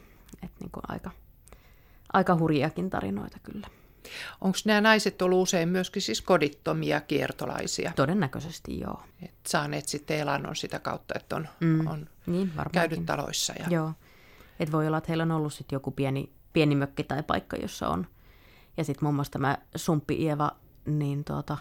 Että 0.44 0.58
niin 0.60 0.72
kuin 0.72 0.84
aika, 0.88 1.12
aika 2.14 2.38
hurjiakin 2.38 2.90
tarinoita 2.90 3.38
kyllä. 3.44 3.68
Onko 4.42 4.58
nämä 4.66 4.82
naiset 4.82 5.22
ollut 5.22 5.42
usein 5.42 5.70
myöskin 5.70 6.02
siis 6.02 6.22
kodittomia 6.22 7.02
kiertolaisia? 7.02 7.92
Todennäköisesti 7.96 8.80
joo. 8.80 9.04
Et 9.22 9.34
saaneet 9.48 9.88
sitten 9.88 10.18
elannon 10.18 10.56
sitä 10.56 10.80
kautta, 10.80 11.14
että 11.18 11.36
on, 11.36 11.48
mm. 11.60 11.88
on 11.88 12.10
niin, 12.26 12.52
käynyt 12.72 13.06
taloissa. 13.06 13.54
Ja... 13.60 13.66
Joo. 13.70 13.94
Et 14.60 14.72
voi 14.72 14.88
olla, 14.88 14.98
että 14.98 15.08
heillä 15.08 15.24
on 15.24 15.32
ollut 15.32 15.54
sitten 15.54 15.76
joku 15.76 15.92
pieni, 15.92 16.34
pieni 16.54 16.76
mökki 16.76 17.04
tai 17.04 17.24
paikka, 17.24 17.58
jossa 17.58 17.90
on. 17.90 18.08
Ja 18.78 18.84
sitten 18.84 19.06
muun 19.06 19.16
muassa 19.16 19.32
tämä 19.32 19.58
Sumppi 19.76 20.24
Ieva, 20.24 20.52
niin 20.86 21.24
tuota, 21.24 21.58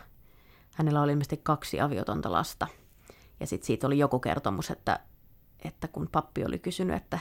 hänellä 0.75 1.03
oli 1.03 1.13
ilmeisesti 1.13 1.41
kaksi 1.43 1.81
aviotonta 1.81 2.33
lasta. 2.33 2.67
Ja 3.41 3.47
sitten 3.47 3.67
siitä 3.67 3.87
oli 3.87 3.99
joku 3.99 4.19
kertomus, 4.19 4.71
että, 4.71 5.01
että 5.65 5.89
kun 5.89 6.09
pappi 6.13 6.45
oli 6.45 6.59
kysynyt, 6.59 6.97
että 6.97 7.19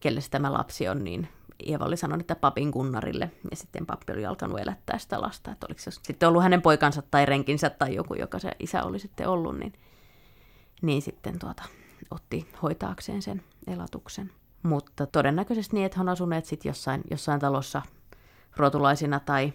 kelle 0.00 0.20
tämä 0.30 0.52
lapsi 0.52 0.88
on, 0.88 1.04
niin 1.04 1.28
Ieva 1.66 1.84
oli 1.84 1.96
sanonut, 1.96 2.20
että 2.20 2.34
papin 2.34 2.72
kunnarille, 2.72 3.30
ja 3.50 3.56
sitten 3.56 3.86
pappi 3.86 4.12
oli 4.12 4.26
alkanut 4.26 4.58
elättää 4.58 4.98
sitä 4.98 5.20
lasta, 5.20 5.50
että 5.50 5.66
oliko 5.66 5.80
se 5.80 5.90
sitten 5.90 6.28
ollut 6.28 6.42
hänen 6.42 6.62
poikansa 6.62 7.02
tai 7.02 7.26
renkinsä 7.26 7.70
tai 7.70 7.94
joku, 7.94 8.14
joka 8.14 8.38
se 8.38 8.50
isä 8.58 8.82
oli 8.82 8.98
sitten 8.98 9.28
ollut, 9.28 9.58
niin, 9.58 9.72
niin 10.82 11.02
sitten 11.02 11.38
tuota, 11.38 11.62
otti 12.10 12.48
hoitaakseen 12.62 13.22
sen 13.22 13.42
elatuksen. 13.66 14.30
Mutta 14.62 15.06
todennäköisesti 15.06 15.76
niin, 15.76 15.86
että 15.86 15.98
he 15.98 16.00
on 16.00 16.08
asuneet 16.08 16.44
sitten 16.44 16.70
jossain, 16.70 17.00
jossain 17.10 17.40
talossa 17.40 17.82
rotulaisina 18.56 19.20
tai, 19.20 19.52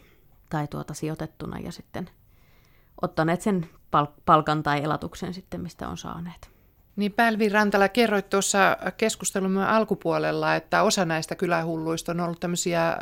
tai 0.49 0.67
tuota 0.67 0.93
sijoitettuna 0.93 1.59
ja 1.59 1.71
sitten 1.71 2.09
ottaneet 3.01 3.41
sen 3.41 3.69
pal- 3.91 4.07
palkan 4.25 4.63
tai 4.63 4.83
elatuksen 4.83 5.33
sitten, 5.33 5.61
mistä 5.61 5.87
on 5.87 5.97
saaneet. 5.97 6.53
Niin 6.95 7.11
Pälvi 7.13 7.49
Rantala, 7.49 7.89
kerroit 7.89 8.29
tuossa 8.29 8.77
keskustelumme 8.97 9.65
alkupuolella, 9.65 10.55
että 10.55 10.83
osa 10.83 11.05
näistä 11.05 11.35
kylähulluista 11.35 12.11
on 12.11 12.19
ollut 12.19 12.39
tämmöisiä 12.39 12.89
äh, 12.89 12.97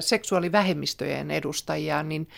seksuaalivähemmistöjen 0.00 1.30
edustajia, 1.30 2.02
niin 2.02 2.28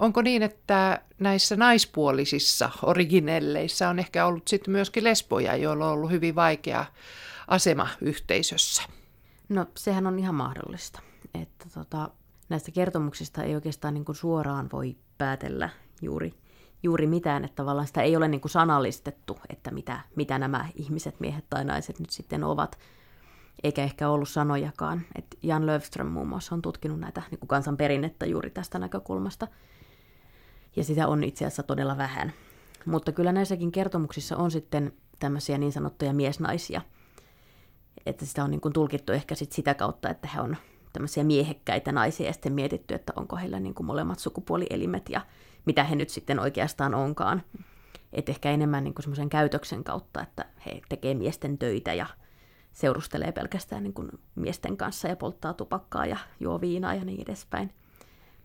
onko 0.00 0.22
niin, 0.22 0.42
että 0.42 1.00
näissä 1.18 1.56
naispuolisissa 1.56 2.70
originelleissa 2.82 3.88
on 3.88 3.98
ehkä 3.98 4.26
ollut 4.26 4.48
sitten 4.48 4.72
myöskin 4.72 5.04
lesboja, 5.04 5.56
joilla 5.56 5.86
on 5.86 5.92
ollut 5.92 6.10
hyvin 6.10 6.34
vaikea 6.34 6.84
asema 7.48 7.88
yhteisössä? 8.00 8.82
No 9.48 9.66
sehän 9.76 10.06
on 10.06 10.18
ihan 10.18 10.34
mahdollista, 10.34 11.00
että 11.34 11.66
tota, 11.74 12.10
näistä 12.48 12.70
kertomuksista 12.70 13.42
ei 13.42 13.54
oikeastaan 13.54 13.94
niin 13.94 14.04
kuin 14.04 14.16
suoraan 14.16 14.68
voi 14.72 14.96
päätellä 15.18 15.68
juuri 16.02 16.34
juuri 16.84 17.06
mitään, 17.06 17.44
että 17.44 17.56
tavallaan 17.56 17.86
sitä 17.86 18.02
ei 18.02 18.16
ole 18.16 18.28
niin 18.28 18.40
kuin 18.40 18.50
sanallistettu, 18.50 19.38
että 19.50 19.70
mitä, 19.70 20.00
mitä 20.16 20.38
nämä 20.38 20.68
ihmiset, 20.74 21.20
miehet 21.20 21.44
tai 21.50 21.64
naiset 21.64 22.00
nyt 22.00 22.10
sitten 22.10 22.44
ovat, 22.44 22.78
eikä 23.62 23.82
ehkä 23.82 24.08
ollut 24.08 24.28
sanojakaan. 24.28 25.02
Et 25.14 25.38
Jan 25.42 25.66
Löfström 25.66 26.06
muun 26.06 26.28
muassa 26.28 26.54
on 26.54 26.62
tutkinut 26.62 27.00
näitä 27.00 27.22
niin 27.30 27.38
kuin 27.38 27.48
kansanperinnettä 27.48 28.26
juuri 28.26 28.50
tästä 28.50 28.78
näkökulmasta, 28.78 29.48
ja 30.76 30.84
sitä 30.84 31.08
on 31.08 31.24
itse 31.24 31.44
asiassa 31.44 31.62
todella 31.62 31.96
vähän. 31.96 32.32
Mutta 32.86 33.12
kyllä 33.12 33.32
näissäkin 33.32 33.72
kertomuksissa 33.72 34.36
on 34.36 34.50
sitten 34.50 34.92
tämmöisiä 35.18 35.58
niin 35.58 35.72
sanottuja 35.72 36.12
miesnaisia, 36.12 36.80
että 38.06 38.26
sitä 38.26 38.44
on 38.44 38.50
niin 38.50 38.60
kuin 38.60 38.72
tulkittu 38.72 39.12
ehkä 39.12 39.34
sit 39.34 39.52
sitä 39.52 39.74
kautta, 39.74 40.10
että 40.10 40.28
he 40.34 40.40
on 40.40 40.56
tämmöisiä 40.92 41.24
miehekkäitä 41.24 41.92
naisia 41.92 42.26
ja 42.26 42.32
sitten 42.32 42.52
mietitty, 42.52 42.94
että 42.94 43.12
onko 43.16 43.36
heillä 43.36 43.60
niin 43.60 43.74
kuin 43.74 43.86
molemmat 43.86 44.18
sukupuolielimet 44.18 45.08
ja 45.08 45.20
mitä 45.66 45.84
he 45.84 45.96
nyt 45.96 46.10
sitten 46.10 46.40
oikeastaan 46.40 46.94
onkaan. 46.94 47.42
Että 48.12 48.32
ehkä 48.32 48.50
enemmän 48.50 48.84
niin 48.84 48.94
semmoisen 49.00 49.28
käytöksen 49.28 49.84
kautta, 49.84 50.22
että 50.22 50.44
he 50.66 50.80
tekee 50.88 51.14
miesten 51.14 51.58
töitä 51.58 51.94
ja 51.94 52.06
seurustelee 52.72 53.32
pelkästään 53.32 53.82
niin 53.82 53.92
kuin 53.92 54.10
miesten 54.34 54.76
kanssa 54.76 55.08
ja 55.08 55.16
polttaa 55.16 55.52
tupakkaa 55.52 56.06
ja 56.06 56.16
juo 56.40 56.60
viinaa 56.60 56.94
ja 56.94 57.04
niin 57.04 57.22
edespäin. 57.22 57.74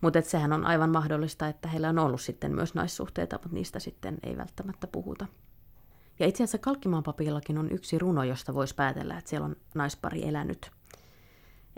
Mutta 0.00 0.20
sehän 0.20 0.52
on 0.52 0.66
aivan 0.66 0.90
mahdollista, 0.90 1.48
että 1.48 1.68
heillä 1.68 1.88
on 1.88 1.98
ollut 1.98 2.20
sitten 2.20 2.54
myös 2.54 2.74
naissuhteita, 2.74 3.36
mutta 3.36 3.54
niistä 3.54 3.78
sitten 3.78 4.18
ei 4.22 4.36
välttämättä 4.36 4.86
puhuta. 4.86 5.26
Ja 6.20 6.26
itse 6.26 6.44
asiassa 6.44 6.58
Kalkkimaan 6.58 7.02
papillakin 7.02 7.58
on 7.58 7.72
yksi 7.72 7.98
runo, 7.98 8.24
josta 8.24 8.54
voisi 8.54 8.74
päätellä, 8.74 9.18
että 9.18 9.30
siellä 9.30 9.44
on 9.44 9.56
naispari 9.74 10.28
elänyt 10.28 10.70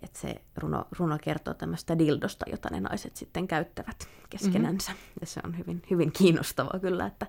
että 0.03 0.19
se 0.19 0.35
runo, 0.57 0.87
runo 0.99 1.19
kertoo 1.23 1.55
tämmöistä 1.55 1.99
dildosta, 1.99 2.45
jota 2.51 2.69
ne 2.71 2.81
naiset 2.81 3.17
sitten 3.17 3.49
käyttävät 3.49 4.09
keskenänsä. 4.31 4.93
Mm-hmm. 4.93 5.15
Ja 5.21 5.27
se 5.27 5.41
on 5.45 5.59
hyvin, 5.59 5.83
hyvin 5.91 6.13
kiinnostavaa 6.13 6.79
kyllä, 6.81 7.07
että, 7.07 7.27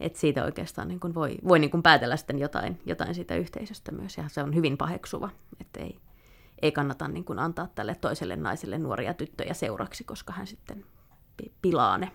että 0.00 0.18
siitä 0.18 0.44
oikeastaan 0.44 0.88
niin 0.88 1.00
kuin 1.00 1.14
voi, 1.14 1.36
voi 1.48 1.58
niin 1.58 1.70
kuin 1.70 1.82
päätellä 1.82 2.16
sitten 2.16 2.38
jotain, 2.38 2.80
jotain 2.86 3.14
siitä 3.14 3.36
yhteisöstä 3.36 3.92
myös. 3.92 4.16
Ja 4.16 4.24
se 4.28 4.42
on 4.42 4.54
hyvin 4.54 4.76
paheksuva, 4.76 5.30
että 5.60 5.80
ei, 5.80 5.98
ei 6.62 6.72
kannata 6.72 7.08
niin 7.08 7.24
kuin 7.24 7.38
antaa 7.38 7.68
tälle 7.74 7.94
toiselle 7.94 8.36
naiselle 8.36 8.78
nuoria 8.78 9.14
tyttöjä 9.14 9.54
seuraksi, 9.54 10.04
koska 10.04 10.32
hän 10.32 10.46
sitten 10.46 10.84
pilaa 11.62 11.98
ne. 11.98 12.12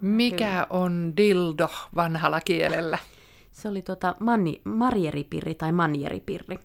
Mikä 0.00 0.50
hyvin. 0.50 0.66
on 0.70 1.12
dildo 1.16 1.68
vanhalla 1.94 2.40
kielellä? 2.40 2.98
Se 3.52 3.68
oli 3.68 3.82
tota 3.82 4.16
manni, 4.20 4.60
marjeripirri 4.64 5.54
tai 5.54 5.72
manjeripirri 5.72 6.58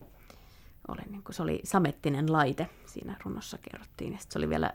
oli, 0.88 1.02
niin 1.10 1.24
kuin, 1.24 1.36
se 1.36 1.44
oli 1.44 1.62
samettinen 1.64 2.32
laite, 2.32 2.70
siinä 2.86 3.16
runossa 3.26 3.58
kerrottiin. 3.58 4.14
Ja 4.14 4.20
se 4.30 4.40
oli 4.40 4.50
vielä 4.50 4.74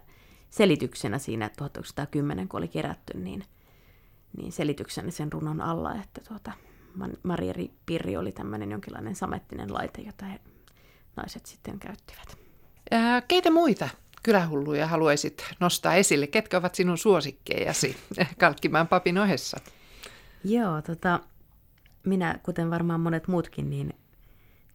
selityksenä 0.51 1.19
siinä 1.19 1.51
1910, 1.57 2.49
kun 2.49 2.59
oli 2.59 2.69
kerätty, 2.69 3.19
niin, 3.19 3.45
niin 4.37 4.53
selityksenä 4.53 5.11
sen 5.11 5.33
runon 5.33 5.61
alla, 5.61 5.95
että 5.95 6.21
tuota, 6.29 6.53
Marieri 7.23 7.71
Pirri 7.87 8.17
oli 8.17 8.33
tämmöinen 8.33 8.71
jonkinlainen 8.71 9.15
samettinen 9.15 9.75
laite, 9.75 10.03
jota 10.03 10.25
he, 10.27 10.41
naiset 11.17 11.47
sitten 11.47 11.79
käyttivät. 11.79 12.39
Ää, 12.91 13.21
keitä 13.21 13.51
muita 13.51 13.89
kylähulluja 14.23 14.87
haluaisit 14.87 15.45
nostaa 15.61 15.95
esille? 15.95 16.27
Ketkä 16.27 16.57
ovat 16.57 16.75
sinun 16.75 16.99
suosikkejasi 16.99 17.97
Kalkkimaan 18.41 18.89
papin 18.89 19.19
ohessa? 19.19 19.61
Joo, 20.45 20.83
tota, 20.83 21.21
minä, 22.05 22.39
kuten 22.43 22.71
varmaan 22.71 23.01
monet 23.01 23.29
muutkin, 23.29 23.71
niin 23.71 23.95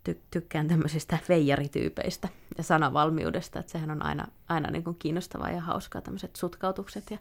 ty- 0.10 0.22
tykkään 0.32 0.68
tämmöisistä 0.68 1.18
veijarityypeistä 1.30 2.30
ja 2.58 2.64
sanavalmiudesta, 2.64 3.60
että 3.60 3.72
sehän 3.72 3.92
on 3.92 4.06
aina, 4.06 4.28
aina 4.50 4.72
niin 4.72 4.84
kuin 4.84 4.96
kiinnostavaa 5.00 5.50
ja 5.50 5.62
hauskaa 5.62 6.02
tämmöiset 6.02 6.36
sutkautukset 6.36 7.12
ja 7.12 7.18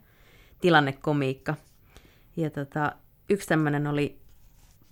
tilannekomiikka. 0.61 1.55
Ja 2.37 2.51
tota, 2.51 2.93
yksi 3.31 3.49
tämmöinen 3.49 3.87
oli, 3.87 4.19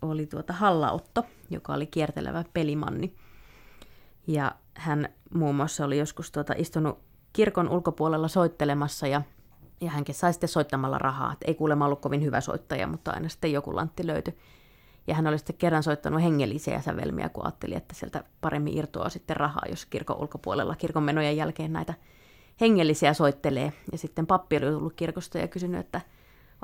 oli 0.03 0.27
tuota 0.27 0.53
Hallaotto, 0.53 1.27
joka 1.51 1.75
oli 1.75 1.87
kiertelevä 1.87 2.45
pelimanni. 2.53 3.15
Ja 4.27 4.55
hän 4.75 5.09
muun 5.35 5.55
muassa 5.55 5.85
oli 5.85 5.99
joskus 5.99 6.31
tuota 6.31 6.55
istunut 6.57 6.99
kirkon 7.33 7.69
ulkopuolella 7.69 8.29
soittelemassa 8.29 9.07
ja, 9.07 9.23
ja 9.81 9.91
hänkin 9.91 10.15
sai 10.15 10.33
sitten 10.33 10.49
soittamalla 10.49 10.99
rahaa. 10.99 11.33
Et 11.33 11.39
ei 11.47 11.55
kuulemma 11.55 11.85
ollut 11.85 12.01
kovin 12.01 12.23
hyvä 12.23 12.41
soittaja, 12.41 12.87
mutta 12.87 13.11
aina 13.11 13.29
sitten 13.29 13.53
joku 13.53 13.77
lantti 13.77 14.07
löytyi. 14.07 14.39
Ja 15.07 15.14
hän 15.14 15.26
oli 15.26 15.38
sitten 15.38 15.57
kerran 15.57 15.82
soittanut 15.82 16.22
hengellisiä 16.22 16.80
sävelmiä, 16.80 17.28
kun 17.28 17.44
ajatteli, 17.44 17.74
että 17.74 17.94
sieltä 17.94 18.24
paremmin 18.40 18.78
irtoaa 18.78 19.09
sitten 19.09 19.36
rahaa, 19.36 19.64
jos 19.68 19.86
kirkon 19.86 20.16
ulkopuolella 20.16 20.76
kirkon 20.76 21.02
menojen 21.02 21.36
jälkeen 21.36 21.72
näitä 21.72 21.94
hengellisiä 22.61 23.14
soittelee. 23.14 23.72
Ja 23.92 23.98
sitten 23.98 24.26
pappi 24.26 24.57
oli 24.57 24.70
tullut 24.70 24.92
kirkosta 24.92 25.38
ja 25.38 25.48
kysynyt, 25.48 25.80
että 25.80 26.00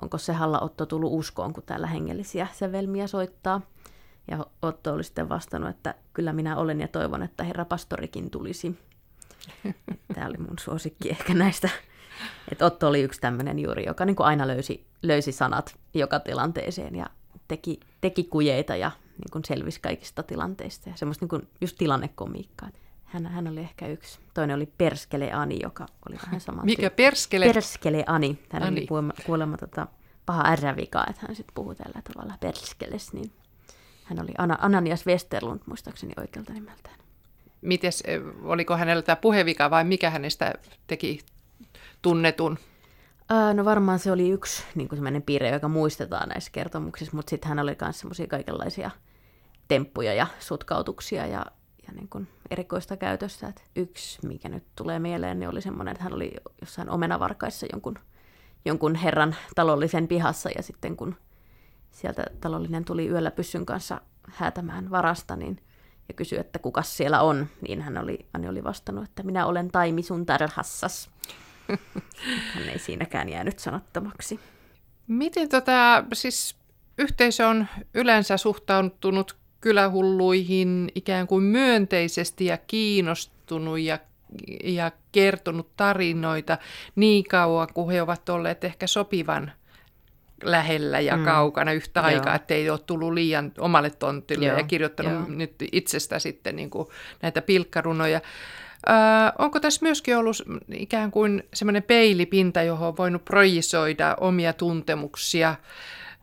onko 0.02 0.18
se 0.18 0.32
Halla 0.32 0.60
Otto 0.60 0.86
tullut 0.86 1.12
uskoon, 1.12 1.52
kun 1.52 1.62
täällä 1.62 1.86
hengellisiä 1.86 2.46
sävelmiä 2.52 3.06
soittaa. 3.06 3.60
Ja 4.30 4.46
Otto 4.62 4.92
oli 4.94 5.04
sitten 5.04 5.28
vastannut, 5.28 5.70
että 5.70 5.94
kyllä 6.12 6.32
minä 6.32 6.56
olen 6.56 6.80
ja 6.80 6.88
toivon, 6.88 7.22
että 7.22 7.44
herra 7.44 7.64
pastorikin 7.64 8.30
tulisi. 8.30 8.78
Tämä 10.14 10.26
oli 10.26 10.36
mun 10.36 10.58
suosikki 10.58 11.10
ehkä 11.10 11.34
näistä. 11.34 11.68
Että 12.52 12.66
Otto 12.66 12.88
oli 12.88 13.02
yksi 13.02 13.20
tämmöinen 13.20 13.58
juuri, 13.58 13.86
joka 13.86 14.04
niin 14.04 14.16
kuin 14.16 14.26
aina 14.26 14.46
löysi, 14.46 14.86
löysi 15.02 15.32
sanat 15.32 15.76
joka 15.94 16.20
tilanteeseen 16.20 16.96
ja 16.96 17.06
teki, 17.48 17.80
teki 18.00 18.24
kujeita 18.24 18.76
ja 18.76 18.90
niin 19.10 19.30
kuin 19.32 19.44
selvisi 19.44 19.80
kaikista 19.80 20.22
tilanteista 20.22 20.88
ja 20.90 20.96
semmoista 20.96 21.22
niin 21.22 21.28
kuin 21.28 21.48
just 21.60 21.76
tilannekomiikkaa. 21.78 22.68
Hän, 23.04 23.26
hän 23.26 23.48
oli 23.48 23.60
ehkä 23.60 23.86
yksi. 23.86 24.18
Toinen 24.34 24.56
oli 24.56 24.66
Perskele 24.78 25.32
Ani, 25.32 25.58
joka 25.62 25.86
oli 26.08 26.16
vähän 26.26 26.40
sama. 26.40 26.62
Mikä 26.62 26.90
Perskele? 26.90 27.46
Perskele 27.52 28.04
Ani. 28.06 28.38
Hän 28.48 28.62
Ani. 28.62 28.78
oli 28.78 28.86
kuulemma, 28.86 29.12
kuulemma 29.26 29.56
tota, 29.56 29.86
paha 30.26 30.44
ärrävika, 30.46 31.06
että 31.10 31.22
hän 31.26 31.36
sitten 31.36 31.54
puhui 31.54 31.74
tällä 31.74 32.02
tavalla 32.12 32.38
Perskeles. 32.40 33.12
Niin 33.12 33.32
hän 34.04 34.22
oli 34.22 34.32
Ana, 34.38 34.58
Ananias 34.60 35.06
Westerlund, 35.06 35.60
muistaakseni 35.66 36.12
oikealta 36.16 36.52
nimeltään. 36.52 36.96
Mites, 37.62 38.02
oliko 38.42 38.76
hänellä 38.76 39.02
tämä 39.02 39.16
puhevika 39.16 39.70
vai 39.70 39.84
mikä 39.84 40.10
hänestä 40.10 40.54
teki 40.86 41.20
tunnetun? 42.02 42.58
No 43.54 43.64
varmaan 43.64 43.98
se 43.98 44.12
oli 44.12 44.30
yksi 44.30 44.62
niin 44.74 44.88
sellainen 44.92 45.22
piirre, 45.22 45.50
joka 45.50 45.68
muistetaan 45.68 46.28
näissä 46.28 46.50
kertomuksissa, 46.50 47.16
mutta 47.16 47.30
sitten 47.30 47.48
hän 47.48 47.58
oli 47.58 47.76
myös 47.80 48.00
semmoisia 48.00 48.26
kaikenlaisia 48.26 48.90
temppuja 49.68 50.14
ja 50.14 50.26
sutkautuksia 50.38 51.26
ja, 51.26 51.46
ja 51.86 51.92
niin 51.94 52.08
kuin 52.08 52.28
erikoista 52.50 52.96
käytöstä. 52.96 53.48
Et 53.48 53.64
yksi, 53.76 54.26
mikä 54.26 54.48
nyt 54.48 54.64
tulee 54.76 54.98
mieleen, 54.98 55.40
niin 55.40 55.48
oli 55.48 55.60
semmoinen, 55.60 55.92
että 55.92 56.04
hän 56.04 56.14
oli 56.14 56.32
jossain 56.60 56.90
omenavarkaissa 56.90 57.66
jonkun, 57.72 57.98
jonkun 58.64 58.94
herran 58.94 59.36
talollisen 59.54 60.08
pihassa 60.08 60.50
ja 60.56 60.62
sitten 60.62 60.96
kun 60.96 61.16
sieltä 61.90 62.24
talollinen 62.40 62.84
tuli 62.84 63.08
yöllä 63.08 63.30
pyssyn 63.30 63.66
kanssa 63.66 64.00
häätämään 64.28 64.90
varasta, 64.90 65.36
niin 65.36 65.60
ja 66.08 66.14
kysyi, 66.14 66.38
että 66.38 66.58
kuka 66.58 66.82
siellä 66.82 67.20
on, 67.20 67.46
niin 67.68 67.82
hän 67.82 67.98
oli, 67.98 68.26
hän 68.32 68.50
oli 68.50 68.64
vastannut, 68.64 69.04
että 69.04 69.22
minä 69.22 69.46
olen 69.46 69.68
Taimi 69.68 70.02
sun 70.02 70.26
tarhassas. 70.26 71.10
Hän 72.54 72.68
ei 72.68 72.78
siinäkään 72.78 73.28
jäänyt 73.28 73.58
sanottomaksi. 73.58 74.40
Miten 75.06 75.48
tota, 75.48 76.04
siis 76.12 76.56
yhteisö 76.98 77.48
on 77.48 77.66
yleensä 77.94 78.36
suhtautunut 78.36 79.36
kylähulluihin 79.60 80.88
ikään 80.94 81.26
kuin 81.26 81.44
myönteisesti 81.44 82.44
ja 82.44 82.56
kiinnostunut 82.56 83.78
ja, 83.78 83.98
ja 84.64 84.92
kertonut 85.12 85.76
tarinoita 85.76 86.58
niin 86.96 87.24
kauan, 87.24 87.68
kuin 87.74 87.90
he 87.90 88.02
ovat 88.02 88.28
olleet 88.28 88.64
ehkä 88.64 88.86
sopivan 88.86 89.52
lähellä 90.44 91.00
ja 91.00 91.16
mm. 91.16 91.24
kaukana 91.24 91.72
yhtä 91.72 92.00
aikaa, 92.00 92.34
ettei 92.34 92.70
ole 92.70 92.78
tullut 92.78 93.12
liian 93.12 93.52
omalle 93.58 93.90
tontille 93.90 94.46
Joo. 94.46 94.58
ja 94.58 94.64
kirjoittanut 94.64 95.12
Joo. 95.12 95.26
nyt 95.28 95.54
itsestä 95.72 96.18
sitten 96.18 96.56
niin 96.56 96.70
kuin 96.70 96.88
näitä 97.22 97.42
pilkkarunoja. 97.42 98.20
Ö, 98.88 98.92
onko 99.38 99.60
tässä 99.60 99.78
myöskin 99.82 100.16
ollut 100.16 100.36
ikään 100.74 101.10
kuin 101.10 101.42
semmoinen 101.54 101.82
peilipinta, 101.82 102.62
johon 102.62 102.88
on 102.88 102.96
voinut 102.96 103.24
projisoida 103.24 104.16
omia 104.20 104.52
tuntemuksia 104.52 105.54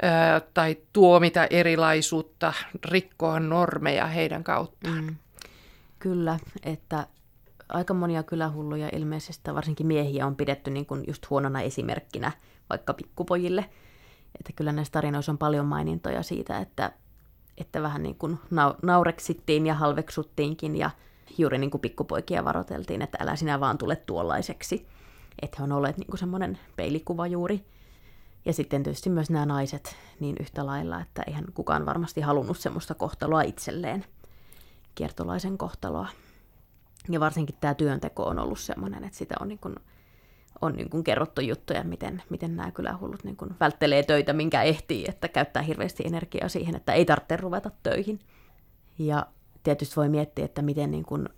ö, 0.03 0.41
tai 0.53 0.77
tuomita 0.93 1.47
erilaisuutta, 1.49 2.53
rikkoa 2.85 3.39
normeja 3.39 4.05
heidän 4.05 4.43
kauttaan? 4.43 5.03
Mm. 5.03 5.15
Kyllä, 5.99 6.39
että 6.63 7.07
aika 7.69 7.93
monia 7.93 8.23
kylähulluja 8.23 8.89
ilmeisesti, 8.93 9.53
varsinkin 9.53 9.87
miehiä 9.87 10.27
on 10.27 10.35
pidetty 10.35 10.71
niin 10.71 10.85
kuin 10.85 11.03
just 11.07 11.29
huonona 11.29 11.61
esimerkkinä 11.61 12.31
vaikka 12.69 12.93
pikkupojille. 12.93 13.65
Että 14.39 14.53
kyllä 14.55 14.71
näissä 14.71 14.91
tarinoissa 14.91 15.31
on 15.31 15.37
paljon 15.37 15.65
mainintoja 15.65 16.23
siitä, 16.23 16.57
että, 16.59 16.91
että 17.57 17.81
vähän 17.81 18.03
niin 18.03 18.15
kuin 18.15 18.39
naureksittiin 18.81 19.67
ja 19.67 19.73
halveksuttiinkin 19.73 20.75
ja 20.75 20.89
juuri 21.37 21.57
niin 21.57 21.71
kuin 21.71 21.81
pikkupoikia 21.81 22.45
varoteltiin, 22.45 23.01
että 23.01 23.17
älä 23.21 23.35
sinä 23.35 23.59
vaan 23.59 23.77
tule 23.77 23.95
tuollaiseksi. 23.95 24.87
Että 25.41 25.55
he 25.59 25.63
on 25.63 25.71
olleet 25.71 25.97
niin 25.97 26.07
kuin 26.07 26.19
semmoinen 26.19 26.59
peilikuva 26.75 27.27
juuri. 27.27 27.65
Ja 28.45 28.53
sitten 28.53 28.83
tietysti 28.83 29.09
myös 29.09 29.29
nämä 29.29 29.45
naiset 29.45 29.95
niin 30.19 30.35
yhtä 30.39 30.65
lailla, 30.65 31.01
että 31.01 31.23
eihän 31.27 31.45
kukaan 31.53 31.85
varmasti 31.85 32.21
halunnut 32.21 32.57
semmoista 32.57 32.93
kohtaloa 32.93 33.41
itselleen, 33.41 34.05
kiertolaisen 34.95 35.57
kohtaloa. 35.57 36.07
Ja 37.09 37.19
varsinkin 37.19 37.55
tämä 37.61 37.73
työnteko 37.73 38.23
on 38.23 38.39
ollut 38.39 38.59
semmoinen, 38.59 39.03
että 39.03 39.17
sitä 39.17 39.35
on, 39.39 39.47
niin 39.47 39.59
kuin, 39.59 39.75
on 40.61 40.73
niin 40.73 40.89
kuin 40.89 41.03
kerrottu 41.03 41.41
juttuja, 41.41 41.83
miten, 41.83 42.23
miten 42.29 42.55
nämä 42.55 42.71
kylähullut 42.71 43.23
niin 43.23 43.35
kuin 43.35 43.55
välttelee 43.59 44.03
töitä, 44.03 44.33
minkä 44.33 44.63
ehtii, 44.63 45.05
että 45.07 45.27
käyttää 45.27 45.61
hirveästi 45.61 46.03
energiaa 46.05 46.49
siihen, 46.49 46.75
että 46.75 46.93
ei 46.93 47.05
tarvitse 47.05 47.37
ruveta 47.37 47.71
töihin. 47.83 48.19
Ja 48.99 49.25
tietysti 49.63 49.95
voi 49.95 50.09
miettiä, 50.09 50.45
että 50.45 50.61
miten 50.61 50.91
niin 50.91 51.05
kuin 51.05 51.29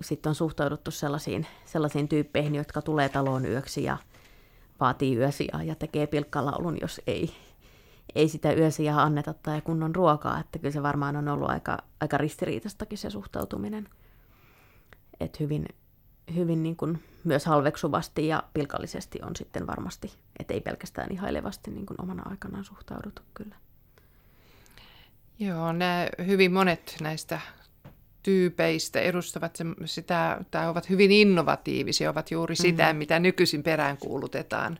sitten 0.00 0.30
on 0.30 0.34
suhtauduttu 0.34 0.90
sellaisiin, 0.90 1.46
sellaisiin 1.64 2.08
tyyppeihin, 2.08 2.54
jotka 2.54 2.82
tulee 2.82 3.08
taloon 3.08 3.46
yöksi 3.46 3.84
ja 3.84 3.96
vaatii 4.80 5.16
yösiä 5.16 5.60
ja 5.64 5.74
tekee 5.74 6.06
pilkkalaulun, 6.06 6.78
jos 6.80 7.00
ei, 7.06 7.34
ei 8.14 8.28
sitä 8.28 8.52
yösiä 8.52 9.02
anneta 9.02 9.34
tai 9.34 9.60
kunnon 9.60 9.94
ruokaa. 9.94 10.40
Että 10.40 10.58
kyllä 10.58 10.72
se 10.72 10.82
varmaan 10.82 11.16
on 11.16 11.28
ollut 11.28 11.50
aika, 11.50 11.78
aika 12.00 12.18
ristiriitastakin 12.18 12.98
se 12.98 13.10
suhtautuminen. 13.10 13.88
Että 15.20 15.38
hyvin, 15.40 15.66
hyvin 16.34 16.62
niin 16.62 16.76
kuin 16.76 17.02
myös 17.24 17.46
halveksuvasti 17.46 18.26
ja 18.26 18.42
pilkallisesti 18.54 19.18
on 19.22 19.36
sitten 19.36 19.66
varmasti, 19.66 20.12
että 20.38 20.54
ei 20.54 20.60
pelkästään 20.60 21.12
ihailevasti 21.12 21.70
niin 21.70 21.86
kuin 21.86 22.02
omana 22.02 22.22
aikanaan 22.30 22.64
suhtaudutu 22.64 23.22
kyllä. 23.34 23.56
Joo, 25.46 25.72
nämä 25.72 26.08
hyvin 26.26 26.52
monet 26.52 26.96
näistä 27.00 27.40
tyypeistä 28.22 29.00
edustavat 29.00 29.58
sitä, 29.84 30.40
tai 30.50 30.68
ovat 30.68 30.90
hyvin 30.90 31.12
innovatiivisia, 31.12 32.10
ovat 32.10 32.30
juuri 32.30 32.56
sitä, 32.56 32.92
mm. 32.92 32.96
mitä 32.96 33.18
nykyisin 33.18 33.62
peräänkuulutetaan 33.62 34.78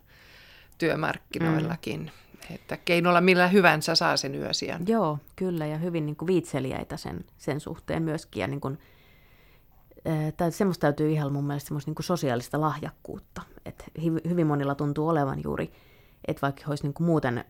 työmarkkinoillakin. 0.78 2.00
Mm. 2.00 2.54
Että 2.54 2.76
keinolla 2.76 3.20
millä 3.20 3.48
hyvänsä 3.48 3.94
saa 3.94 4.16
sen 4.16 4.34
yösiän. 4.34 4.82
Joo, 4.86 5.18
kyllä, 5.36 5.66
ja 5.66 5.78
hyvin 5.78 6.06
niin 6.06 6.16
kuin 6.16 6.26
viitseliäitä 6.26 6.96
sen, 6.96 7.24
sen 7.38 7.60
suhteen 7.60 8.02
myöskin. 8.02 8.40
Ja 8.40 8.46
niin 8.46 8.60
kuin, 8.60 8.78
äh, 10.06 10.50
semmoista 10.50 10.80
täytyy 10.80 11.10
ihan 11.10 11.32
mun 11.32 11.44
mielestä 11.44 11.68
semmoista 11.68 11.88
niin 11.88 11.94
kuin 11.94 12.04
sosiaalista 12.04 12.60
lahjakkuutta. 12.60 13.42
Et 13.64 13.84
hyvin 14.28 14.46
monilla 14.46 14.74
tuntuu 14.74 15.08
olevan 15.08 15.40
juuri, 15.44 15.72
että 16.28 16.42
vaikka 16.42 16.62
olisi 16.66 16.84
niin 16.84 16.94
kuin 16.94 17.06
muuten 17.06 17.44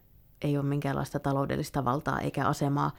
ei 0.45 0.59
ole 0.59 0.67
minkäänlaista 0.67 1.19
taloudellista 1.19 1.85
valtaa 1.85 2.21
eikä 2.21 2.47
asemaa, 2.47 2.91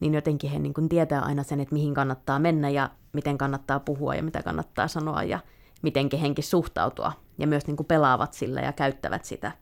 niin 0.00 0.14
jotenkin 0.14 0.50
he 0.50 0.58
niin 0.58 0.74
kuin 0.74 0.88
tietää 0.88 1.22
aina 1.22 1.42
sen, 1.42 1.60
että 1.60 1.74
mihin 1.74 1.94
kannattaa 1.94 2.38
mennä 2.38 2.70
ja 2.70 2.90
miten 3.12 3.38
kannattaa 3.38 3.80
puhua 3.80 4.14
ja 4.14 4.22
mitä 4.22 4.42
kannattaa 4.42 4.88
sanoa 4.88 5.22
ja 5.22 5.38
miten 5.82 6.08
kehenkin 6.08 6.44
suhtautua. 6.44 7.12
Ja 7.38 7.46
myös 7.46 7.66
niin 7.66 7.76
kuin 7.76 7.86
pelaavat 7.86 8.32
sillä 8.32 8.60
ja 8.60 8.72
käyttävät 8.72 9.24
sitä, 9.24 9.52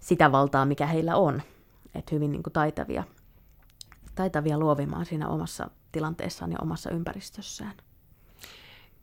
sitä 0.00 0.32
valtaa, 0.32 0.64
mikä 0.64 0.86
heillä 0.86 1.16
on. 1.16 1.42
Että 1.94 2.14
hyvin 2.14 2.32
niin 2.32 2.42
kuin 2.42 2.52
taitavia, 2.52 3.04
taitavia 4.14 4.58
luovimaan 4.58 5.06
siinä 5.06 5.28
omassa 5.28 5.70
tilanteessaan 5.92 6.52
ja 6.52 6.58
omassa 6.62 6.90
ympäristössään. 6.90 7.74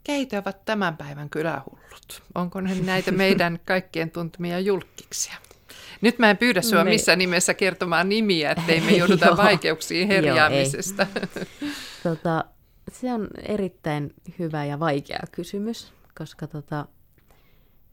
Keitä 0.04 0.40
ovat 0.40 0.66
tämän 0.66 0.98
päivän 0.98 1.30
kylähullut? 1.30 2.24
Onko 2.36 2.62
ne 2.62 2.76
näitä 2.76 3.12
meidän 3.12 3.60
kaikkien 3.66 4.12
tuntemia 4.12 4.60
julkkiksia? 4.60 5.36
Nyt 6.02 6.20
mä 6.20 6.30
en 6.30 6.38
pyydä 6.38 6.62
sua 6.62 6.84
me... 6.84 6.90
missään 6.90 7.20
nimessä 7.20 7.54
kertomaan 7.54 8.10
nimiä, 8.10 8.52
ettei 8.52 8.82
me 8.82 8.92
jouduta 8.92 9.38
vaikeuksiin 9.46 10.08
herjaamisesta. 10.08 11.08
tota, 12.04 12.46
se 12.92 13.14
on 13.14 13.28
erittäin 13.44 14.14
hyvä 14.40 14.66
ja 14.66 14.80
vaikea 14.80 15.24
kysymys, 15.32 15.94
koska 16.18 16.48
tota, 16.48 16.86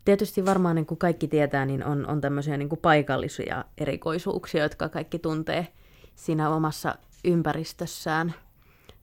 tietysti 0.05 0.45
varmaan 0.45 0.77
niin 0.77 0.87
kuin 0.87 0.99
kaikki 0.99 1.29
tietää, 1.29 1.67
niin 1.67 1.85
on, 1.85 2.07
on 2.07 2.21
tämmöisiä 2.21 2.57
niin 2.57 2.69
kuin 2.69 2.81
paikallisia 2.81 3.65
erikoisuuksia, 3.79 4.63
jotka 4.63 4.89
kaikki 4.89 5.19
tuntee 5.19 5.69
siinä 6.15 6.51
omassa 6.51 6.95
ympäristössään 7.25 8.35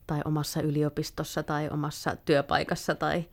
tai 0.06 0.20
omassa 0.24 0.62
yliopistossa 0.62 1.42
tai 1.42 1.68
omassa 1.68 2.16
työpaikassa 2.24 2.94
tai, 2.94 3.24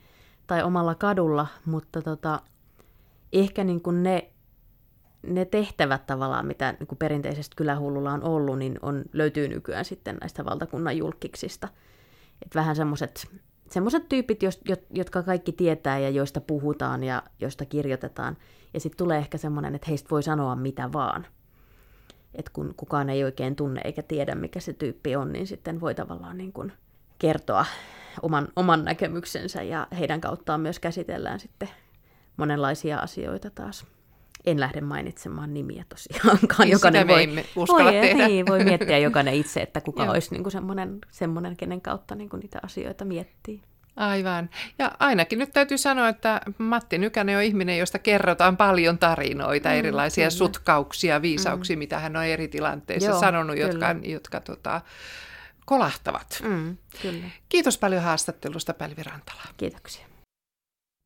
tai 0.47 0.63
omalla 0.63 0.95
kadulla, 0.95 1.47
mutta 1.65 2.01
tota, 2.01 2.41
ehkä 3.33 3.63
niin 3.63 3.81
kuin 3.81 4.03
ne 4.03 4.31
ne 5.21 5.45
tehtävät 5.45 6.05
tavallaan, 6.05 6.45
mitä 6.45 6.71
niin 6.79 6.87
kuin 6.87 6.99
perinteisesti 6.99 7.55
kylähullulla 7.55 8.11
on 8.11 8.23
ollut, 8.23 8.59
niin 8.59 8.79
on, 8.81 9.05
löytyy 9.13 9.47
nykyään 9.47 9.85
sitten 9.85 10.17
näistä 10.21 10.45
valtakunnan 10.45 10.97
julkiksista. 10.97 11.67
Et 12.45 12.55
vähän 12.55 12.75
semmoiset 12.75 13.27
semmoiset 13.71 14.09
tyypit, 14.09 14.39
jotka 14.89 15.23
kaikki 15.23 15.51
tietää 15.51 15.99
ja 15.99 16.09
joista 16.09 16.41
puhutaan 16.41 17.03
ja 17.03 17.23
joista 17.39 17.65
kirjoitetaan. 17.65 18.37
Ja 18.73 18.79
sitten 18.79 18.97
tulee 18.97 19.17
ehkä 19.17 19.37
semmoinen, 19.37 19.75
että 19.75 19.87
heistä 19.89 20.09
voi 20.09 20.23
sanoa 20.23 20.55
mitä 20.55 20.93
vaan. 20.93 21.27
Et 22.35 22.49
kun 22.49 22.73
kukaan 22.77 23.09
ei 23.09 23.23
oikein 23.23 23.55
tunne 23.55 23.81
eikä 23.83 24.03
tiedä, 24.03 24.35
mikä 24.35 24.59
se 24.59 24.73
tyyppi 24.73 25.15
on, 25.15 25.33
niin 25.33 25.47
sitten 25.47 25.81
voi 25.81 25.95
tavallaan 25.95 26.37
niin 26.37 26.53
kuin 26.53 26.73
kertoa 27.19 27.65
oman, 28.21 28.47
oman 28.55 28.85
näkemyksensä 28.85 29.63
ja 29.63 29.87
heidän 29.99 30.21
kauttaan 30.21 30.61
myös 30.61 30.79
käsitellään 30.79 31.39
sitten 31.39 31.69
monenlaisia 32.37 32.99
asioita 32.99 33.49
taas 33.49 33.85
en 34.47 34.59
lähde 34.59 34.81
mainitsemaan 34.81 35.53
nimiä 35.53 35.85
tosiaankaan. 35.89 36.59
Niin 36.67 36.71
jokainen 36.71 37.07
voi, 37.07 37.27
voi, 37.55 37.91
tehdä. 37.91 38.27
Niin, 38.27 38.47
voi 38.47 38.63
miettiä 38.63 38.97
jokainen 38.97 39.33
itse, 39.33 39.61
että 39.61 39.81
kuka 39.81 40.03
olisi 40.03 40.31
niin 40.31 40.43
kuin 40.43 40.51
semmoinen, 40.51 40.99
semmoinen, 41.11 41.57
kenen 41.57 41.81
kautta 41.81 42.15
niin 42.15 42.29
kuin 42.29 42.39
niitä 42.39 42.59
asioita 42.63 43.05
miettii. 43.05 43.61
Aivan. 43.95 44.49
Ja 44.79 44.91
ainakin 44.99 45.39
nyt 45.39 45.53
täytyy 45.53 45.77
sanoa, 45.77 46.09
että 46.09 46.41
Matti 46.57 46.97
Nykänen 46.97 47.37
on 47.37 47.43
ihminen, 47.43 47.77
josta 47.77 47.99
kerrotaan 47.99 48.57
paljon 48.57 48.97
tarinoita, 48.97 49.69
mm, 49.69 49.75
erilaisia 49.75 50.21
kyllä. 50.21 50.37
sutkauksia, 50.37 51.21
viisauksia, 51.21 51.75
mm. 51.75 51.79
mitä 51.79 51.99
hän 51.99 52.15
on 52.15 52.25
eri 52.25 52.47
tilanteissa 52.47 53.09
Joo, 53.09 53.19
sanonut, 53.19 53.55
kyllä. 53.55 53.67
jotka, 53.67 53.95
jotka 54.03 54.39
tota, 54.39 54.81
kolahtavat. 55.65 56.41
Mm, 56.43 56.77
kyllä. 57.01 57.25
Kiitos 57.49 57.77
paljon 57.77 58.03
haastattelusta, 58.03 58.73
Pälvi 58.73 59.03
Rantala. 59.03 59.41
Kiitoksia. 59.57 60.06